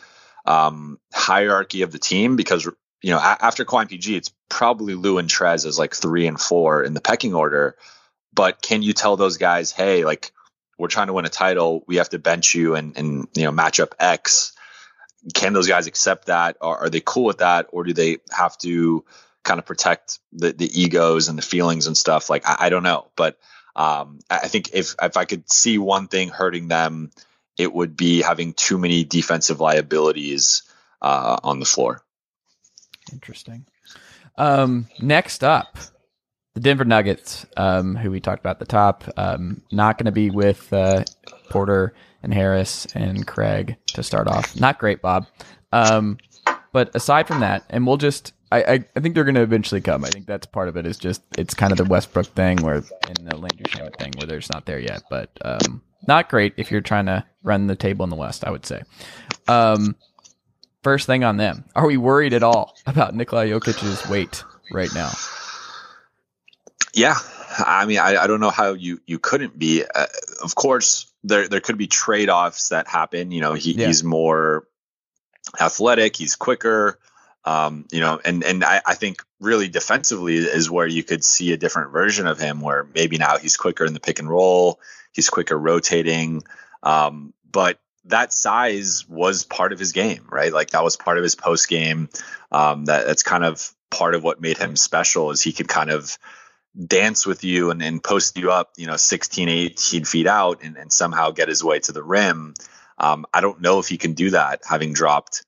um, 0.44 0.98
hierarchy 1.12 1.82
of 1.82 1.92
the 1.92 1.98
team. 1.98 2.36
Because 2.36 2.66
you 3.02 3.10
know, 3.10 3.18
after 3.18 3.64
Kawhi 3.64 3.88
PG, 3.88 4.16
it's 4.16 4.32
probably 4.48 4.94
Lou 4.94 5.18
and 5.18 5.28
Trez 5.28 5.66
as 5.66 5.78
like 5.78 5.94
three 5.94 6.26
and 6.26 6.40
four 6.40 6.82
in 6.82 6.94
the 6.94 7.00
pecking 7.00 7.34
order. 7.34 7.76
But 8.34 8.60
can 8.62 8.82
you 8.82 8.92
tell 8.92 9.16
those 9.16 9.36
guys, 9.36 9.70
hey, 9.70 10.04
like 10.04 10.32
we're 10.78 10.88
trying 10.88 11.06
to 11.06 11.12
win 11.12 11.24
a 11.24 11.30
title, 11.30 11.84
we 11.86 11.96
have 11.96 12.08
to 12.10 12.18
bench 12.18 12.54
you 12.54 12.74
and 12.74 12.96
and 12.96 13.28
you 13.34 13.44
know 13.44 13.52
match 13.52 13.80
up 13.80 13.94
X 13.98 14.54
can 15.32 15.52
those 15.52 15.68
guys 15.68 15.86
accept 15.86 16.26
that? 16.26 16.56
Or 16.60 16.76
are 16.78 16.90
they 16.90 17.00
cool 17.00 17.24
with 17.24 17.38
that? 17.38 17.68
Or 17.70 17.84
do 17.84 17.92
they 17.92 18.18
have 18.30 18.58
to 18.58 19.04
kind 19.42 19.58
of 19.58 19.66
protect 19.66 20.18
the, 20.32 20.52
the 20.52 20.68
egos 20.80 21.28
and 21.28 21.38
the 21.38 21.42
feelings 21.42 21.86
and 21.86 21.96
stuff? 21.96 22.28
Like, 22.28 22.46
I, 22.46 22.66
I 22.66 22.68
don't 22.68 22.82
know. 22.82 23.10
But 23.16 23.38
um, 23.76 24.18
I 24.28 24.48
think 24.48 24.70
if, 24.74 24.94
if 25.00 25.16
I 25.16 25.24
could 25.24 25.50
see 25.50 25.78
one 25.78 26.08
thing 26.08 26.28
hurting 26.28 26.68
them, 26.68 27.10
it 27.56 27.72
would 27.72 27.96
be 27.96 28.20
having 28.20 28.52
too 28.52 28.78
many 28.78 29.04
defensive 29.04 29.60
liabilities 29.60 30.64
uh, 31.00 31.38
on 31.42 31.60
the 31.60 31.66
floor. 31.66 32.02
Interesting. 33.12 33.66
Um, 34.36 34.88
next 35.00 35.44
up, 35.44 35.78
the 36.54 36.60
Denver 36.60 36.84
Nuggets, 36.84 37.44
um, 37.56 37.96
who 37.96 38.10
we 38.10 38.20
talked 38.20 38.40
about 38.40 38.56
at 38.56 38.58
the 38.60 38.64
top, 38.64 39.04
um, 39.16 39.60
not 39.72 39.98
going 39.98 40.06
to 40.06 40.12
be 40.12 40.30
with 40.30 40.72
uh, 40.72 41.04
Porter 41.50 41.94
and 42.22 42.32
Harris 42.32 42.86
and 42.94 43.26
Craig 43.26 43.76
to 43.88 44.02
start 44.02 44.28
off. 44.28 44.58
Not 44.58 44.78
great, 44.78 45.02
Bob. 45.02 45.26
Um, 45.72 46.18
but 46.72 46.94
aside 46.94 47.26
from 47.26 47.40
that, 47.40 47.64
and 47.70 47.86
we'll 47.86 47.96
just, 47.96 48.32
I, 48.52 48.84
I, 48.94 49.00
think 49.00 49.14
they're 49.14 49.24
going 49.24 49.34
to 49.34 49.42
eventually 49.42 49.80
come. 49.80 50.04
I 50.04 50.08
think 50.08 50.26
that's 50.26 50.46
part 50.46 50.68
of 50.68 50.76
it. 50.76 50.86
Is 50.86 50.96
just 50.96 51.22
it's 51.36 51.54
kind 51.54 51.72
of 51.72 51.78
the 51.78 51.84
Westbrook 51.84 52.26
thing, 52.26 52.58
where 52.58 52.76
in 52.76 53.24
the 53.24 53.36
Landry 53.36 53.66
Shamet 53.66 53.98
thing, 53.98 54.12
where 54.16 54.26
they're 54.26 54.40
not 54.52 54.66
there 54.66 54.78
yet. 54.78 55.02
But 55.10 55.30
um, 55.44 55.82
not 56.06 56.28
great 56.28 56.54
if 56.56 56.70
you're 56.70 56.80
trying 56.80 57.06
to 57.06 57.24
run 57.42 57.66
the 57.66 57.76
table 57.76 58.04
in 58.04 58.10
the 58.10 58.16
West. 58.16 58.44
I 58.44 58.50
would 58.50 58.66
say. 58.66 58.82
Um, 59.48 59.96
first 60.82 61.06
thing 61.06 61.24
on 61.24 61.36
them. 61.36 61.64
Are 61.74 61.86
we 61.86 61.96
worried 61.96 62.32
at 62.32 62.44
all 62.44 62.74
about 62.86 63.14
Nikola 63.14 63.46
Jokic's 63.46 64.08
weight 64.08 64.44
right 64.70 64.92
now? 64.94 65.10
Yeah, 66.94 67.16
I 67.58 67.86
mean, 67.86 67.98
I, 67.98 68.16
I 68.16 68.26
don't 68.26 68.40
know 68.40 68.50
how 68.50 68.72
you 68.74 69.00
you 69.06 69.18
couldn't 69.18 69.58
be. 69.58 69.84
Uh, 69.84 70.06
of 70.42 70.54
course, 70.54 71.12
there 71.22 71.48
there 71.48 71.60
could 71.60 71.78
be 71.78 71.86
trade 71.86 72.30
offs 72.30 72.68
that 72.68 72.86
happen. 72.88 73.30
You 73.30 73.40
know, 73.40 73.54
he, 73.54 73.72
Yeah. 73.72 73.88
he's 73.88 74.02
more 74.04 74.66
athletic, 75.60 76.16
he's 76.16 76.36
quicker. 76.36 76.98
Um, 77.44 77.86
you 77.92 78.00
know, 78.00 78.20
and 78.24 78.42
and 78.42 78.64
I, 78.64 78.80
I 78.86 78.94
think 78.94 79.22
really 79.40 79.68
defensively 79.68 80.36
is 80.36 80.70
where 80.70 80.86
you 80.86 81.02
could 81.02 81.22
see 81.22 81.52
a 81.52 81.56
different 81.58 81.92
version 81.92 82.26
of 82.26 82.38
him, 82.38 82.60
where 82.60 82.86
maybe 82.94 83.18
now 83.18 83.36
he's 83.38 83.56
quicker 83.56 83.84
in 83.84 83.92
the 83.92 84.00
pick 84.00 84.18
and 84.18 84.28
roll, 84.28 84.80
he's 85.12 85.28
quicker 85.28 85.58
rotating. 85.58 86.42
Um, 86.82 87.34
but 87.50 87.78
that 88.06 88.32
size 88.32 89.06
was 89.08 89.44
part 89.44 89.72
of 89.72 89.78
his 89.78 89.92
game, 89.92 90.26
right? 90.30 90.52
Like 90.52 90.70
that 90.70 90.84
was 90.84 90.96
part 90.96 91.18
of 91.18 91.22
his 91.22 91.34
post 91.34 91.68
game. 91.68 92.08
Um, 92.50 92.86
that 92.86 93.06
that's 93.06 93.22
kind 93.22 93.44
of 93.44 93.70
part 93.90 94.14
of 94.14 94.24
what 94.24 94.40
made 94.40 94.58
him 94.58 94.76
special 94.76 95.30
is 95.30 95.42
he 95.42 95.52
could 95.52 95.68
kind 95.68 95.90
of 95.90 96.18
dance 96.86 97.26
with 97.26 97.44
you 97.44 97.70
and, 97.70 97.82
and 97.82 98.02
post 98.02 98.36
you 98.36 98.50
up, 98.50 98.72
you 98.76 98.86
know, 98.86 98.96
16, 98.96 99.48
18 99.48 100.04
feet 100.04 100.26
out 100.26 100.62
and, 100.62 100.76
and 100.76 100.92
somehow 100.92 101.30
get 101.30 101.48
his 101.48 101.62
way 101.62 101.78
to 101.80 101.92
the 101.92 102.02
rim. 102.02 102.54
Um, 102.98 103.26
I 103.32 103.40
don't 103.40 103.60
know 103.60 103.78
if 103.78 103.88
he 103.88 103.96
can 103.96 104.14
do 104.14 104.30
that 104.30 104.62
having 104.68 104.92
dropped, 104.92 105.44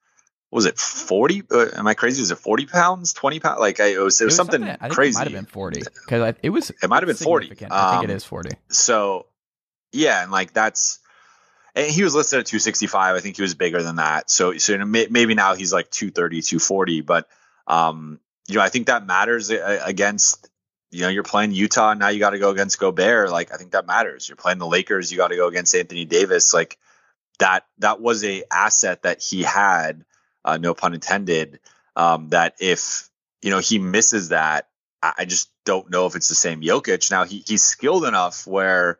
what 0.50 0.58
was 0.58 0.66
it 0.66 0.78
40? 0.78 1.42
Uh, 1.50 1.66
am 1.76 1.86
I 1.86 1.94
crazy? 1.94 2.22
Was 2.22 2.30
it 2.30 2.38
40 2.38 2.66
pounds, 2.66 3.12
20 3.12 3.40
pounds? 3.40 3.60
Like 3.60 3.80
I, 3.80 3.86
it 3.86 3.98
was, 3.98 4.20
it 4.20 4.26
was, 4.26 4.36
something, 4.36 4.62
I 4.62 4.88
crazy. 4.88 5.16
It 5.16 5.18
might 5.18 5.24
have 5.24 5.32
been 5.32 5.46
40 5.46 5.80
because 5.80 6.34
it 6.42 6.50
was. 6.50 6.70
It 6.70 6.88
might 6.88 7.02
have 7.02 7.08
been 7.08 7.16
40. 7.16 7.46
significant. 7.46 7.72
I 7.72 7.90
think 7.90 8.04
Um, 8.04 8.10
it 8.10 8.14
is 8.14 8.24
40. 8.24 8.50
So, 8.68 9.26
yeah, 9.92 10.22
and 10.22 10.30
like 10.30 10.52
that's, 10.52 11.00
and 11.74 11.90
he 11.90 12.02
was 12.04 12.14
listed 12.14 12.38
at 12.38 12.46
265. 12.46 13.16
I 13.16 13.20
think 13.20 13.36
he 13.36 13.42
was 13.42 13.54
bigger 13.54 13.82
than 13.82 13.96
that. 13.96 14.30
So, 14.30 14.56
so 14.56 14.78
maybe 14.84 15.34
now 15.34 15.54
he's 15.54 15.72
like 15.72 15.90
230, 15.90 16.40
240. 16.42 17.00
But, 17.02 17.28
um, 17.66 18.18
you 18.48 18.54
know, 18.54 18.62
I 18.62 18.68
think 18.68 18.86
that 18.86 19.04
matters 19.04 19.50
uh, 19.50 19.82
against, 19.84 20.48
you 20.96 21.02
know, 21.02 21.08
you're 21.08 21.22
playing 21.22 21.52
Utah. 21.52 21.94
Now 21.94 22.08
you 22.08 22.18
got 22.18 22.30
to 22.30 22.38
go 22.38 22.50
against 22.50 22.80
Gobert. 22.80 23.30
Like, 23.30 23.52
I 23.52 23.56
think 23.56 23.72
that 23.72 23.86
matters. 23.86 24.28
You're 24.28 24.36
playing 24.36 24.58
the 24.58 24.66
Lakers. 24.66 25.10
You 25.10 25.18
got 25.18 25.28
to 25.28 25.36
go 25.36 25.48
against 25.48 25.74
Anthony 25.74 26.04
Davis. 26.04 26.54
Like, 26.54 26.78
that, 27.38 27.66
that 27.78 28.00
was 28.00 28.24
a 28.24 28.44
asset 28.50 29.02
that 29.02 29.22
he 29.22 29.42
had, 29.42 30.04
uh, 30.44 30.56
no 30.56 30.74
pun 30.74 30.94
intended. 30.94 31.60
Um, 31.94 32.30
that 32.30 32.56
if, 32.60 33.08
you 33.42 33.50
know, 33.50 33.58
he 33.58 33.78
misses 33.78 34.30
that, 34.30 34.68
I 35.02 35.12
I 35.18 35.24
just 35.24 35.50
don't 35.64 35.90
know 35.90 36.06
if 36.06 36.16
it's 36.16 36.28
the 36.28 36.34
same 36.34 36.60
Jokic. 36.60 37.10
Now 37.10 37.24
he 37.24 37.42
he's 37.46 37.62
skilled 37.62 38.04
enough 38.04 38.46
where 38.46 38.98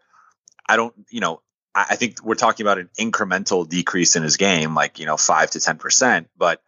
I 0.68 0.76
don't, 0.76 0.94
you 1.10 1.20
know, 1.20 1.42
I, 1.74 1.86
I 1.90 1.96
think 1.96 2.22
we're 2.24 2.34
talking 2.34 2.64
about 2.64 2.78
an 2.78 2.90
incremental 2.98 3.68
decrease 3.68 4.16
in 4.16 4.22
his 4.22 4.36
game, 4.36 4.74
like 4.74 4.98
you 4.98 5.06
know, 5.06 5.16
five 5.16 5.50
to 5.50 5.60
ten 5.60 5.78
percent, 5.78 6.28
but 6.36 6.62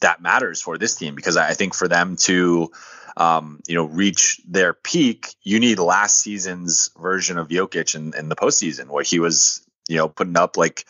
that 0.00 0.22
matters 0.22 0.60
for 0.60 0.78
this 0.78 0.94
team 0.94 1.14
because 1.14 1.36
I 1.36 1.50
I 1.50 1.54
think 1.54 1.74
for 1.74 1.88
them 1.88 2.16
to, 2.26 2.70
um, 3.18 3.60
you 3.66 3.74
know, 3.74 3.84
reach 3.84 4.40
their 4.46 4.72
peak, 4.72 5.34
you 5.42 5.58
need 5.58 5.80
last 5.80 6.20
season's 6.20 6.90
version 6.96 7.36
of 7.36 7.48
Jokic 7.48 7.96
in, 7.96 8.14
in 8.16 8.28
the 8.28 8.36
postseason 8.36 8.86
where 8.88 9.02
he 9.02 9.18
was, 9.18 9.66
you 9.88 9.96
know, 9.96 10.08
putting 10.08 10.36
up 10.36 10.56
like 10.56 10.84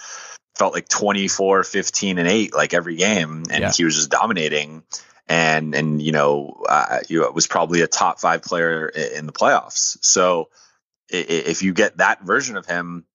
felt 0.54 0.74
like 0.74 0.88
24, 0.88 1.64
15 1.64 2.18
and 2.18 2.28
8 2.28 2.54
like 2.54 2.74
every 2.74 2.96
game 2.96 3.44
and 3.50 3.62
Yeah. 3.62 3.72
he 3.72 3.84
was 3.84 3.96
just 3.96 4.10
dominating 4.10 4.82
and 5.26 5.74
and 5.74 6.02
you 6.02 6.12
know, 6.12 6.62
uh, 6.68 6.98
you 7.08 7.22
know, 7.22 7.30
was 7.30 7.46
probably 7.46 7.80
a 7.80 7.86
top 7.86 8.20
5 8.20 8.42
player 8.42 8.86
in 8.86 9.24
the 9.24 9.32
playoffs. 9.32 9.96
So 10.02 10.50
if 11.08 11.62
you 11.62 11.72
get 11.72 11.96
that 11.96 12.20
version 12.22 12.58
of 12.58 12.66
him 12.66 13.06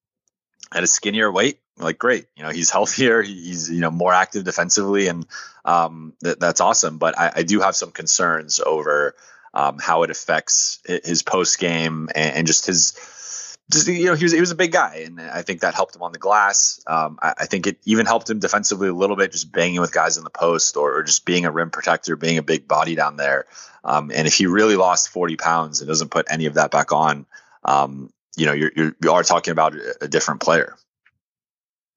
at 0.73 0.83
a 0.83 0.87
skinnier 0.87 1.31
weight, 1.31 1.59
like 1.77 1.97
great, 1.97 2.27
you 2.35 2.43
know, 2.43 2.49
he's 2.49 2.69
healthier, 2.71 3.21
he's 3.21 3.69
you 3.69 3.79
know 3.79 3.91
more 3.91 4.13
active 4.13 4.43
defensively, 4.43 5.07
and 5.07 5.25
um, 5.65 6.13
that, 6.21 6.39
that's 6.39 6.61
awesome. 6.61 6.97
But 6.97 7.17
I, 7.17 7.31
I 7.37 7.43
do 7.43 7.59
have 7.61 7.75
some 7.75 7.91
concerns 7.91 8.59
over 8.59 9.15
um, 9.53 9.77
how 9.79 10.03
it 10.03 10.09
affects 10.09 10.79
his 10.85 11.23
post 11.23 11.59
game 11.59 12.09
and, 12.15 12.35
and 12.37 12.47
just 12.47 12.65
his. 12.65 12.97
Just 13.71 13.87
you 13.87 14.07
know, 14.07 14.13
he 14.15 14.25
was 14.25 14.33
he 14.33 14.41
was 14.41 14.51
a 14.51 14.55
big 14.55 14.73
guy, 14.73 15.03
and 15.05 15.21
I 15.21 15.41
think 15.41 15.61
that 15.61 15.73
helped 15.73 15.95
him 15.95 16.01
on 16.03 16.11
the 16.11 16.19
glass. 16.19 16.81
Um, 16.85 17.17
I, 17.21 17.33
I 17.39 17.45
think 17.45 17.65
it 17.65 17.77
even 17.85 18.05
helped 18.05 18.29
him 18.29 18.39
defensively 18.39 18.89
a 18.89 18.93
little 18.93 19.15
bit, 19.15 19.31
just 19.31 19.53
banging 19.53 19.79
with 19.79 19.93
guys 19.93 20.17
in 20.17 20.25
the 20.25 20.29
post 20.29 20.75
or, 20.75 20.97
or 20.97 21.03
just 21.03 21.23
being 21.23 21.45
a 21.45 21.51
rim 21.51 21.69
protector, 21.69 22.17
being 22.17 22.37
a 22.37 22.43
big 22.43 22.67
body 22.67 22.95
down 22.95 23.15
there. 23.15 23.45
Um, 23.85 24.11
and 24.13 24.27
if 24.27 24.35
he 24.35 24.47
really 24.47 24.75
lost 24.75 25.09
forty 25.09 25.37
pounds 25.37 25.79
and 25.79 25.87
doesn't 25.87 26.11
put 26.11 26.27
any 26.29 26.45
of 26.45 26.55
that 26.55 26.71
back 26.71 26.91
on, 26.91 27.25
um, 27.63 28.11
you 28.35 28.47
know, 28.47 28.53
you're, 28.53 28.71
you're 28.75 28.95
you 29.01 29.11
are 29.13 29.23
talking 29.23 29.53
about 29.53 29.75
a 30.01 30.09
different 30.09 30.41
player. 30.41 30.75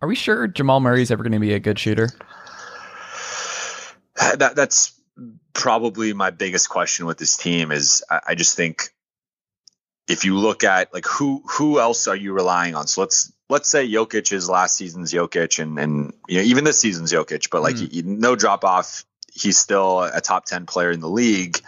Are 0.02 0.08
we 0.08 0.14
sure 0.14 0.46
Jamal 0.46 0.80
Murray 0.80 1.02
is 1.02 1.10
ever 1.10 1.22
going 1.22 1.32
to 1.32 1.38
be 1.38 1.54
a 1.54 1.58
good 1.60 1.78
shooter? 1.78 2.08
that 4.36 4.54
that's 4.54 4.92
probably 5.52 6.12
my 6.12 6.30
biggest 6.30 6.68
question 6.68 7.06
with 7.06 7.18
this 7.18 7.36
team 7.36 7.72
is 7.72 8.04
I, 8.10 8.20
I 8.28 8.34
just 8.34 8.56
think 8.56 8.90
if 10.08 10.24
you 10.24 10.36
look 10.36 10.64
at 10.64 10.92
like 10.92 11.06
who 11.06 11.42
who 11.46 11.80
else 11.80 12.06
are 12.08 12.16
you 12.16 12.32
relying 12.32 12.74
on? 12.74 12.86
So 12.86 13.00
let's 13.00 13.32
let's 13.48 13.68
say 13.70 13.88
Jokic 13.88 14.32
is 14.32 14.48
last 14.50 14.76
season's 14.76 15.12
Jokic 15.12 15.58
and 15.62 15.78
and 15.78 16.12
you 16.28 16.38
know 16.38 16.44
even 16.44 16.64
this 16.64 16.78
season's 16.78 17.12
Jokic, 17.12 17.50
but 17.50 17.62
like 17.62 17.76
Mm. 17.76 17.90
he- 17.92 18.02
no 18.02 18.36
drop 18.36 18.64
off, 18.64 19.04
he's 19.32 19.58
still 19.58 20.02
a 20.02 20.20
top 20.20 20.44
ten 20.44 20.66
player 20.66 20.90
in 20.90 21.00
the 21.00 21.08
league. 21.08 21.58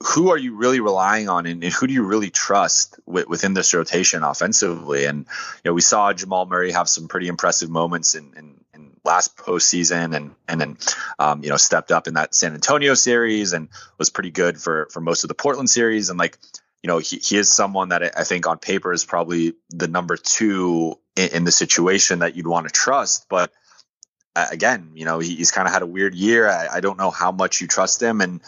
Who 0.00 0.30
are 0.30 0.36
you 0.38 0.54
really 0.54 0.80
relying 0.80 1.28
on, 1.28 1.46
and, 1.46 1.62
and 1.64 1.72
who 1.72 1.86
do 1.88 1.92
you 1.92 2.04
really 2.04 2.30
trust 2.30 2.98
wi- 3.06 3.26
within 3.28 3.54
this 3.54 3.74
rotation 3.74 4.22
offensively? 4.22 5.06
And 5.06 5.26
you 5.64 5.70
know, 5.70 5.74
we 5.74 5.80
saw 5.80 6.12
Jamal 6.12 6.46
Murray 6.46 6.70
have 6.70 6.88
some 6.88 7.08
pretty 7.08 7.26
impressive 7.26 7.68
moments 7.68 8.14
in, 8.14 8.32
in, 8.36 8.54
in 8.74 8.90
last 9.04 9.36
postseason, 9.36 10.14
and 10.14 10.34
and 10.46 10.60
then 10.60 10.78
um, 11.18 11.42
you 11.42 11.50
know 11.50 11.56
stepped 11.56 11.90
up 11.90 12.06
in 12.06 12.14
that 12.14 12.34
San 12.34 12.54
Antonio 12.54 12.94
series 12.94 13.52
and 13.52 13.68
was 13.98 14.08
pretty 14.08 14.30
good 14.30 14.60
for 14.60 14.86
for 14.92 15.00
most 15.00 15.24
of 15.24 15.28
the 15.28 15.34
Portland 15.34 15.68
series. 15.68 16.10
And 16.10 16.18
like 16.18 16.38
you 16.82 16.88
know, 16.88 16.98
he, 16.98 17.16
he 17.16 17.36
is 17.36 17.50
someone 17.50 17.88
that 17.88 18.16
I- 18.16 18.24
think 18.24 18.46
on 18.46 18.58
paper 18.58 18.92
is 18.92 19.04
probably 19.04 19.54
the 19.70 19.88
number 19.88 20.16
two 20.16 20.96
in, 21.16 21.28
in 21.30 21.44
the 21.44 21.50
situation 21.52 22.20
that 22.20 22.36
you'd 22.36 22.46
want 22.46 22.68
to 22.68 22.72
trust. 22.72 23.26
But 23.28 23.52
again, 24.36 24.92
you 24.94 25.04
know, 25.04 25.18
he, 25.18 25.34
he's 25.34 25.50
kind 25.50 25.66
of 25.66 25.74
had 25.74 25.82
a 25.82 25.86
weird 25.86 26.14
year. 26.14 26.48
I, 26.48 26.68
I 26.74 26.80
don't 26.80 26.98
know 26.98 27.10
how 27.10 27.32
much 27.32 27.60
you 27.60 27.66
trust 27.66 28.00
him, 28.00 28.20
and 28.20 28.40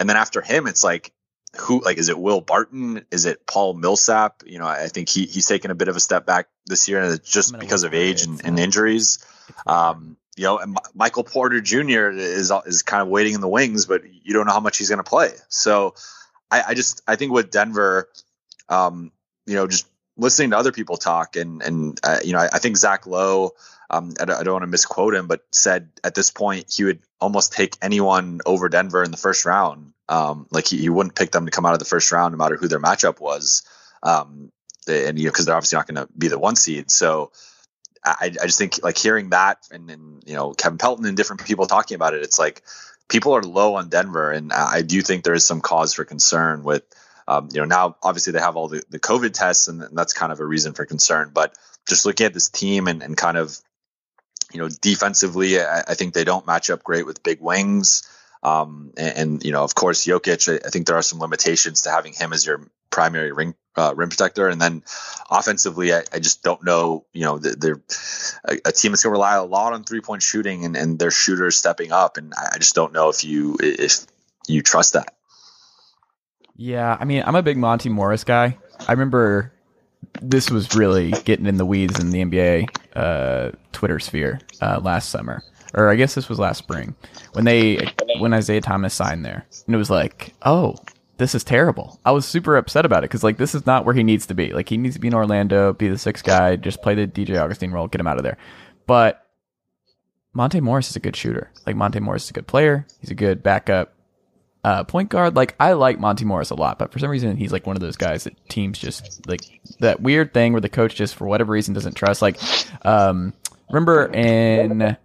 and 0.00 0.08
then 0.08 0.16
after 0.16 0.40
him, 0.40 0.66
it's 0.66 0.82
like 0.82 1.12
who 1.58 1.80
like 1.82 1.98
is 1.98 2.08
it 2.08 2.18
Will 2.18 2.40
Barton? 2.40 3.04
Is 3.10 3.26
it 3.26 3.46
Paul 3.46 3.74
Millsap? 3.74 4.42
You 4.46 4.58
know, 4.58 4.66
I 4.66 4.88
think 4.88 5.08
he 5.08 5.26
he's 5.26 5.46
taken 5.46 5.70
a 5.70 5.74
bit 5.74 5.88
of 5.88 5.94
a 5.94 6.00
step 6.00 6.24
back 6.26 6.48
this 6.66 6.88
year, 6.88 7.00
and 7.02 7.12
it's 7.12 7.30
just 7.30 7.56
because 7.58 7.84
of 7.84 7.92
age 7.92 8.24
and, 8.24 8.40
and 8.44 8.58
injuries. 8.58 9.24
Um, 9.66 10.16
you 10.36 10.44
know, 10.44 10.58
and 10.58 10.72
Mi- 10.72 10.78
Michael 10.94 11.24
Porter 11.24 11.60
Jr. 11.60 12.10
is 12.10 12.50
is 12.64 12.82
kind 12.82 13.02
of 13.02 13.08
waiting 13.08 13.34
in 13.34 13.40
the 13.42 13.48
wings, 13.48 13.84
but 13.84 14.02
you 14.24 14.32
don't 14.32 14.46
know 14.46 14.52
how 14.52 14.60
much 14.60 14.78
he's 14.78 14.88
going 14.88 15.02
to 15.02 15.08
play. 15.08 15.32
So, 15.48 15.94
I, 16.50 16.62
I 16.68 16.74
just 16.74 17.02
I 17.06 17.16
think 17.16 17.32
with 17.32 17.50
Denver, 17.50 18.08
um, 18.70 19.12
you 19.46 19.54
know, 19.54 19.66
just 19.66 19.86
listening 20.16 20.50
to 20.50 20.56
other 20.58 20.72
people 20.72 20.96
talk 20.96 21.36
and 21.36 21.62
and 21.62 22.00
uh, 22.02 22.20
you 22.24 22.32
know, 22.32 22.38
I, 22.38 22.48
I 22.54 22.58
think 22.58 22.78
Zach 22.78 23.06
Lowe, 23.06 23.52
um, 23.90 24.14
I 24.20 24.24
don't, 24.24 24.52
want 24.52 24.62
to 24.62 24.68
misquote 24.68 25.14
him, 25.14 25.26
but 25.26 25.44
said 25.50 25.90
at 26.04 26.14
this 26.14 26.30
point 26.30 26.72
he 26.74 26.84
would 26.84 27.00
almost 27.20 27.52
take 27.52 27.76
anyone 27.82 28.40
over 28.46 28.68
Denver 28.68 29.02
in 29.02 29.10
the 29.10 29.16
first 29.16 29.44
round. 29.44 29.92
Um, 30.08 30.46
like 30.50 30.68
he, 30.68 30.78
he 30.78 30.88
wouldn't 30.88 31.16
pick 31.16 31.32
them 31.32 31.44
to 31.46 31.50
come 31.50 31.66
out 31.66 31.72
of 31.72 31.80
the 31.80 31.84
first 31.84 32.10
round, 32.12 32.32
no 32.32 32.38
matter 32.38 32.56
who 32.56 32.68
their 32.68 32.80
matchup 32.80 33.20
was. 33.20 33.62
Um, 34.02 34.52
and 34.88 35.18
you 35.18 35.24
know, 35.26 35.30
because 35.30 35.46
they're 35.46 35.56
obviously 35.56 35.76
not 35.76 35.86
going 35.86 36.06
to 36.06 36.08
be 36.16 36.28
the 36.28 36.38
one 36.38 36.56
seed. 36.56 36.90
So 36.90 37.32
I, 38.04 38.32
I 38.40 38.46
just 38.46 38.58
think 38.58 38.82
like 38.82 38.96
hearing 38.96 39.30
that 39.30 39.58
and 39.70 39.88
then 39.88 40.20
you 40.24 40.34
know 40.34 40.52
Kevin 40.52 40.78
Pelton 40.78 41.04
and 41.04 41.16
different 41.16 41.44
people 41.44 41.66
talking 41.66 41.96
about 41.96 42.14
it, 42.14 42.22
it's 42.22 42.38
like 42.38 42.62
people 43.08 43.32
are 43.32 43.42
low 43.42 43.74
on 43.74 43.88
Denver, 43.88 44.30
and 44.30 44.52
I 44.52 44.82
do 44.82 45.02
think 45.02 45.24
there 45.24 45.34
is 45.34 45.46
some 45.46 45.60
cause 45.60 45.94
for 45.94 46.04
concern 46.04 46.62
with. 46.62 46.84
Um, 47.28 47.48
you 47.52 47.60
know, 47.60 47.66
now 47.66 47.96
obviously 48.02 48.32
they 48.32 48.40
have 48.40 48.56
all 48.56 48.66
the, 48.66 48.82
the 48.90 48.98
COVID 48.98 49.32
tests, 49.32 49.68
and 49.68 49.86
that's 49.92 50.12
kind 50.12 50.32
of 50.32 50.40
a 50.40 50.44
reason 50.44 50.72
for 50.72 50.84
concern. 50.84 51.30
But 51.32 51.54
just 51.88 52.04
looking 52.04 52.26
at 52.26 52.34
this 52.34 52.48
team 52.48 52.88
and, 52.88 53.04
and 53.04 53.16
kind 53.16 53.36
of, 53.36 53.56
you 54.52 54.60
know, 54.60 54.68
defensively, 54.68 55.60
I, 55.60 55.80
I 55.88 55.94
think 55.94 56.14
they 56.14 56.24
don't 56.24 56.46
match 56.46 56.70
up 56.70 56.82
great 56.82 57.06
with 57.06 57.22
big 57.22 57.40
wings. 57.40 58.08
Um, 58.42 58.92
and, 58.96 59.16
and 59.16 59.44
you 59.44 59.52
know, 59.52 59.62
of 59.64 59.74
course, 59.74 60.06
Jokic. 60.06 60.52
I, 60.52 60.66
I 60.66 60.70
think 60.70 60.86
there 60.86 60.96
are 60.96 61.02
some 61.02 61.18
limitations 61.18 61.82
to 61.82 61.90
having 61.90 62.12
him 62.12 62.32
as 62.32 62.46
your 62.46 62.66
primary 62.90 63.32
ring 63.32 63.54
uh, 63.76 63.94
rim 63.94 64.08
protector. 64.08 64.48
And 64.48 64.60
then 64.60 64.82
offensively, 65.30 65.94
I, 65.94 66.02
I 66.12 66.18
just 66.18 66.42
don't 66.42 66.64
know. 66.64 67.04
You 67.12 67.24
know, 67.24 67.38
they're 67.38 67.80
a, 68.44 68.58
a 68.64 68.72
team 68.72 68.92
that's 68.92 69.02
going 69.02 69.10
to 69.10 69.18
rely 69.18 69.36
a 69.36 69.44
lot 69.44 69.72
on 69.72 69.84
three 69.84 70.00
point 70.00 70.22
shooting 70.22 70.64
and, 70.64 70.76
and 70.76 70.98
their 70.98 71.10
shooters 71.10 71.56
stepping 71.56 71.92
up. 71.92 72.16
And 72.16 72.32
I, 72.36 72.50
I 72.54 72.58
just 72.58 72.74
don't 72.74 72.92
know 72.92 73.10
if 73.10 73.24
you 73.24 73.56
if 73.60 74.06
you 74.48 74.62
trust 74.62 74.94
that. 74.94 75.14
Yeah, 76.56 76.96
I 76.98 77.04
mean, 77.04 77.22
I'm 77.24 77.36
a 77.36 77.42
big 77.42 77.56
Monte 77.56 77.88
Morris 77.88 78.24
guy. 78.24 78.58
I 78.86 78.92
remember 78.92 79.52
this 80.22 80.50
was 80.50 80.74
really 80.74 81.10
getting 81.24 81.46
in 81.46 81.56
the 81.56 81.66
weeds 81.66 81.98
in 81.98 82.10
the 82.10 82.24
NBA 82.24 82.68
uh, 82.96 83.52
Twitter 83.72 83.98
sphere 83.98 84.40
uh, 84.60 84.80
last 84.82 85.10
summer, 85.10 85.42
or 85.74 85.88
I 85.88 85.96
guess 85.96 86.14
this 86.14 86.28
was 86.28 86.38
last 86.38 86.58
spring 86.58 86.94
when 87.32 87.44
they 87.44 87.92
when 88.18 88.32
Isaiah 88.32 88.60
Thomas 88.60 88.94
signed 88.94 89.24
there, 89.24 89.46
and 89.66 89.74
it 89.74 89.78
was 89.78 89.90
like, 89.90 90.34
oh, 90.42 90.76
this 91.16 91.34
is 91.34 91.44
terrible. 91.44 92.00
I 92.04 92.12
was 92.12 92.26
super 92.26 92.56
upset 92.56 92.84
about 92.84 93.04
it 93.04 93.10
because 93.10 93.22
like 93.22 93.36
this 93.36 93.54
is 93.54 93.66
not 93.66 93.84
where 93.84 93.94
he 93.94 94.02
needs 94.02 94.26
to 94.26 94.34
be. 94.34 94.52
Like 94.52 94.68
he 94.68 94.76
needs 94.76 94.94
to 94.94 95.00
be 95.00 95.08
in 95.08 95.14
Orlando, 95.14 95.72
be 95.72 95.88
the 95.88 95.98
sixth 95.98 96.24
guy, 96.24 96.56
just 96.56 96.82
play 96.82 96.94
the 96.94 97.06
DJ 97.06 97.38
Augustin 97.38 97.72
role, 97.72 97.88
get 97.88 98.00
him 98.00 98.06
out 98.06 98.16
of 98.16 98.22
there. 98.22 98.38
But 98.86 99.26
Monte 100.32 100.60
Morris 100.60 100.90
is 100.90 100.96
a 100.96 101.00
good 101.00 101.16
shooter. 101.16 101.50
Like 101.66 101.76
Monte 101.76 102.00
Morris 102.00 102.24
is 102.24 102.30
a 102.30 102.34
good 102.34 102.46
player. 102.46 102.86
He's 103.00 103.10
a 103.10 103.14
good 103.14 103.42
backup 103.42 103.94
uh, 104.64 104.84
point 104.84 105.08
guard. 105.08 105.36
Like 105.36 105.54
I 105.60 105.72
like 105.72 105.98
Monte 105.98 106.24
Morris 106.24 106.50
a 106.50 106.54
lot, 106.54 106.78
but 106.78 106.92
for 106.92 106.98
some 106.98 107.10
reason 107.10 107.36
he's 107.36 107.52
like 107.52 107.66
one 107.66 107.76
of 107.76 107.80
those 107.82 107.96
guys 107.96 108.24
that 108.24 108.34
teams 108.48 108.78
just 108.78 109.26
like 109.28 109.40
that 109.80 110.00
weird 110.00 110.34
thing 110.34 110.52
where 110.52 110.60
the 110.60 110.68
coach 110.68 110.94
just 110.94 111.14
for 111.14 111.26
whatever 111.26 111.52
reason 111.52 111.74
doesn't 111.74 111.94
trust. 111.94 112.20
Like, 112.22 112.38
um, 112.84 113.32
remember 113.70 114.06
in 114.12 114.96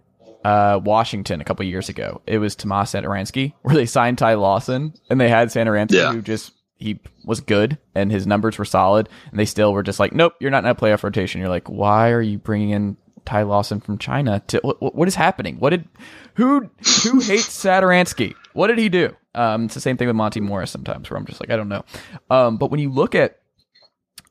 uh, 0.44 0.80
Washington 0.84 1.40
a 1.40 1.44
couple 1.44 1.64
years 1.64 1.88
ago, 1.88 2.20
it 2.26 2.38
was 2.38 2.54
Tomas 2.54 2.92
Satoransky 2.92 3.52
where 3.62 3.74
they 3.74 3.86
signed 3.86 4.18
Ty 4.18 4.34
Lawson 4.34 4.92
and 5.10 5.20
they 5.20 5.28
had 5.28 5.48
Satoransky 5.48 5.92
Yeah. 5.92 6.12
who 6.12 6.22
just 6.22 6.52
he 6.78 7.00
was 7.24 7.40
good 7.40 7.78
and 7.94 8.12
his 8.12 8.26
numbers 8.26 8.58
were 8.58 8.64
solid, 8.66 9.08
and 9.30 9.40
they 9.40 9.46
still 9.46 9.72
were 9.72 9.82
just 9.82 9.98
like, 9.98 10.12
nope, 10.12 10.34
you're 10.40 10.50
not 10.50 10.62
in 10.64 10.68
a 10.70 10.74
playoff 10.74 11.02
rotation. 11.02 11.40
You're 11.40 11.48
like, 11.48 11.68
why 11.68 12.10
are 12.10 12.20
you 12.20 12.36
bringing 12.36 12.68
in 12.70 12.96
Ty 13.24 13.44
Lawson 13.44 13.80
from 13.80 13.96
China? 13.96 14.42
To 14.48 14.60
what, 14.62 14.94
what 14.94 15.08
is 15.08 15.14
happening? 15.14 15.56
What 15.58 15.70
did 15.70 15.88
who 16.34 16.68
who 17.02 17.20
hates 17.20 17.48
Satoransky? 17.48 18.34
What 18.56 18.68
did 18.68 18.78
he 18.78 18.88
do? 18.88 19.14
Um, 19.34 19.66
it's 19.66 19.74
the 19.74 19.80
same 19.80 19.96
thing 19.96 20.06
with 20.06 20.16
Monte 20.16 20.40
Morris 20.40 20.70
sometimes, 20.70 21.10
where 21.10 21.18
I'm 21.18 21.26
just 21.26 21.40
like, 21.40 21.50
I 21.50 21.56
don't 21.56 21.68
know. 21.68 21.84
Um, 22.30 22.56
but 22.56 22.70
when 22.70 22.80
you 22.80 22.90
look 22.90 23.14
at 23.14 23.38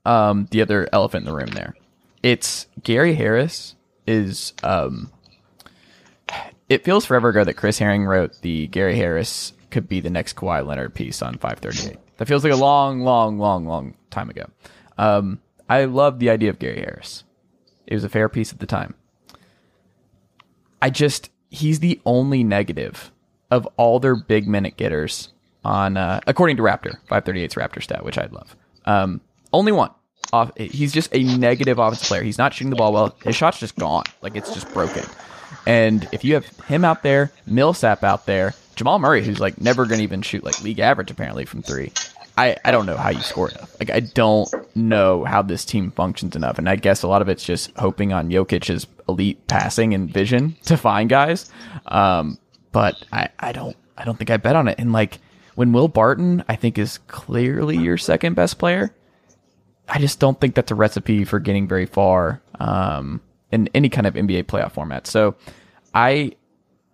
um 0.03 0.47
the 0.51 0.61
other 0.61 0.87
elephant 0.91 1.21
in 1.21 1.31
the 1.31 1.37
room 1.37 1.49
there, 1.49 1.75
it's 2.23 2.67
Gary 2.83 3.13
Harris 3.13 3.75
is 4.07 4.53
um. 4.63 5.11
It 6.67 6.83
feels 6.83 7.05
forever 7.05 7.29
ago 7.29 7.43
that 7.43 7.53
Chris 7.53 7.77
Herring 7.77 8.05
wrote 8.05 8.41
the 8.41 8.65
Gary 8.67 8.97
Harris 8.97 9.53
could 9.69 9.87
be 9.87 9.99
the 9.99 10.09
next 10.09 10.35
Kawhi 10.35 10.65
Leonard 10.65 10.95
piece 10.95 11.21
on 11.21 11.37
538. 11.37 11.99
That 12.17 12.27
feels 12.27 12.43
like 12.43 12.53
a 12.53 12.55
long, 12.55 13.01
long, 13.01 13.37
long, 13.37 13.67
long 13.67 13.93
time 14.09 14.31
ago. 14.31 14.45
Um, 14.97 15.39
I 15.69 15.85
love 15.85 16.17
the 16.17 16.31
idea 16.31 16.49
of 16.49 16.57
Gary 16.57 16.79
Harris. 16.79 17.23
It 17.85 17.93
was 17.93 18.03
a 18.03 18.09
fair 18.09 18.29
piece 18.29 18.51
at 18.51 18.59
the 18.59 18.65
time. 18.65 18.95
I 20.81 20.89
just 20.89 21.29
he's 21.51 21.79
the 21.79 22.01
only 22.05 22.43
negative 22.43 23.11
of 23.51 23.67
all 23.77 23.99
their 23.99 24.15
big 24.15 24.47
minute 24.47 24.77
getters 24.77 25.29
on 25.63 25.97
uh, 25.97 26.19
according 26.27 26.57
to 26.57 26.63
Raptor 26.63 26.95
538's 27.09 27.55
Raptor 27.55 27.81
stat, 27.81 28.05
which 28.05 28.17
I 28.17 28.27
love. 28.31 28.55
Um, 28.85 29.21
only 29.51 29.71
one. 29.71 29.91
Off, 30.33 30.51
he's 30.57 30.91
just 30.91 31.13
a 31.15 31.23
negative 31.37 31.77
offensive 31.77 32.07
player. 32.07 32.23
He's 32.23 32.37
not 32.37 32.53
shooting 32.53 32.71
the 32.71 32.75
ball 32.75 32.91
well. 32.93 33.15
His 33.23 33.35
shot's 33.35 33.59
just 33.59 33.75
gone. 33.75 34.03
Like 34.21 34.35
it's 34.35 34.53
just 34.53 34.71
broken. 34.73 35.03
And 35.67 36.07
if 36.11 36.23
you 36.23 36.33
have 36.33 36.45
him 36.67 36.83
out 36.83 37.03
there, 37.03 37.31
Millsap 37.45 38.03
out 38.03 38.25
there, 38.25 38.53
Jamal 38.75 38.99
Murray, 38.99 39.23
who's 39.23 39.39
like 39.39 39.61
never 39.61 39.85
going 39.85 39.99
to 39.99 40.03
even 40.03 40.21
shoot 40.21 40.43
like 40.43 40.61
league 40.61 40.79
average 40.79 41.11
apparently 41.11 41.45
from 41.45 41.61
three, 41.61 41.91
I, 42.37 42.57
I 42.65 42.71
don't 42.71 42.85
know 42.85 42.97
how 42.97 43.09
you 43.09 43.21
score 43.21 43.49
enough. 43.49 43.75
Like 43.79 43.89
I 43.89 44.01
don't 44.01 44.49
know 44.75 45.23
how 45.23 45.41
this 45.41 45.63
team 45.63 45.91
functions 45.91 46.35
enough. 46.35 46.57
And 46.57 46.67
I 46.67 46.75
guess 46.75 47.03
a 47.03 47.07
lot 47.07 47.21
of 47.21 47.29
it's 47.29 47.43
just 47.43 47.71
hoping 47.77 48.11
on 48.11 48.29
Jokic's 48.29 48.87
elite 49.07 49.47
passing 49.47 49.93
and 49.93 50.09
vision 50.09 50.55
to 50.65 50.75
find 50.75 51.09
guys. 51.09 51.49
Um, 51.85 52.37
but 52.75 53.01
I, 53.09 53.29
I 53.39 53.53
don't 53.53 53.77
I 53.97 54.03
don't 54.03 54.17
think 54.17 54.29
I 54.29 54.35
bet 54.35 54.57
on 54.57 54.67
it. 54.67 54.75
And 54.79 54.91
like 54.91 55.19
when 55.55 55.71
Will 55.71 55.87
Barton, 55.87 56.43
I 56.49 56.57
think 56.57 56.77
is 56.77 56.97
clearly 57.07 57.77
your 57.77 57.97
second 57.97 58.33
best 58.33 58.59
player. 58.59 58.93
I 59.87 59.97
just 59.97 60.19
don't 60.19 60.41
think 60.41 60.55
that's 60.55 60.71
a 60.71 60.75
recipe 60.75 61.23
for 61.23 61.39
getting 61.39 61.69
very 61.69 61.85
far 61.85 62.41
um, 62.59 63.21
in 63.49 63.69
any 63.73 63.87
kind 63.87 64.05
of 64.05 64.15
NBA 64.15 64.43
playoff 64.43 64.73
format. 64.73 65.07
So 65.07 65.35
I 65.93 66.33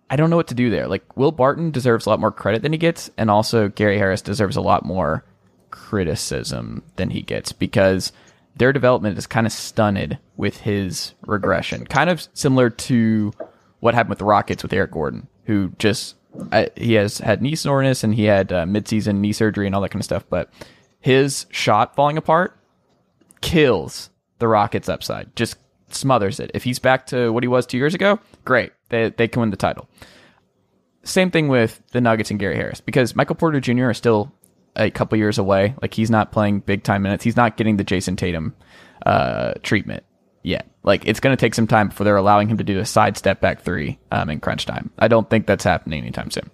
I 0.08 0.14
don't 0.14 0.30
know 0.30 0.36
what 0.36 0.46
to 0.48 0.54
do 0.54 0.70
there. 0.70 0.86
Like 0.86 1.16
Will 1.16 1.32
Barton 1.32 1.72
deserves 1.72 2.06
a 2.06 2.10
lot 2.10 2.20
more 2.20 2.30
credit 2.30 2.62
than 2.62 2.70
he 2.70 2.78
gets, 2.78 3.10
and 3.18 3.28
also 3.28 3.68
Gary 3.68 3.98
Harris 3.98 4.22
deserves 4.22 4.54
a 4.54 4.60
lot 4.60 4.84
more 4.84 5.24
criticism 5.72 6.84
than 6.94 7.10
he 7.10 7.22
gets 7.22 7.50
because 7.50 8.12
their 8.54 8.72
development 8.72 9.18
is 9.18 9.26
kind 9.26 9.48
of 9.48 9.52
stunted 9.52 10.20
with 10.36 10.58
his 10.58 11.14
regression. 11.26 11.86
Kind 11.86 12.08
of 12.08 12.28
similar 12.34 12.70
to 12.70 13.32
what 13.80 13.94
happened 13.94 14.10
with 14.10 14.20
the 14.20 14.26
Rockets 14.26 14.62
with 14.62 14.72
Eric 14.72 14.92
Gordon, 14.92 15.26
who 15.44 15.72
just 15.78 16.16
I, 16.50 16.70
he 16.76 16.94
has 16.94 17.18
had 17.18 17.42
knee 17.42 17.54
soreness 17.54 18.04
and 18.04 18.14
he 18.14 18.24
had 18.24 18.52
uh, 18.52 18.64
midseason 18.64 19.18
knee 19.18 19.32
surgery 19.32 19.66
and 19.66 19.74
all 19.74 19.80
that 19.82 19.90
kind 19.90 20.00
of 20.00 20.04
stuff, 20.04 20.24
but 20.28 20.50
his 21.00 21.46
shot 21.50 21.94
falling 21.94 22.16
apart 22.16 22.56
kills 23.40 24.10
the 24.38 24.48
Rockets' 24.48 24.88
upside. 24.88 25.34
Just 25.36 25.56
smothers 25.90 26.40
it. 26.40 26.50
If 26.54 26.64
he's 26.64 26.78
back 26.78 27.06
to 27.08 27.30
what 27.32 27.42
he 27.42 27.48
was 27.48 27.66
two 27.66 27.76
years 27.76 27.94
ago, 27.94 28.18
great. 28.44 28.72
They 28.88 29.10
they 29.10 29.28
can 29.28 29.40
win 29.40 29.50
the 29.50 29.56
title. 29.56 29.88
Same 31.04 31.30
thing 31.30 31.48
with 31.48 31.82
the 31.92 32.00
Nuggets 32.00 32.30
and 32.30 32.38
Gary 32.38 32.56
Harris 32.56 32.80
because 32.80 33.16
Michael 33.16 33.36
Porter 33.36 33.60
Jr. 33.60 33.90
is 33.90 33.98
still 33.98 34.32
a 34.76 34.90
couple 34.90 35.18
years 35.18 35.38
away. 35.38 35.74
Like 35.82 35.94
he's 35.94 36.10
not 36.10 36.32
playing 36.32 36.60
big 36.60 36.82
time 36.82 37.02
minutes. 37.02 37.24
He's 37.24 37.36
not 37.36 37.56
getting 37.56 37.76
the 37.76 37.84
Jayson 37.84 38.16
Tatum 38.16 38.54
uh, 39.04 39.54
treatment 39.62 40.04
yet. 40.42 40.66
Like 40.82 41.06
it's 41.06 41.20
going 41.20 41.36
to 41.36 41.40
take 41.40 41.54
some 41.54 41.66
time 41.66 41.88
before 41.88 42.04
they're 42.04 42.16
allowing 42.16 42.48
him 42.48 42.58
to 42.58 42.64
do 42.64 42.78
a 42.78 42.84
side 42.84 43.16
step 43.16 43.40
back 43.40 43.62
three 43.62 43.98
um, 44.10 44.30
in 44.30 44.40
crunch 44.40 44.66
time. 44.66 44.90
I 44.98 45.08
don't 45.08 45.28
think 45.30 45.46
that's 45.46 45.64
happening 45.64 46.02
anytime 46.02 46.30
soon. 46.30 46.50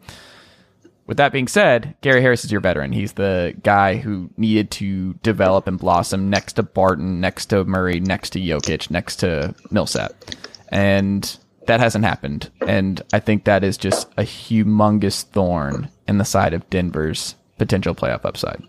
With 1.06 1.16
that 1.16 1.32
being 1.32 1.48
said, 1.48 1.96
Gary 2.02 2.20
Harris 2.20 2.44
is 2.44 2.52
your 2.52 2.60
veteran. 2.60 2.92
He's 2.92 3.14
the 3.14 3.54
guy 3.62 3.96
who 3.96 4.28
needed 4.36 4.70
to 4.72 5.14
develop 5.22 5.66
and 5.66 5.78
blossom 5.78 6.28
next 6.28 6.54
to 6.54 6.62
Barton, 6.62 7.18
next 7.18 7.46
to 7.46 7.64
Murray, 7.64 7.98
next 7.98 8.30
to 8.30 8.38
Jokic, 8.38 8.90
next 8.90 9.16
to 9.16 9.54
Millsap. 9.70 10.12
And 10.68 11.38
that 11.66 11.80
hasn't 11.80 12.04
happened. 12.04 12.50
And 12.66 13.00
I 13.14 13.20
think 13.20 13.44
that 13.44 13.64
is 13.64 13.78
just 13.78 14.08
a 14.18 14.22
humongous 14.22 15.22
thorn 15.22 15.88
in 16.06 16.18
the 16.18 16.26
side 16.26 16.52
of 16.52 16.68
Denver's 16.68 17.36
potential 17.56 17.94
playoff 17.94 18.26
upside. 18.26 18.62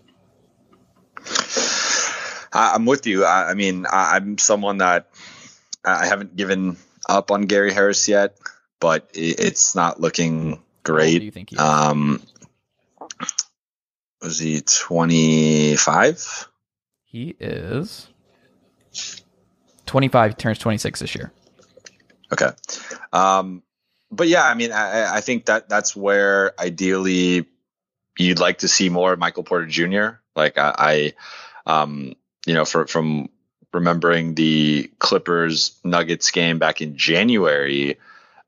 I, 2.53 2.73
I'm 2.73 2.85
with 2.85 3.05
you. 3.05 3.25
I, 3.25 3.51
I 3.51 3.53
mean, 3.53 3.85
I, 3.85 4.15
I'm 4.15 4.37
someone 4.37 4.77
that 4.77 5.09
I 5.85 6.05
haven't 6.05 6.35
given 6.35 6.77
up 7.07 7.31
on 7.31 7.43
Gary 7.43 7.73
Harris 7.73 8.07
yet, 8.07 8.37
but 8.79 9.09
it, 9.13 9.39
it's 9.39 9.75
not 9.75 9.99
looking 9.99 10.61
great. 10.83 11.19
do 11.19 11.25
you 11.25 11.31
think? 11.31 11.57
Um, 11.59 12.21
was 14.21 14.39
he 14.39 14.61
25? 14.61 16.47
He 17.05 17.35
is 17.39 18.07
25, 19.85 20.37
turns 20.37 20.59
26 20.59 20.99
this 20.99 21.15
year. 21.15 21.31
Okay. 22.31 22.49
Um, 23.11 23.63
but 24.11 24.27
yeah, 24.27 24.43
I 24.43 24.53
mean, 24.53 24.71
I, 24.71 25.15
I 25.15 25.21
think 25.21 25.45
that 25.45 25.69
that's 25.69 25.95
where 25.95 26.59
ideally 26.59 27.47
you'd 28.17 28.39
like 28.39 28.59
to 28.59 28.67
see 28.67 28.89
more 28.89 29.13
of 29.13 29.19
Michael 29.19 29.43
Porter 29.43 29.65
Jr. 29.65 30.19
Like 30.35 30.57
I, 30.57 31.13
I 31.65 31.81
um, 31.81 32.13
you 32.45 32.53
know, 32.53 32.65
for, 32.65 32.85
from 32.87 33.29
remembering 33.73 34.35
the 34.35 34.89
Clippers 34.99 35.79
Nuggets 35.83 36.31
game 36.31 36.59
back 36.59 36.81
in 36.81 36.97
January, 36.97 37.97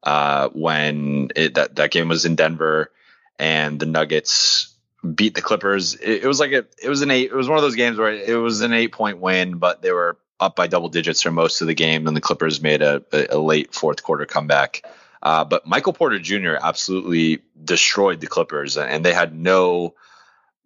uh, 0.04 0.50
when 0.50 1.30
it, 1.36 1.56
that 1.56 1.76
that 1.76 1.92
game 1.92 2.08
was 2.08 2.26
in 2.26 2.36
Denver 2.36 2.92
and 3.38 3.80
the 3.80 3.86
Nuggets 3.86 4.74
beat 5.16 5.34
the 5.34 5.42
Clippers. 5.42 5.96
It, 5.96 6.24
it 6.24 6.28
was 6.28 6.40
like 6.40 6.52
a, 6.52 6.66
it 6.82 6.90
was 6.90 7.02
an 7.02 7.12
eight. 7.12 7.32
It 7.32 7.36
was 7.36 7.50
one 7.50 7.58
of 7.58 7.64
those 7.64 7.76
games 7.76 7.98
where 7.98 8.14
it 8.14 8.36
was 8.36 8.62
an 8.62 8.74
eight 8.74 8.92
point 8.92 9.20
win, 9.20 9.58
but 9.58 9.82
they 9.82 9.92
were 9.92 10.18
up 10.40 10.56
by 10.56 10.68
double 10.68 10.90
digits 10.90 11.22
for 11.22 11.32
most 11.32 11.62
of 11.62 11.68
the 11.68 11.74
game, 11.74 12.08
and 12.08 12.18
the 12.18 12.22
Clippers 12.22 12.62
made 12.62 12.82
a, 12.82 13.04
a, 13.14 13.38
late 13.38 13.74
fourth 13.74 14.02
quarter 14.02 14.26
comeback. 14.26 14.84
Uh, 15.22 15.46
but 15.46 15.68
Michael 15.68 15.94
Porter 15.94 16.18
Jr. 16.18 16.56
absolutely 16.60 17.44
destroyed 17.64 18.20
the 18.20 18.28
Clippers, 18.28 18.76
and 18.76 19.06
they 19.06 19.14
had 19.14 19.36
no, 19.36 19.94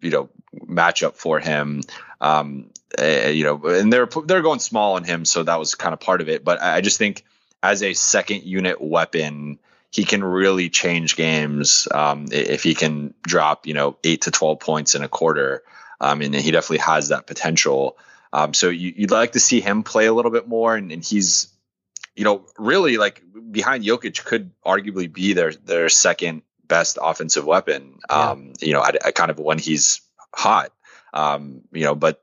you 0.00 0.10
know, 0.10 0.30
matchup 0.66 1.14
for 1.14 1.40
him. 1.40 1.82
Um, 2.22 2.70
uh, 2.98 3.28
you 3.28 3.44
know, 3.44 3.66
and 3.66 3.92
they're 3.92 4.08
they're 4.26 4.42
going 4.42 4.60
small 4.60 4.94
on 4.94 5.04
him, 5.04 5.24
so 5.24 5.42
that 5.42 5.58
was 5.58 5.74
kind 5.74 5.92
of 5.92 6.00
part 6.00 6.20
of 6.20 6.28
it. 6.28 6.44
But 6.44 6.62
I 6.62 6.80
just 6.80 6.98
think 6.98 7.24
as 7.62 7.82
a 7.82 7.94
second 7.94 8.44
unit 8.44 8.80
weapon, 8.80 9.58
he 9.90 10.04
can 10.04 10.22
really 10.22 10.68
change 10.68 11.16
games 11.16 11.88
um, 11.92 12.26
if 12.30 12.62
he 12.62 12.74
can 12.74 13.14
drop, 13.22 13.66
you 13.66 13.74
know, 13.74 13.96
eight 14.04 14.22
to 14.22 14.30
twelve 14.30 14.60
points 14.60 14.94
in 14.94 15.02
a 15.02 15.08
quarter. 15.08 15.62
Um, 16.00 16.20
and 16.20 16.34
he 16.34 16.50
definitely 16.50 16.78
has 16.78 17.08
that 17.08 17.26
potential. 17.26 17.96
Um, 18.32 18.52
so 18.52 18.68
you, 18.68 18.92
you'd 18.94 19.10
like 19.10 19.32
to 19.32 19.40
see 19.40 19.60
him 19.60 19.82
play 19.82 20.06
a 20.06 20.12
little 20.12 20.30
bit 20.30 20.46
more, 20.46 20.76
and, 20.76 20.92
and 20.92 21.02
he's, 21.02 21.48
you 22.14 22.24
know, 22.24 22.44
really 22.58 22.98
like 22.98 23.22
behind 23.50 23.82
Jokic 23.82 24.22
could 24.24 24.50
arguably 24.62 25.10
be 25.10 25.32
their 25.32 25.52
their 25.52 25.88
second 25.88 26.42
best 26.66 26.98
offensive 27.00 27.46
weapon. 27.46 27.98
Um, 28.10 28.52
You 28.60 28.74
know, 28.74 28.84
at, 28.84 29.06
at 29.06 29.14
kind 29.14 29.30
of 29.30 29.38
when 29.38 29.58
he's 29.58 30.02
hot. 30.34 30.72
Um, 31.14 31.62
you 31.72 31.84
know, 31.84 31.94
but 31.94 32.22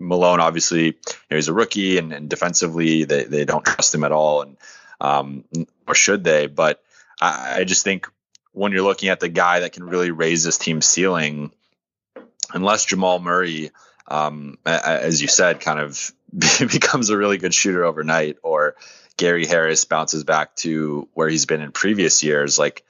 Malone 0.00 0.40
obviously 0.40 0.86
you 0.86 0.92
know, 1.30 1.36
he's 1.36 1.48
a 1.48 1.52
rookie, 1.52 1.98
and, 1.98 2.12
and 2.12 2.28
defensively 2.28 3.04
they 3.04 3.24
they 3.24 3.44
don't 3.44 3.64
trust 3.64 3.94
him 3.94 4.04
at 4.04 4.12
all, 4.12 4.42
and 4.42 4.56
um, 5.00 5.44
or 5.86 5.94
should 5.94 6.24
they? 6.24 6.46
But 6.46 6.82
I, 7.20 7.60
I 7.60 7.64
just 7.64 7.84
think 7.84 8.08
when 8.52 8.72
you're 8.72 8.82
looking 8.82 9.10
at 9.10 9.20
the 9.20 9.28
guy 9.28 9.60
that 9.60 9.72
can 9.72 9.84
really 9.84 10.10
raise 10.10 10.42
this 10.42 10.58
team's 10.58 10.86
ceiling, 10.86 11.52
unless 12.52 12.86
Jamal 12.86 13.20
Murray, 13.20 13.70
um, 14.08 14.58
as 14.64 15.22
you 15.22 15.28
said, 15.28 15.60
kind 15.60 15.78
of 15.78 16.12
becomes 16.58 17.10
a 17.10 17.16
really 17.16 17.38
good 17.38 17.54
shooter 17.54 17.84
overnight, 17.84 18.38
or 18.42 18.76
Gary 19.16 19.46
Harris 19.46 19.84
bounces 19.84 20.24
back 20.24 20.56
to 20.56 21.08
where 21.14 21.28
he's 21.28 21.46
been 21.46 21.60
in 21.60 21.72
previous 21.72 22.22
years, 22.22 22.58
like 22.58 22.84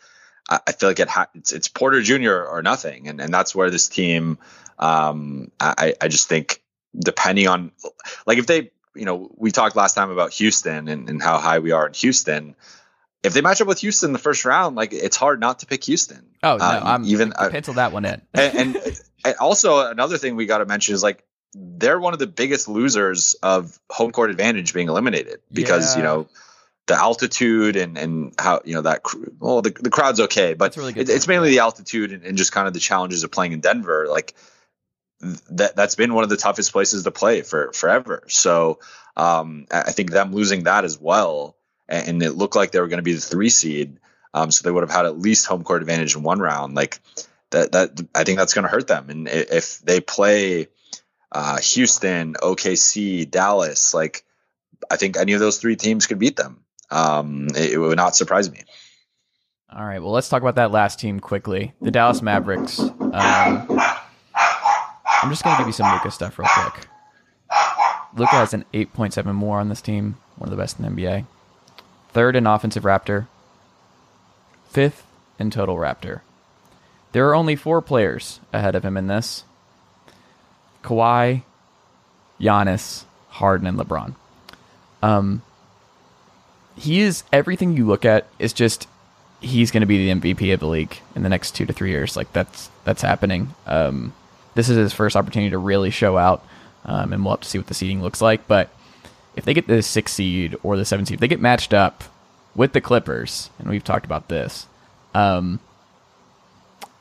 I, 0.49 0.61
I 0.67 0.73
feel 0.73 0.89
like 0.89 1.01
it 1.01 1.09
ha- 1.09 1.31
it's, 1.35 1.53
it's 1.53 1.69
Porter 1.69 2.01
Jr. 2.03 2.33
or 2.33 2.63
nothing, 2.63 3.09
and 3.09 3.21
and 3.21 3.33
that's 3.33 3.55
where 3.55 3.71
this 3.71 3.89
team, 3.89 4.39
um, 4.79 5.51
I, 5.61 5.95
I 6.01 6.09
just 6.09 6.29
think 6.29 6.63
depending 6.99 7.49
on, 7.49 7.73
like 8.27 8.39
if 8.39 8.47
they, 8.47 8.71
you 8.95 9.05
know, 9.05 9.31
we 9.37 9.51
talked 9.51 9.77
last 9.77 9.95
time 9.95 10.11
about 10.11 10.33
Houston 10.33 10.89
and, 10.89 11.09
and 11.09 11.23
how 11.23 11.39
high 11.39 11.61
we 11.61 11.73
are 11.73 11.87
in 11.87 11.93
Houston. 11.95 12.57
If 13.23 13.35
they 13.35 13.43
match 13.43 13.61
up 13.61 13.69
with 13.69 13.81
Houston 13.81 14.09
in 14.09 14.13
the 14.13 14.19
first 14.19 14.45
round, 14.45 14.77
like 14.77 14.93
it's 14.93 15.17
hard 15.17 15.41
not 15.41 15.61
to 15.61 15.67
pick 15.67 15.85
Houston. 15.85 16.27
Oh 16.43 16.57
no, 16.57 16.65
Uh, 16.65 16.81
I'm 16.85 17.05
even 17.05 17.33
even 17.39 17.51
pencil 17.51 17.75
that 17.75 17.93
one 17.93 18.05
in. 18.05 18.23
and, 18.35 18.77
and, 18.77 19.01
and 19.25 19.37
also 19.37 19.87
another 19.91 20.17
thing 20.19 20.37
we 20.37 20.47
got 20.47 20.59
to 20.59 20.67
mention 20.67 20.95
is 20.95 21.03
like 21.03 21.23
they're 21.55 22.01
one 22.01 22.13
of 22.13 22.19
the 22.19 22.27
biggest 22.27 22.69
losers 22.69 23.35
of 23.43 23.79
home 23.91 24.11
court 24.13 24.31
advantage 24.31 24.73
being 24.73 24.89
eliminated 24.89 25.41
because 25.53 25.97
you 25.97 26.03
know 26.03 26.29
the 26.87 26.95
altitude 26.95 27.77
and 27.77 27.99
and 27.99 28.35
how 28.39 28.63
you 28.65 28.75
know 28.75 28.83
that 28.83 29.03
well 29.39 29.61
the, 29.61 29.71
the 29.71 29.91
crowd's 29.91 30.21
okay 30.21 30.55
but 30.55 30.77
really 30.77 30.93
it, 30.97 31.09
it's 31.09 31.29
mainly 31.29 31.51
the 31.51 31.59
altitude 31.59 32.13
and, 32.13 32.25
and 32.25 32.39
just 32.39 32.53
kind 32.53 32.67
of 32.67 32.73
the 32.75 32.81
challenges 32.81 33.23
of 33.23 33.31
playing 33.31 33.53
in 33.53 33.61
Denver. 33.61 34.07
Like 34.09 34.35
that 35.51 35.77
that's 35.77 35.95
been 35.95 36.15
one 36.15 36.25
of 36.25 36.31
the 36.31 36.37
toughest 36.37 36.73
places 36.73 37.05
to 37.05 37.11
play 37.11 37.43
for 37.43 37.73
forever 37.73 38.23
so 38.29 38.79
um 39.17 39.67
I 39.71 39.93
think 39.93 40.11
them 40.11 40.33
losing 40.33 40.65
that 40.65 40.85
as 40.85 40.99
well 40.99 41.57
and, 41.89 42.09
and 42.09 42.23
it 42.23 42.33
looked 42.33 42.57
like 42.57 42.73
they 42.73 42.81
were 42.81 42.89
going 42.89 42.99
to 42.99 43.03
be 43.03 43.15
the 43.15 43.21
three 43.21 43.51
seed 43.51 43.99
um 44.33 44.51
so 44.51 44.63
they 44.63 44.73
would 44.73 44.83
have 44.83 44.91
had 44.91 45.07
at 45.07 45.19
least 45.19 45.47
home 45.47 45.65
court 45.65 45.83
advantage 45.83 46.17
in 46.17 46.23
one 46.23 46.39
round 46.39 46.75
like 46.75 47.01
that 47.51 47.73
that 47.73 48.09
I 48.15 48.25
think 48.25 48.39
that's 48.39 48.55
going 48.55 48.65
to 48.65 48.69
hurt 48.69 48.87
them. 48.87 49.11
And 49.11 49.29
if 49.29 49.81
they 49.81 50.01
play 50.01 50.69
uh, 51.33 51.59
Houston, 51.59 52.35
OKC, 52.35 53.31
Dallas, 53.31 53.95
like 53.95 54.25
I 54.91 54.97
think 54.97 55.17
any 55.17 55.35
of 55.35 55.41
those 55.41 55.59
three 55.59 55.77
teams 55.77 56.07
could 56.07 56.19
beat 56.19 56.37
them. 56.37 56.65
Um, 56.91 57.49
it, 57.55 57.73
it 57.73 57.79
would 57.79 57.97
not 57.97 58.17
surprise 58.17 58.51
me. 58.51 58.63
All 59.73 59.85
right, 59.85 60.03
well, 60.03 60.11
let's 60.11 60.29
talk 60.29 60.43
about 60.43 60.57
that 60.57 60.73
last 60.73 60.99
team 60.99 61.21
quickly. 61.21 61.75
The 61.81 61.93
Dallas 61.93 62.23
Mavericks. 62.23 62.81
Um, 62.81 63.81
I'm 65.23 65.31
just 65.31 65.45
going 65.45 65.57
to 65.57 65.61
give 65.61 65.69
you 65.69 65.73
some 65.73 65.93
Luka 65.93 66.11
stuff 66.11 66.39
real 66.39 66.49
quick. 66.49 66.87
Luka 68.17 68.33
has 68.33 68.55
an 68.55 68.65
8.7 68.73 69.35
more 69.35 69.61
on 69.61 69.69
this 69.69 69.81
team, 69.83 70.17
one 70.37 70.49
of 70.49 70.57
the 70.57 70.61
best 70.61 70.79
in 70.79 70.85
the 70.85 71.03
NBA. 71.03 71.27
Third 72.11 72.37
in 72.37 72.47
offensive 72.47 72.83
Raptor. 72.83 73.27
Fifth 74.69 75.07
in 75.39 75.51
total 75.51 75.77
Raptor. 75.77 76.21
There 77.13 77.29
are 77.29 77.35
only 77.35 77.57
four 77.57 77.83
players 77.83 78.41
ahead 78.53 78.75
of 78.75 78.85
him 78.85 78.97
in 78.97 79.07
this 79.09 79.45
Kawhi, 80.83 81.43
Giannis, 82.41 83.05
Harden, 83.29 83.67
and 83.67 83.79
LeBron. 83.79 84.15
Um, 85.03 85.43
he 86.77 87.01
is 87.01 87.25
everything 87.33 87.77
you 87.77 87.87
look 87.87 88.05
at 88.05 88.27
is 88.39 88.53
just 88.53 88.87
he's 89.41 89.71
going 89.71 89.81
to 89.81 89.87
be 89.87 90.13
the 90.13 90.21
MVP 90.21 90.53
of 90.53 90.61
the 90.61 90.67
league 90.67 90.99
in 91.15 91.23
the 91.23 91.29
next 91.29 91.53
two 91.53 91.67
to 91.67 91.73
three 91.73 91.91
years. 91.91 92.17
Like 92.17 92.33
that's 92.33 92.71
that's 92.85 93.03
happening. 93.03 93.55
Um, 93.67 94.15
this 94.55 94.69
is 94.69 94.77
his 94.77 94.93
first 94.93 95.17
opportunity 95.17 95.51
to 95.51 95.59
really 95.59 95.91
show 95.91 96.19
out, 96.19 96.45
um, 96.85 97.13
and 97.13 97.25
we'll 97.25 97.35
have 97.35 97.41
to 97.41 97.49
see 97.49 97.59
what 97.59 97.67
the 97.67 97.75
seeding 97.75 98.03
looks 98.03 98.21
like. 98.21 98.47
But 98.47 98.71
if 99.37 99.45
they 99.45 99.55
get 99.55 99.67
the 99.67 99.83
six 99.83 100.13
seed 100.13 100.57
or 100.63 100.77
the 100.77 100.85
seven 100.85 101.07
seed, 101.07 101.15
if 101.15 101.21
they 101.21 101.29
get 101.29 101.41
matched 101.41 101.73
up 101.73 102.05
with 102.55 102.73
the 102.73 102.81
Clippers, 102.81 103.51
and 103.59 103.69
we've 103.69 103.85
talked 103.85 104.05
about 104.05 104.29
this, 104.29 104.67
um, 105.15 105.61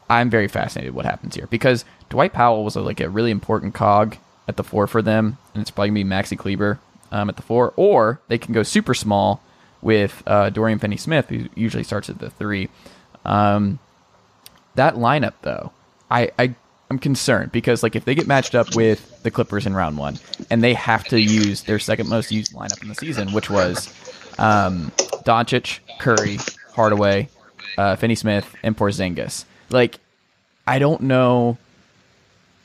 I'm 0.09 0.29
very 0.29 0.47
fascinated 0.47 0.93
what 0.93 1.05
happens 1.05 1.35
here 1.35 1.47
because 1.47 1.85
Dwight 2.09 2.33
Powell 2.33 2.63
was 2.63 2.75
a, 2.75 2.81
like 2.81 2.99
a 2.99 3.09
really 3.09 3.31
important 3.31 3.73
cog 3.73 4.17
at 4.47 4.57
the 4.57 4.63
four 4.63 4.87
for 4.87 5.01
them, 5.01 5.37
and 5.53 5.61
it's 5.61 5.71
probably 5.71 5.89
gonna 5.89 6.03
be 6.03 6.09
Maxi 6.09 6.37
Kleber 6.37 6.79
um, 7.11 7.29
at 7.29 7.35
the 7.35 7.41
four, 7.41 7.73
or 7.75 8.19
they 8.27 8.37
can 8.37 8.53
go 8.53 8.63
super 8.63 8.93
small 8.93 9.41
with 9.81 10.23
uh, 10.27 10.49
Dorian 10.49 10.79
Finney-Smith, 10.79 11.29
who 11.29 11.47
usually 11.55 11.83
starts 11.83 12.09
at 12.09 12.19
the 12.19 12.29
three. 12.29 12.69
Um, 13.23 13.79
that 14.75 14.95
lineup, 14.95 15.33
though, 15.41 15.71
I, 16.09 16.31
I 16.37 16.55
I'm 16.89 16.99
concerned 16.99 17.51
because 17.51 17.83
like 17.83 17.95
if 17.95 18.05
they 18.05 18.15
get 18.15 18.25
matched 18.27 18.55
up 18.55 18.75
with 18.75 19.21
the 19.23 19.29
Clippers 19.29 19.67
in 19.67 19.73
round 19.75 19.97
one, 19.97 20.17
and 20.49 20.63
they 20.63 20.73
have 20.73 21.03
to 21.09 21.19
use 21.19 21.63
their 21.63 21.79
second 21.79 22.09
most 22.09 22.31
used 22.31 22.53
lineup 22.53 22.81
in 22.81 22.87
the 22.87 22.95
season, 22.95 23.31
which 23.31 23.49
was 23.49 23.87
um, 24.39 24.91
Doncic, 25.23 25.79
Curry, 25.99 26.39
Hardaway, 26.73 27.29
uh, 27.77 27.95
Finney-Smith, 27.95 28.55
and 28.63 28.75
Porzingis. 28.75 29.45
Like, 29.69 29.99
I 30.65 30.79
don't 30.79 31.01
know 31.01 31.57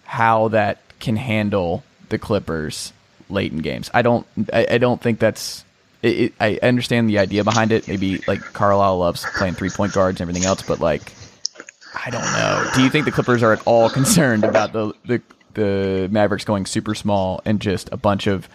how 0.04 0.48
that 0.48 0.78
can 1.00 1.16
handle 1.16 1.82
the 2.08 2.18
Clippers 2.18 2.92
late 3.28 3.52
in 3.52 3.58
games. 3.58 3.90
I 3.92 4.02
don't. 4.02 4.26
I, 4.52 4.66
I 4.70 4.78
don't 4.78 5.02
think 5.02 5.18
that's. 5.18 5.64
It, 6.02 6.08
it, 6.20 6.34
I 6.40 6.58
understand 6.62 7.08
the 7.10 7.18
idea 7.18 7.44
behind 7.44 7.72
it. 7.72 7.88
Maybe 7.88 8.22
like 8.26 8.40
Carlisle 8.40 8.98
loves 8.98 9.24
playing 9.36 9.54
three 9.54 9.70
point 9.70 9.92
guards 9.92 10.20
and 10.20 10.28
everything 10.28 10.46
else, 10.46 10.62
but 10.62 10.80
like, 10.80 11.12
I 11.94 12.10
don't 12.10 12.22
know. 12.22 12.70
Do 12.74 12.82
you 12.82 12.90
think 12.90 13.04
the 13.04 13.12
Clippers 13.12 13.42
are 13.42 13.52
at 13.52 13.62
all 13.66 13.88
concerned 14.00 14.44
about 14.44 14.72
the 14.72 14.92
the, 15.04 15.22
the 15.54 16.08
Mavericks 16.10 16.44
going 16.44 16.66
super 16.66 16.94
small 16.94 17.40
and 17.44 17.60
just 17.60 17.88
a 17.92 17.96
bunch 17.96 18.26
of 18.26 18.48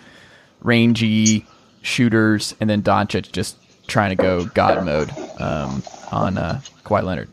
rangy 0.62 1.46
shooters, 1.82 2.56
and 2.60 2.70
then 2.70 2.82
Doncic 2.82 3.32
just 3.32 3.58
trying 3.88 4.10
to 4.10 4.16
go 4.16 4.46
God 4.46 4.86
mode 4.86 5.12
um, 5.40 5.84
on 6.12 6.38
uh, 6.38 6.62
Kawhi 6.84 7.04
Leonard? 7.04 7.30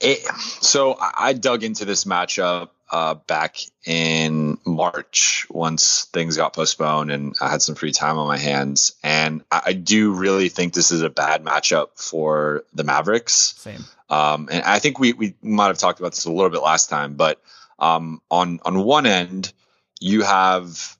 It, 0.00 0.24
so 0.62 0.96
I 1.00 1.32
dug 1.32 1.64
into 1.64 1.84
this 1.84 2.04
matchup 2.04 2.70
uh, 2.90 3.14
back 3.14 3.58
in 3.84 4.45
March 4.76 5.46
once 5.50 6.04
things 6.12 6.36
got 6.36 6.52
postponed 6.52 7.10
and 7.10 7.34
I 7.40 7.50
had 7.50 7.62
some 7.62 7.74
free 7.74 7.92
time 7.92 8.18
on 8.18 8.28
my 8.28 8.38
hands. 8.38 8.94
And 9.02 9.42
I, 9.50 9.62
I 9.66 9.72
do 9.72 10.12
really 10.12 10.48
think 10.48 10.74
this 10.74 10.90
is 10.90 11.02
a 11.02 11.10
bad 11.10 11.44
matchup 11.44 11.88
for 11.96 12.64
the 12.74 12.84
Mavericks. 12.84 13.32
Same. 13.32 13.84
Um, 14.08 14.48
and 14.52 14.62
I 14.62 14.78
think 14.78 14.98
we, 14.98 15.12
we 15.12 15.34
might 15.42 15.68
have 15.68 15.78
talked 15.78 15.98
about 15.98 16.12
this 16.12 16.26
a 16.26 16.32
little 16.32 16.50
bit 16.50 16.62
last 16.62 16.88
time, 16.90 17.14
but 17.14 17.40
um, 17.78 18.22
on 18.30 18.60
on 18.64 18.82
one 18.82 19.06
end, 19.06 19.52
you 20.00 20.22
have 20.22 20.96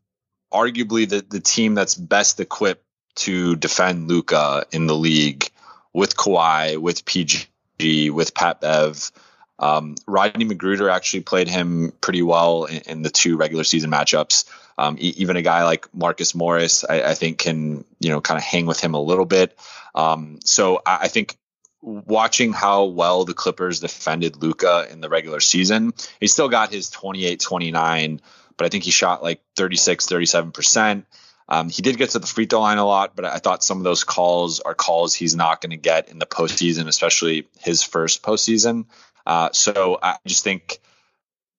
arguably 0.53 1.09
the, 1.09 1.25
the 1.29 1.41
team 1.41 1.75
that's 1.75 1.95
best 1.95 2.41
equipped 2.41 2.85
to 3.15 3.57
defend 3.57 4.09
Luka 4.09 4.67
in 4.73 4.87
the 4.87 4.95
league 4.95 5.49
with 5.93 6.17
Kawhi, 6.17 6.77
with 6.79 7.05
PG, 7.05 8.11
with 8.11 8.35
Pat 8.35 8.61
Bev. 8.61 9.11
Um, 9.59 9.97
Rodney 10.07 10.45
McGruder 10.45 10.93
actually 10.93 11.23
played 11.23 11.49
him 11.49 11.93
pretty 12.01 12.23
well 12.23 12.65
in, 12.65 12.83
in 12.87 13.03
the 13.03 13.11
two 13.11 13.37
regular 13.37 13.65
season 13.65 13.91
matchups. 13.91 14.45
Um, 14.79 14.97
e- 14.99 15.15
even 15.17 15.37
a 15.37 15.43
guy 15.43 15.65
like 15.65 15.89
Marcus 15.95 16.35
Morris, 16.35 16.85
I, 16.85 17.03
I 17.03 17.15
think, 17.15 17.39
can 17.39 17.85
you 17.99 18.11
know 18.11 18.21
kind 18.21 18.39
of 18.39 18.45
hang 18.45 18.67
with 18.67 18.81
him 18.81 18.95
a 18.95 19.01
little 19.01 19.25
bit. 19.25 19.59
Um, 19.95 20.41
so 20.45 20.83
I, 20.85 20.99
I 21.03 21.09
think 21.09 21.37
watching 21.81 22.53
how 22.53 22.85
well 22.85 23.25
the 23.25 23.35
Clippers 23.35 23.81
defended 23.81 24.43
Luka 24.43 24.87
in 24.91 25.01
the 25.01 25.09
regular 25.09 25.41
season, 25.41 25.95
he 26.21 26.27
still 26.27 26.49
got 26.49 26.73
his 26.73 26.91
28 26.91 27.41
29, 27.41 28.21
but 28.57 28.67
I 28.67 28.69
think 28.69 28.85
he 28.85 28.91
shot 28.91 29.23
like 29.23 29.41
36, 29.57 30.07
37%. 30.07 31.05
Um, 31.49 31.71
he 31.71 31.83
did 31.83 31.97
get 31.97 32.11
to 32.11 32.19
the 32.19 32.27
free 32.27 32.47
throw 32.47 32.61
line 32.61 32.79
a 32.79 32.85
lot, 32.85 33.15
but 33.15 33.25
I 33.25 33.39
thought 33.39 33.63
some 33.63 33.79
of 33.79 33.85
those 33.85 34.03
calls 34.03 34.59
are 34.61 34.75
calls 34.75 35.15
he's 35.15 35.37
not 35.37 35.61
going 35.61 35.71
to 35.71 35.77
get 35.77 36.09
in 36.09 36.19
the 36.19 36.27
postseason, 36.27 36.89
especially 36.89 37.47
his 37.61 37.83
first 37.83 38.23
postseason. 38.23 38.87
Uh, 39.27 39.51
so 39.53 39.99
I 40.01 40.19
just 40.27 40.45
think, 40.45 40.79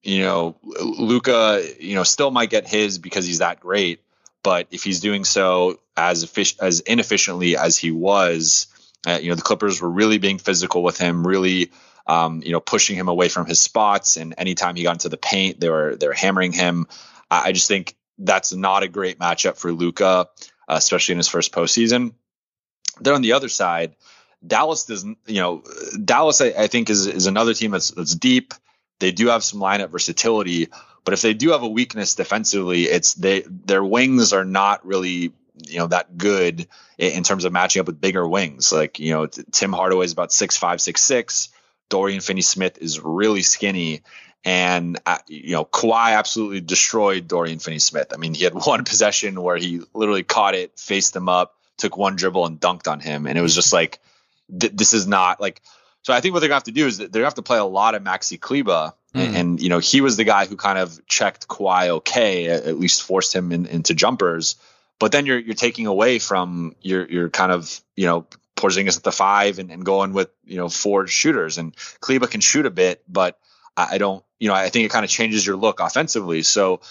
you 0.01 0.22
know, 0.22 0.55
Luka, 0.63 1.61
you 1.80 1.95
know, 1.95 2.03
still 2.03 2.32
might 2.32 2.49
get 2.49 2.68
his 2.68 2.97
because 2.97 3.26
he's 3.26 3.39
that 3.39 3.59
great. 3.59 4.01
But 4.43 4.68
if 4.72 4.84
he's 4.84 5.01
doing 5.01 5.26
so 5.26 5.80
as 5.97 6.24
effic- 6.24 6.59
as 6.61 6.80
inefficiently 6.80 7.57
as 7.57 7.78
he 7.78 7.91
was, 7.91 8.68
uh, 9.05 9.20
you 9.22 9.30
know, 9.30 9.36
the 9.36 9.41
Clippers 9.41 9.82
were 9.82 9.89
really 9.89 10.18
being 10.18 10.38
physical 10.38 10.84
with 10.84 10.97
him, 10.97 11.28
really, 11.28 11.72
um, 12.05 12.41
you 12.45 12.51
know, 12.51 12.61
pushing 12.61 12.95
him 12.95 13.09
away 13.09 13.28
from 13.28 13.45
his 13.45 13.59
spots. 13.59 14.15
And 14.15 14.34
anytime 14.38 14.76
he 14.76 14.84
got 14.84 14.93
into 14.93 15.09
the 15.09 15.18
paint, 15.18 15.59
they 15.59 15.70
were 15.70 15.95
they 15.97 16.07
were 16.07 16.13
hammering 16.13 16.53
him. 16.53 16.88
I, 17.30 17.49
I 17.49 17.51
just 17.51 17.68
think 17.68 17.95
that's 18.18 18.53
not 18.53 18.84
a 18.84 18.88
great 18.88 19.20
matchup 19.20 19.57
for 19.57 19.72
Luka, 19.74 20.05
uh, 20.05 20.26
especially 20.70 21.13
in 21.13 21.20
his 21.20 21.28
first 21.28 21.51
postseason. 21.51 22.13
Then 23.01 23.13
on 23.13 23.22
the 23.22 23.34
other 23.34 23.49
side, 23.49 23.95
Dallas 24.45 24.85
doesn't, 24.85 25.17
you 25.25 25.41
know, 25.41 25.63
Dallas 26.03 26.41
I, 26.41 26.47
I 26.47 26.67
think 26.67 26.89
is 26.89 27.07
is 27.07 27.27
another 27.27 27.53
team 27.53 27.71
that's 27.71 27.91
that's 27.91 28.15
deep. 28.15 28.53
They 28.99 29.11
do 29.11 29.27
have 29.27 29.43
some 29.43 29.59
lineup 29.59 29.89
versatility, 29.89 30.67
but 31.03 31.13
if 31.13 31.21
they 31.21 31.33
do 31.33 31.51
have 31.51 31.63
a 31.63 31.67
weakness 31.67 32.15
defensively, 32.15 32.83
it's 32.83 33.13
they 33.13 33.43
their 33.47 33.83
wings 33.83 34.33
are 34.33 34.45
not 34.45 34.85
really 34.85 35.33
you 35.65 35.79
know 35.79 35.88
that 35.88 36.17
good 36.17 36.67
in, 36.97 37.11
in 37.13 37.23
terms 37.23 37.45
of 37.45 37.53
matching 37.53 37.79
up 37.79 37.88
with 37.88 38.01
bigger 38.01 38.27
wings. 38.27 38.71
Like 38.71 38.99
you 38.99 39.11
know, 39.11 39.25
T- 39.25 39.43
Tim 39.51 39.73
Hardaway 39.73 40.05
is 40.05 40.13
about 40.13 40.31
six 40.31 40.57
five 40.57 40.81
six 40.81 41.01
six. 41.03 41.49
Dorian 41.89 42.21
Finney 42.21 42.41
Smith 42.41 42.77
is 42.79 42.99
really 42.99 43.41
skinny. 43.41 44.01
And 44.43 44.99
uh, 45.05 45.17
you 45.27 45.53
know, 45.53 45.65
Kawhi 45.65 46.17
absolutely 46.17 46.61
destroyed 46.61 47.27
Dorian 47.27 47.59
Finney-Smith. 47.59 48.13
I 48.13 48.17
mean, 48.17 48.33
he 48.33 48.43
had 48.43 48.53
one 48.65 48.85
possession 48.85 49.41
where 49.41 49.57
he 49.57 49.81
literally 49.93 50.23
caught 50.23 50.55
it, 50.55 50.79
faced 50.79 51.15
him 51.15 51.27
up, 51.27 51.55
took 51.77 51.97
one 51.97 52.15
dribble, 52.15 52.45
and 52.45 52.59
dunked 52.59 52.89
on 52.89 52.99
him. 52.99 53.27
And 53.27 53.38
it 53.38 53.41
was 53.41 53.55
just 53.55 53.73
like, 53.73 53.99
th- 54.60 54.74
this 54.74 54.93
is 54.93 55.08
not 55.08 55.39
like. 55.39 55.62
So 56.04 56.14
I 56.14 56.22
think 56.22 56.34
what 56.34 56.39
they're 56.39 56.50
gonna 56.50 56.58
have 56.58 56.64
to 56.64 56.72
do 56.72 56.88
is 56.88 57.00
that 57.00 57.12
they're 57.12 57.22
gonna 57.22 57.28
have 57.28 57.36
to 57.36 57.41
play 57.41 57.58
a 57.58 57.66
lot 57.66 57.95
of 57.95 58.04
Maxi 58.04 58.39
Kleber, 58.39 58.93
and, 59.14 59.30
hmm. 59.30 59.36
and 59.36 59.62
you 59.62 59.70
know, 59.70 59.80
he 59.80 60.02
was 60.02 60.16
the 60.16 60.24
guy 60.24 60.45
who 60.45 60.56
kind 60.56 60.78
of 60.78 61.06
checked 61.06 61.48
Kawhi 61.48 61.88
okay, 61.88 62.48
at, 62.48 62.64
at 62.64 62.80
least 62.80 63.04
forced 63.04 63.36
him 63.36 63.52
in, 63.52 63.66
into 63.66 63.93
jumpers. 63.93 64.56
But 65.00 65.12
then 65.12 65.26
you're 65.26 65.39
you're 65.39 65.56
taking 65.56 65.88
away 65.88 66.20
from 66.20 66.76
your 66.82 67.06
your 67.06 67.30
kind 67.30 67.52
of 67.52 67.82
you 67.95 68.06
know 68.06 68.26
Porzingis 68.56 68.98
at 68.98 69.04
the 69.04 69.12
five 69.12 69.60
and, 69.60 69.72
and 69.72 69.86
going 69.86 70.14
with 70.14 70.30
you 70.45 70.58
know 70.58 70.70
four 70.70 71.08
shooters, 71.08 71.58
and 71.58 71.76
Kleba 72.02 72.30
can 72.30 72.41
shoot 72.41 72.66
a 72.66 72.72
bit, 72.72 73.04
but 73.08 73.38
I 73.76 73.95
I 73.95 73.98
don't, 74.00 74.24
you 74.39 74.50
know, 74.50 74.56
I 74.56 74.70
think 74.70 74.86
it 74.86 74.91
kind 74.91 75.06
of 75.06 75.12
changes 75.12 75.45
your 75.45 75.56
look 75.56 75.80
offensively. 75.80 76.41
So, 76.43 76.82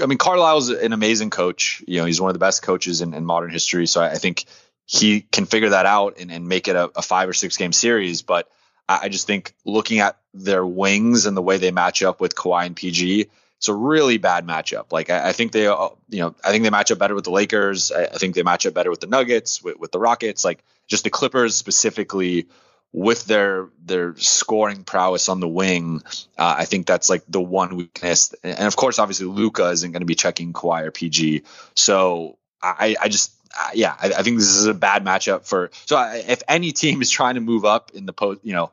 I 0.00 0.06
mean, 0.06 0.18
Carlisle's 0.18 0.68
an 0.68 0.92
amazing 0.92 1.30
coach. 1.30 1.82
You 1.88 2.00
know, 2.00 2.04
he's 2.04 2.20
one 2.20 2.28
of 2.28 2.34
the 2.34 2.40
best 2.40 2.62
coaches 2.62 3.00
in, 3.00 3.14
in 3.14 3.24
modern 3.24 3.50
history. 3.50 3.86
So 3.86 4.00
I, 4.00 4.12
I 4.12 4.14
think 4.16 4.44
he 4.92 5.22
can 5.22 5.46
figure 5.46 5.70
that 5.70 5.86
out 5.86 6.18
and, 6.20 6.30
and 6.30 6.46
make 6.46 6.68
it 6.68 6.76
a, 6.76 6.90
a 6.94 7.02
five 7.02 7.28
or 7.28 7.32
six 7.32 7.56
game 7.56 7.72
series. 7.72 8.20
But 8.20 8.50
I, 8.86 9.00
I 9.04 9.08
just 9.08 9.26
think 9.26 9.54
looking 9.64 10.00
at 10.00 10.18
their 10.34 10.66
wings 10.66 11.24
and 11.24 11.34
the 11.34 11.42
way 11.42 11.56
they 11.56 11.70
match 11.70 12.02
up 12.02 12.20
with 12.20 12.34
Kawhi 12.34 12.66
and 12.66 12.76
PG, 12.76 13.30
it's 13.56 13.68
a 13.68 13.74
really 13.74 14.18
bad 14.18 14.46
matchup. 14.46 14.92
Like 14.92 15.08
I, 15.08 15.30
I, 15.30 15.32
think 15.32 15.52
they, 15.52 15.66
uh, 15.66 15.88
you 16.10 16.20
know, 16.20 16.34
I 16.44 16.50
think 16.50 16.64
they 16.64 16.70
match 16.70 16.90
up 16.90 16.98
better 16.98 17.14
with 17.14 17.24
the 17.24 17.30
Lakers. 17.30 17.90
I, 17.90 18.04
I 18.04 18.18
think 18.18 18.34
they 18.34 18.42
match 18.42 18.66
up 18.66 18.74
better 18.74 18.90
with 18.90 19.00
the 19.00 19.06
Nuggets, 19.06 19.62
with, 19.62 19.78
with, 19.78 19.92
the 19.92 19.98
Rockets. 19.98 20.44
Like 20.44 20.62
just 20.88 21.04
the 21.04 21.10
Clippers 21.10 21.56
specifically 21.56 22.48
with 22.92 23.24
their 23.24 23.70
their 23.82 24.14
scoring 24.16 24.84
prowess 24.84 25.30
on 25.30 25.40
the 25.40 25.48
wing. 25.48 26.02
Uh, 26.36 26.56
I 26.58 26.66
think 26.66 26.86
that's 26.86 27.08
like 27.08 27.22
the 27.28 27.40
one 27.40 27.76
weakness. 27.76 28.34
And 28.44 28.66
of 28.66 28.76
course, 28.76 28.98
obviously, 28.98 29.26
Luka 29.26 29.70
isn't 29.70 29.92
going 29.92 30.02
to 30.02 30.06
be 30.06 30.16
checking 30.16 30.52
Kawhi 30.52 30.82
or 30.82 30.90
PG. 30.90 31.44
So 31.74 32.36
I, 32.62 32.96
I 33.00 33.08
just. 33.08 33.32
Uh, 33.58 33.70
yeah, 33.74 33.94
I, 34.00 34.06
I, 34.08 34.22
think 34.22 34.38
this 34.38 34.54
is 34.56 34.66
a 34.66 34.74
bad 34.74 35.04
matchup 35.04 35.44
for. 35.44 35.70
So 35.86 35.96
I, 35.96 36.24
if 36.26 36.42
any 36.48 36.72
team 36.72 37.02
is 37.02 37.10
trying 37.10 37.34
to 37.34 37.40
move 37.40 37.64
up 37.64 37.90
in 37.92 38.06
the 38.06 38.12
post, 38.12 38.40
you 38.42 38.54
know, 38.54 38.72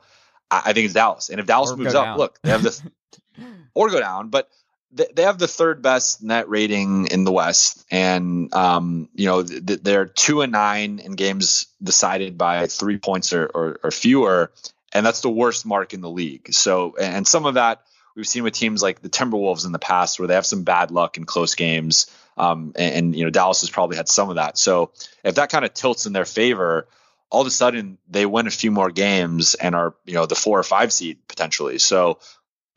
I, 0.50 0.74
think 0.74 0.86
it's 0.86 0.94
Dallas. 0.94 1.30
And 1.30 1.40
if 1.40 1.46
Dallas 1.46 1.72
or 1.72 1.78
moves 1.78 1.96
up, 1.96 2.18
look, 2.18 2.40
they 2.42 2.52
have 2.52 2.64
this 2.64 2.82
or 3.74 3.90
go 3.90 4.00
down. 4.00 4.30
But 4.30 4.50
they 4.92 5.24
have 5.24 5.38
the 5.38 5.48
third 5.48 5.82
best 5.82 6.24
net 6.24 6.50
rating 6.50 7.08
in 7.08 7.24
the 7.24 7.32
West, 7.32 7.86
and 7.92 8.54
um, 8.56 9.08
you 9.14 9.28
know 9.28 9.44
they're 9.44 10.08
two 10.08 10.42
and 10.42 10.52
nine 10.52 11.00
in 11.00 11.14
games 11.14 11.68
decided 11.82 12.38
by 12.38 12.66
three 12.66 12.98
points 12.98 13.32
or, 13.32 13.46
or, 13.46 13.80
or, 13.84 13.92
fewer, 13.92 14.52
and 14.92 15.06
that's 15.06 15.22
the 15.22 15.30
worst 15.30 15.66
mark 15.66 15.94
in 15.94 16.02
the 16.02 16.10
league. 16.10 16.54
So, 16.54 16.96
and 17.00 17.28
some 17.28 17.46
of 17.46 17.54
that 17.54 17.84
we've 18.20 18.28
seen 18.28 18.44
with 18.44 18.54
teams 18.54 18.84
like 18.84 19.02
the 19.02 19.10
Timberwolves 19.10 19.66
in 19.66 19.72
the 19.72 19.80
past, 19.80 20.20
where 20.20 20.28
they 20.28 20.36
have 20.36 20.46
some 20.46 20.64
bad 20.64 20.92
luck 20.92 21.18
in 21.18 21.24
close 21.24 21.56
games, 21.56 22.12
um, 22.38 22.74
and, 22.76 22.96
and 22.96 23.16
you 23.16 23.24
know 23.24 23.30
Dallas 23.30 23.62
has 23.62 23.70
probably 23.70 23.98
had 23.98 24.10
some 24.10 24.30
of 24.30 24.36
that. 24.36 24.58
So, 24.58 24.92
if 25.24 25.36
that 25.36 25.50
kind 25.50 25.66
of 25.66 25.74
tilts 25.74 26.06
in 26.06 26.14
their 26.14 26.26
favor, 26.26 26.88
all 27.30 27.42
of 27.42 27.48
a 27.48 27.52
sudden 27.52 27.98
they 28.10 28.26
win 28.26 28.48
a 28.48 28.52
few 28.52 28.72
more 28.72 28.92
games 28.92 29.56
and 29.56 29.76
are 29.76 29.96
you 30.06 30.16
know 30.16 30.26
the 30.26 30.36
four 30.36 30.60
or 30.60 30.64
five 30.64 30.92
seed 30.92 31.20
potentially. 31.28 31.80
So 31.80 32.20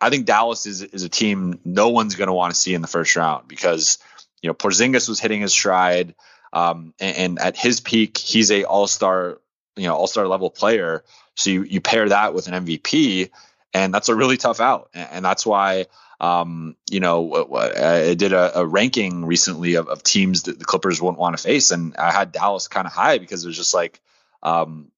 I 0.00 0.10
think 0.10 0.26
Dallas 0.26 0.66
is 0.66 0.82
is 0.82 1.02
a 1.02 1.08
team 1.08 1.60
no 1.64 1.88
one's 1.88 2.14
going 2.14 2.28
to 2.28 2.34
want 2.34 2.54
to 2.54 2.60
see 2.60 2.74
in 2.74 2.82
the 2.82 2.88
first 2.88 3.16
round 3.16 3.48
because 3.48 3.98
you 4.42 4.48
know 4.48 4.54
Porzingis 4.54 5.08
was 5.08 5.20
hitting 5.20 5.40
his 5.40 5.52
stride, 5.52 6.14
um, 6.52 6.94
and, 7.00 7.16
and, 7.16 7.38
at 7.38 7.56
his 7.56 7.80
peak, 7.80 8.18
he's 8.18 8.50
a 8.50 8.64
All 8.64 8.86
Star 8.86 9.38
you 9.76 9.88
know 9.88 9.94
All 9.94 10.06
Star 10.06 10.26
level 10.28 10.50
player. 10.50 11.04
So 11.34 11.50
you 11.50 11.62
you 11.62 11.80
pair 11.80 12.08
that 12.08 12.34
with 12.34 12.46
an 12.46 12.64
MVP, 12.64 13.30
and 13.74 13.92
that's 13.92 14.08
a 14.08 14.14
really 14.14 14.36
tough 14.36 14.60
out, 14.60 14.90
and, 14.94 15.24
that's 15.24 15.46
why. 15.46 15.86
Um, 16.20 16.76
you 16.88 17.00
know, 17.00 17.48
I 17.52 18.14
did 18.14 18.32
a, 18.32 18.60
a 18.60 18.64
ranking 18.64 19.24
recently 19.24 19.74
of, 19.74 19.88
of, 19.88 20.04
teams 20.04 20.44
that 20.44 20.56
the 20.56 20.64
Clippers 20.64 21.02
wouldn't 21.02 21.18
want 21.18 21.36
to 21.36 21.42
face, 21.42 21.72
and 21.72 21.96
I 21.96 22.12
had 22.12 22.30
Dallas 22.30 22.68
kind 22.68 22.86
of 22.86 22.92
high 22.92 23.18
because 23.18 23.44
it 23.44 23.48
was 23.48 23.56
just 23.56 23.74
like, 23.74 24.00
um, 24.40 24.92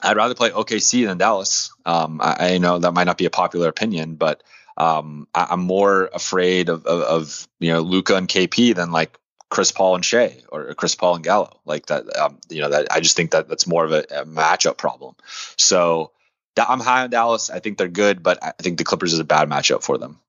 I'd 0.00 0.16
rather 0.16 0.34
play 0.34 0.50
OKC 0.50 1.06
than 1.06 1.18
Dallas. 1.18 1.74
Um, 1.84 2.20
I, 2.22 2.54
I, 2.54 2.58
know 2.58 2.78
that 2.78 2.94
might 2.94 3.04
not 3.04 3.18
be 3.18 3.26
a 3.26 3.30
popular 3.30 3.68
opinion, 3.68 4.14
but 4.16 4.42
um, 4.76 5.26
I, 5.34 5.52
am 5.52 5.60
more 5.60 6.06
afraid 6.12 6.68
of, 6.68 6.86
of, 6.86 7.00
of, 7.02 7.48
you 7.58 7.72
know 7.72 7.80
Luka 7.80 8.16
and 8.16 8.28
KP 8.28 8.74
than 8.74 8.92
like 8.92 9.18
Chris 9.48 9.72
Paul 9.72 9.94
and 9.94 10.04
Shai 10.04 10.42
or 10.50 10.74
Chris 10.74 10.94
Paul 10.94 11.16
and 11.16 11.24
Gallo. 11.24 11.60
Like 11.64 11.86
that, 11.86 12.04
um, 12.16 12.38
you 12.50 12.60
know, 12.60 12.70
that 12.70 12.88
I 12.90 13.00
just 13.00 13.16
think 13.16 13.30
that 13.30 13.48
that's 13.48 13.66
more 13.66 13.84
of 13.84 13.92
a, 13.92 14.04
a 14.10 14.24
matchup 14.24 14.76
problem. 14.76 15.14
So 15.56 16.12
I'm 16.56 16.80
high 16.80 17.04
on 17.04 17.10
Dallas. 17.10 17.50
I 17.50 17.60
think 17.60 17.78
they're 17.78 17.88
good, 17.88 18.22
but 18.22 18.42
I 18.42 18.52
think 18.58 18.78
the 18.78 18.84
Clippers 18.84 19.12
is 19.12 19.18
a 19.18 19.24
bad 19.24 19.48
matchup 19.48 19.82
for 19.82 19.98
them. 19.98 20.20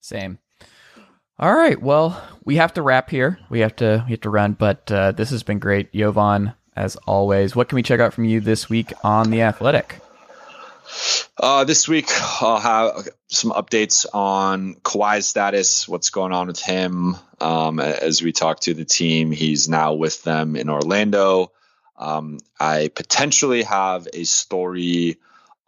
Same. 0.00 0.38
All 1.38 1.54
right. 1.54 1.80
Well, 1.80 2.22
we 2.44 2.56
have 2.56 2.74
to 2.74 2.82
wrap 2.82 3.10
here. 3.10 3.38
We 3.50 3.60
have 3.60 3.76
to 3.76 4.04
we 4.06 4.12
have 4.12 4.20
to 4.22 4.30
run, 4.30 4.54
but 4.54 4.90
uh, 4.90 5.12
this 5.12 5.30
has 5.30 5.42
been 5.42 5.58
great, 5.58 5.92
Jovan 5.92 6.54
as 6.76 6.96
always. 7.06 7.56
What 7.56 7.68
can 7.68 7.76
we 7.76 7.82
check 7.82 8.00
out 8.00 8.12
from 8.12 8.24
you 8.24 8.40
this 8.40 8.68
week 8.68 8.92
on 9.02 9.30
The 9.30 9.42
Athletic? 9.42 9.98
Uh, 11.36 11.64
this 11.64 11.88
week, 11.88 12.08
I'll 12.40 12.60
have 12.60 13.08
some 13.28 13.50
updates 13.50 14.06
on 14.12 14.74
Kawhi's 14.74 15.26
status, 15.26 15.88
what's 15.88 16.10
going 16.10 16.32
on 16.32 16.46
with 16.46 16.60
him. 16.60 17.16
Um, 17.40 17.80
as 17.80 18.22
we 18.22 18.32
talk 18.32 18.60
to 18.60 18.74
the 18.74 18.84
team, 18.84 19.32
he's 19.32 19.68
now 19.68 19.94
with 19.94 20.22
them 20.22 20.54
in 20.54 20.70
Orlando. 20.70 21.50
Um, 21.96 22.38
I 22.60 22.88
potentially 22.94 23.62
have 23.64 24.06
a 24.12 24.24
story 24.24 25.16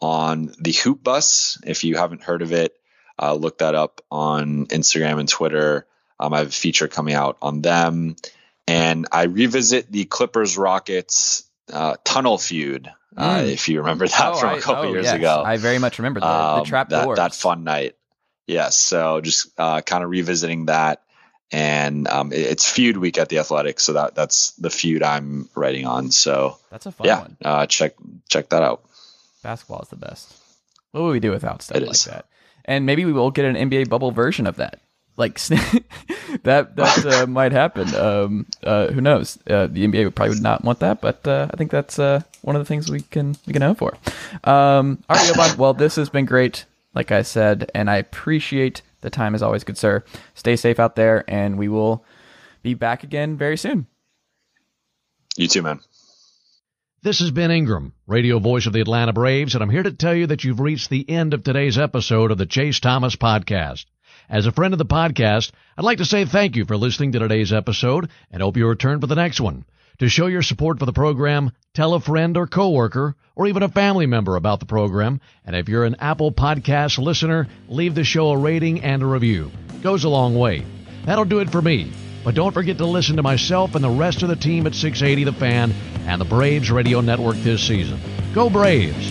on 0.01 0.53
the 0.59 0.72
Hoop 0.72 1.03
Bus. 1.03 1.61
If 1.66 1.84
you 1.84 1.96
haven't 1.96 2.22
heard 2.22 2.42
of 2.42 2.53
it, 2.53 2.74
uh, 3.20 3.34
look 3.34 3.59
that 3.59 3.74
up 3.74 4.01
on 4.11 4.66
Instagram 4.66 5.20
and 5.20 5.28
Twitter. 5.28 5.86
Um, 6.20 6.34
I 6.34 6.38
have 6.38 6.49
a 6.49 6.51
feature 6.51 6.88
coming 6.88 7.14
out 7.14 7.38
on 7.42 7.62
them 7.62 8.16
and 8.68 9.07
I 9.11 9.24
revisit 9.24 9.90
the 9.90 10.05
Clippers 10.05 10.59
Rockets 10.59 11.44
uh, 11.72 11.96
tunnel 12.05 12.38
feud. 12.38 12.92
Uh, 13.16 13.38
mm. 13.38 13.51
if 13.51 13.68
you 13.68 13.78
remember 13.78 14.07
that 14.07 14.32
oh, 14.34 14.36
from 14.36 14.59
a 14.59 14.61
couple 14.61 14.84
I, 14.84 14.86
oh, 14.86 14.92
years 14.92 15.07
yes. 15.07 15.14
ago, 15.14 15.42
I 15.44 15.57
very 15.57 15.78
much 15.78 15.99
remember 15.99 16.20
the, 16.20 16.28
um, 16.28 16.59
the 16.61 16.64
trap 16.66 16.90
that, 16.90 17.16
that 17.16 17.34
fun 17.34 17.64
night. 17.64 17.96
Yes, 18.46 18.76
so 18.76 19.20
just 19.20 19.49
uh, 19.59 19.80
kind 19.80 20.05
of 20.05 20.11
revisiting 20.11 20.66
that, 20.66 21.03
and 21.51 22.07
um, 22.07 22.32
it, 22.32 22.40
it's 22.40 22.70
feud 22.70 22.96
week 22.96 23.18
at 23.18 23.28
the 23.28 23.38
Athletics, 23.38 23.82
so 23.82 23.94
that 23.94 24.14
that's 24.14 24.53
the 24.53 24.70
feud 24.70 25.03
I'm 25.03 25.49
writing 25.55 25.86
on. 25.86 26.11
So 26.11 26.59
that's 26.70 26.86
a 26.86 26.92
fun 26.92 27.07
yeah, 27.07 27.20
one. 27.20 27.36
Uh, 27.42 27.66
check 27.66 27.94
check 28.28 28.51
that 28.51 28.62
out. 28.62 28.88
Basketball 29.49 29.80
is 29.80 29.88
the 29.88 29.96
best. 29.96 30.34
What 30.92 31.05
would 31.05 31.12
we 31.12 31.20
do 31.20 31.30
without 31.30 31.62
stuff 31.62 31.78
it 31.78 31.82
like 31.82 31.92
is. 31.92 32.05
that? 32.05 32.26
And 32.64 32.84
maybe 32.84 33.07
we 33.07 33.12
will 33.12 33.30
get 33.30 33.46
an 33.46 33.70
NBA 33.70 33.88
bubble 33.88 34.11
version 34.11 34.46
of 34.46 34.57
that 34.57 34.80
like 35.18 35.38
that 36.44 36.76
that 36.76 37.07
uh, 37.07 37.26
might 37.28 37.53
happen. 37.53 37.94
Um, 37.94 38.46
uh, 38.62 38.86
who 38.88 39.01
knows? 39.01 39.38
Uh, 39.49 39.66
the 39.66 39.86
NBA 39.86 40.05
would 40.05 40.14
probably 40.14 40.36
would 40.36 40.42
not 40.42 40.64
want 40.64 40.78
that, 40.78 41.01
but 41.01 41.26
uh, 41.26 41.49
I 41.51 41.57
think 41.57 41.70
that's 41.70 41.99
uh, 41.99 42.20
one 42.42 42.57
of 42.57 42.61
the 42.61 42.66
things 42.66 42.90
we 42.90 43.01
can 43.01 43.36
we 43.46 43.53
can 43.53 43.62
hope 43.62 43.78
for. 43.78 43.94
Um, 44.44 45.03
all 45.09 45.16
right, 45.16 45.26
Jovan. 45.26 45.59
Well, 45.59 45.74
this 45.74 45.96
has 45.96 46.09
been 46.09 46.24
great, 46.24 46.64
like 46.94 47.11
I 47.11 47.22
said, 47.22 47.70
and 47.74 47.90
I 47.90 47.96
appreciate 47.96 48.82
the 49.01 49.11
time 49.11 49.34
as 49.34 49.42
always, 49.42 49.64
good 49.64 49.76
sir. 49.76 50.05
Stay 50.34 50.57
safe 50.57 50.78
out 50.78 50.94
there, 50.94 51.24
and 51.28 51.59
we 51.59 51.68
will 51.68 52.05
be 52.62 52.74
back 52.74 53.03
again 53.03 53.36
very 53.36 53.57
soon. 53.57 53.86
You 55.36 55.49
too, 55.49 55.62
man. 55.62 55.80
This 57.01 57.20
is 57.20 57.30
Ben 57.30 57.53
Ingram, 57.53 57.92
radio 58.09 58.40
voice 58.40 58.66
of 58.66 58.72
the 58.72 58.80
Atlanta 58.80 59.12
Braves, 59.12 59.55
and 59.55 59.62
I'm 59.62 59.70
here 59.70 59.84
to 59.84 59.92
tell 59.92 60.16
you 60.16 60.26
that 60.26 60.42
you've 60.42 60.59
reached 60.59 60.90
the 60.90 61.09
end 61.09 61.32
of 61.32 61.44
today's 61.44 61.78
episode 61.78 62.32
of 62.32 62.38
the 62.38 62.44
Chase 62.44 62.80
Thomas 62.80 63.14
Podcast. 63.14 63.84
As 64.28 64.46
a 64.46 64.53
friend 64.53 64.74
of 64.74 64.78
the 64.78 64.84
podcast, 64.84 65.53
I'd 65.76 65.84
like 65.84 65.99
to 65.99 66.05
say 66.05 66.24
thank 66.24 66.57
you 66.57 66.64
for 66.64 66.76
listening 66.76 67.12
to 67.12 67.20
today's 67.20 67.53
episode 67.53 68.11
and 68.32 68.42
hope 68.42 68.57
you 68.57 68.66
return 68.66 69.01
for 69.01 69.07
the 69.07 69.14
next 69.14 69.40
one. 69.40 69.64
To 70.01 70.09
show 70.09 70.26
your 70.26 70.42
support 70.42 70.80
for 70.80 70.86
the 70.86 70.92
program, 70.92 71.53
tell 71.72 71.94
a 71.94 72.01
friend 72.01 72.36
or 72.36 72.49
coworker 72.49 73.14
or 73.36 73.46
even 73.46 73.62
a 73.62 73.68
family 73.68 74.07
member 74.07 74.34
about 74.34 74.59
the 74.59 74.66
program. 74.66 75.20
And 75.44 75.55
if 75.55 75.68
you're 75.68 75.84
an 75.84 75.96
Apple 76.01 76.32
Podcast 76.32 76.99
listener, 76.99 77.46
leave 77.68 77.94
the 77.94 78.03
show 78.03 78.30
a 78.30 78.36
rating 78.36 78.82
and 78.82 79.05
a 79.05 79.07
review. 79.07 79.53
Goes 79.82 80.03
a 80.03 80.09
long 80.09 80.36
way. 80.36 80.64
That'll 81.05 81.24
do 81.24 81.38
it 81.38 81.51
for 81.51 81.62
me. 81.62 81.92
But 82.29 82.35
don't 82.35 82.53
forget 82.53 82.76
to 82.76 82.85
listen 82.85 83.16
to 83.16 83.22
myself 83.22 83.74
and 83.74 83.83
the 83.83 83.89
rest 83.89 84.22
of 84.22 84.29
the 84.29 84.37
team 84.37 84.66
at 84.66 84.74
680 84.74 85.24
The 85.24 85.33
Fan 85.33 85.72
and 86.05 86.20
the 86.20 86.26
Braves 86.26 86.70
Radio 86.70 87.01
Network 87.01 87.37
this 87.37 87.66
season. 87.66 87.99
Go 88.35 88.51
Braves! 88.51 89.11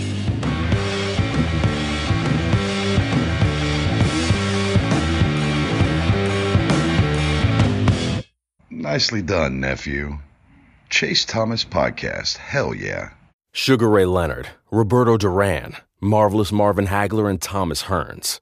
Nicely 8.69 9.23
done, 9.23 9.59
nephew. 9.59 10.19
Chase 10.91 11.25
Thomas 11.25 11.65
Podcast. 11.65 12.37
Hell 12.37 12.75
yeah. 12.75 13.13
Sugar 13.51 13.89
Ray 13.89 14.05
Leonard, 14.05 14.49
Roberto 14.69 15.17
Duran, 15.17 15.75
Marvelous 15.99 16.51
Marvin 16.51 16.85
Hagler, 16.85 17.27
and 17.27 17.41
Thomas 17.41 17.85
Hearns. 17.85 18.41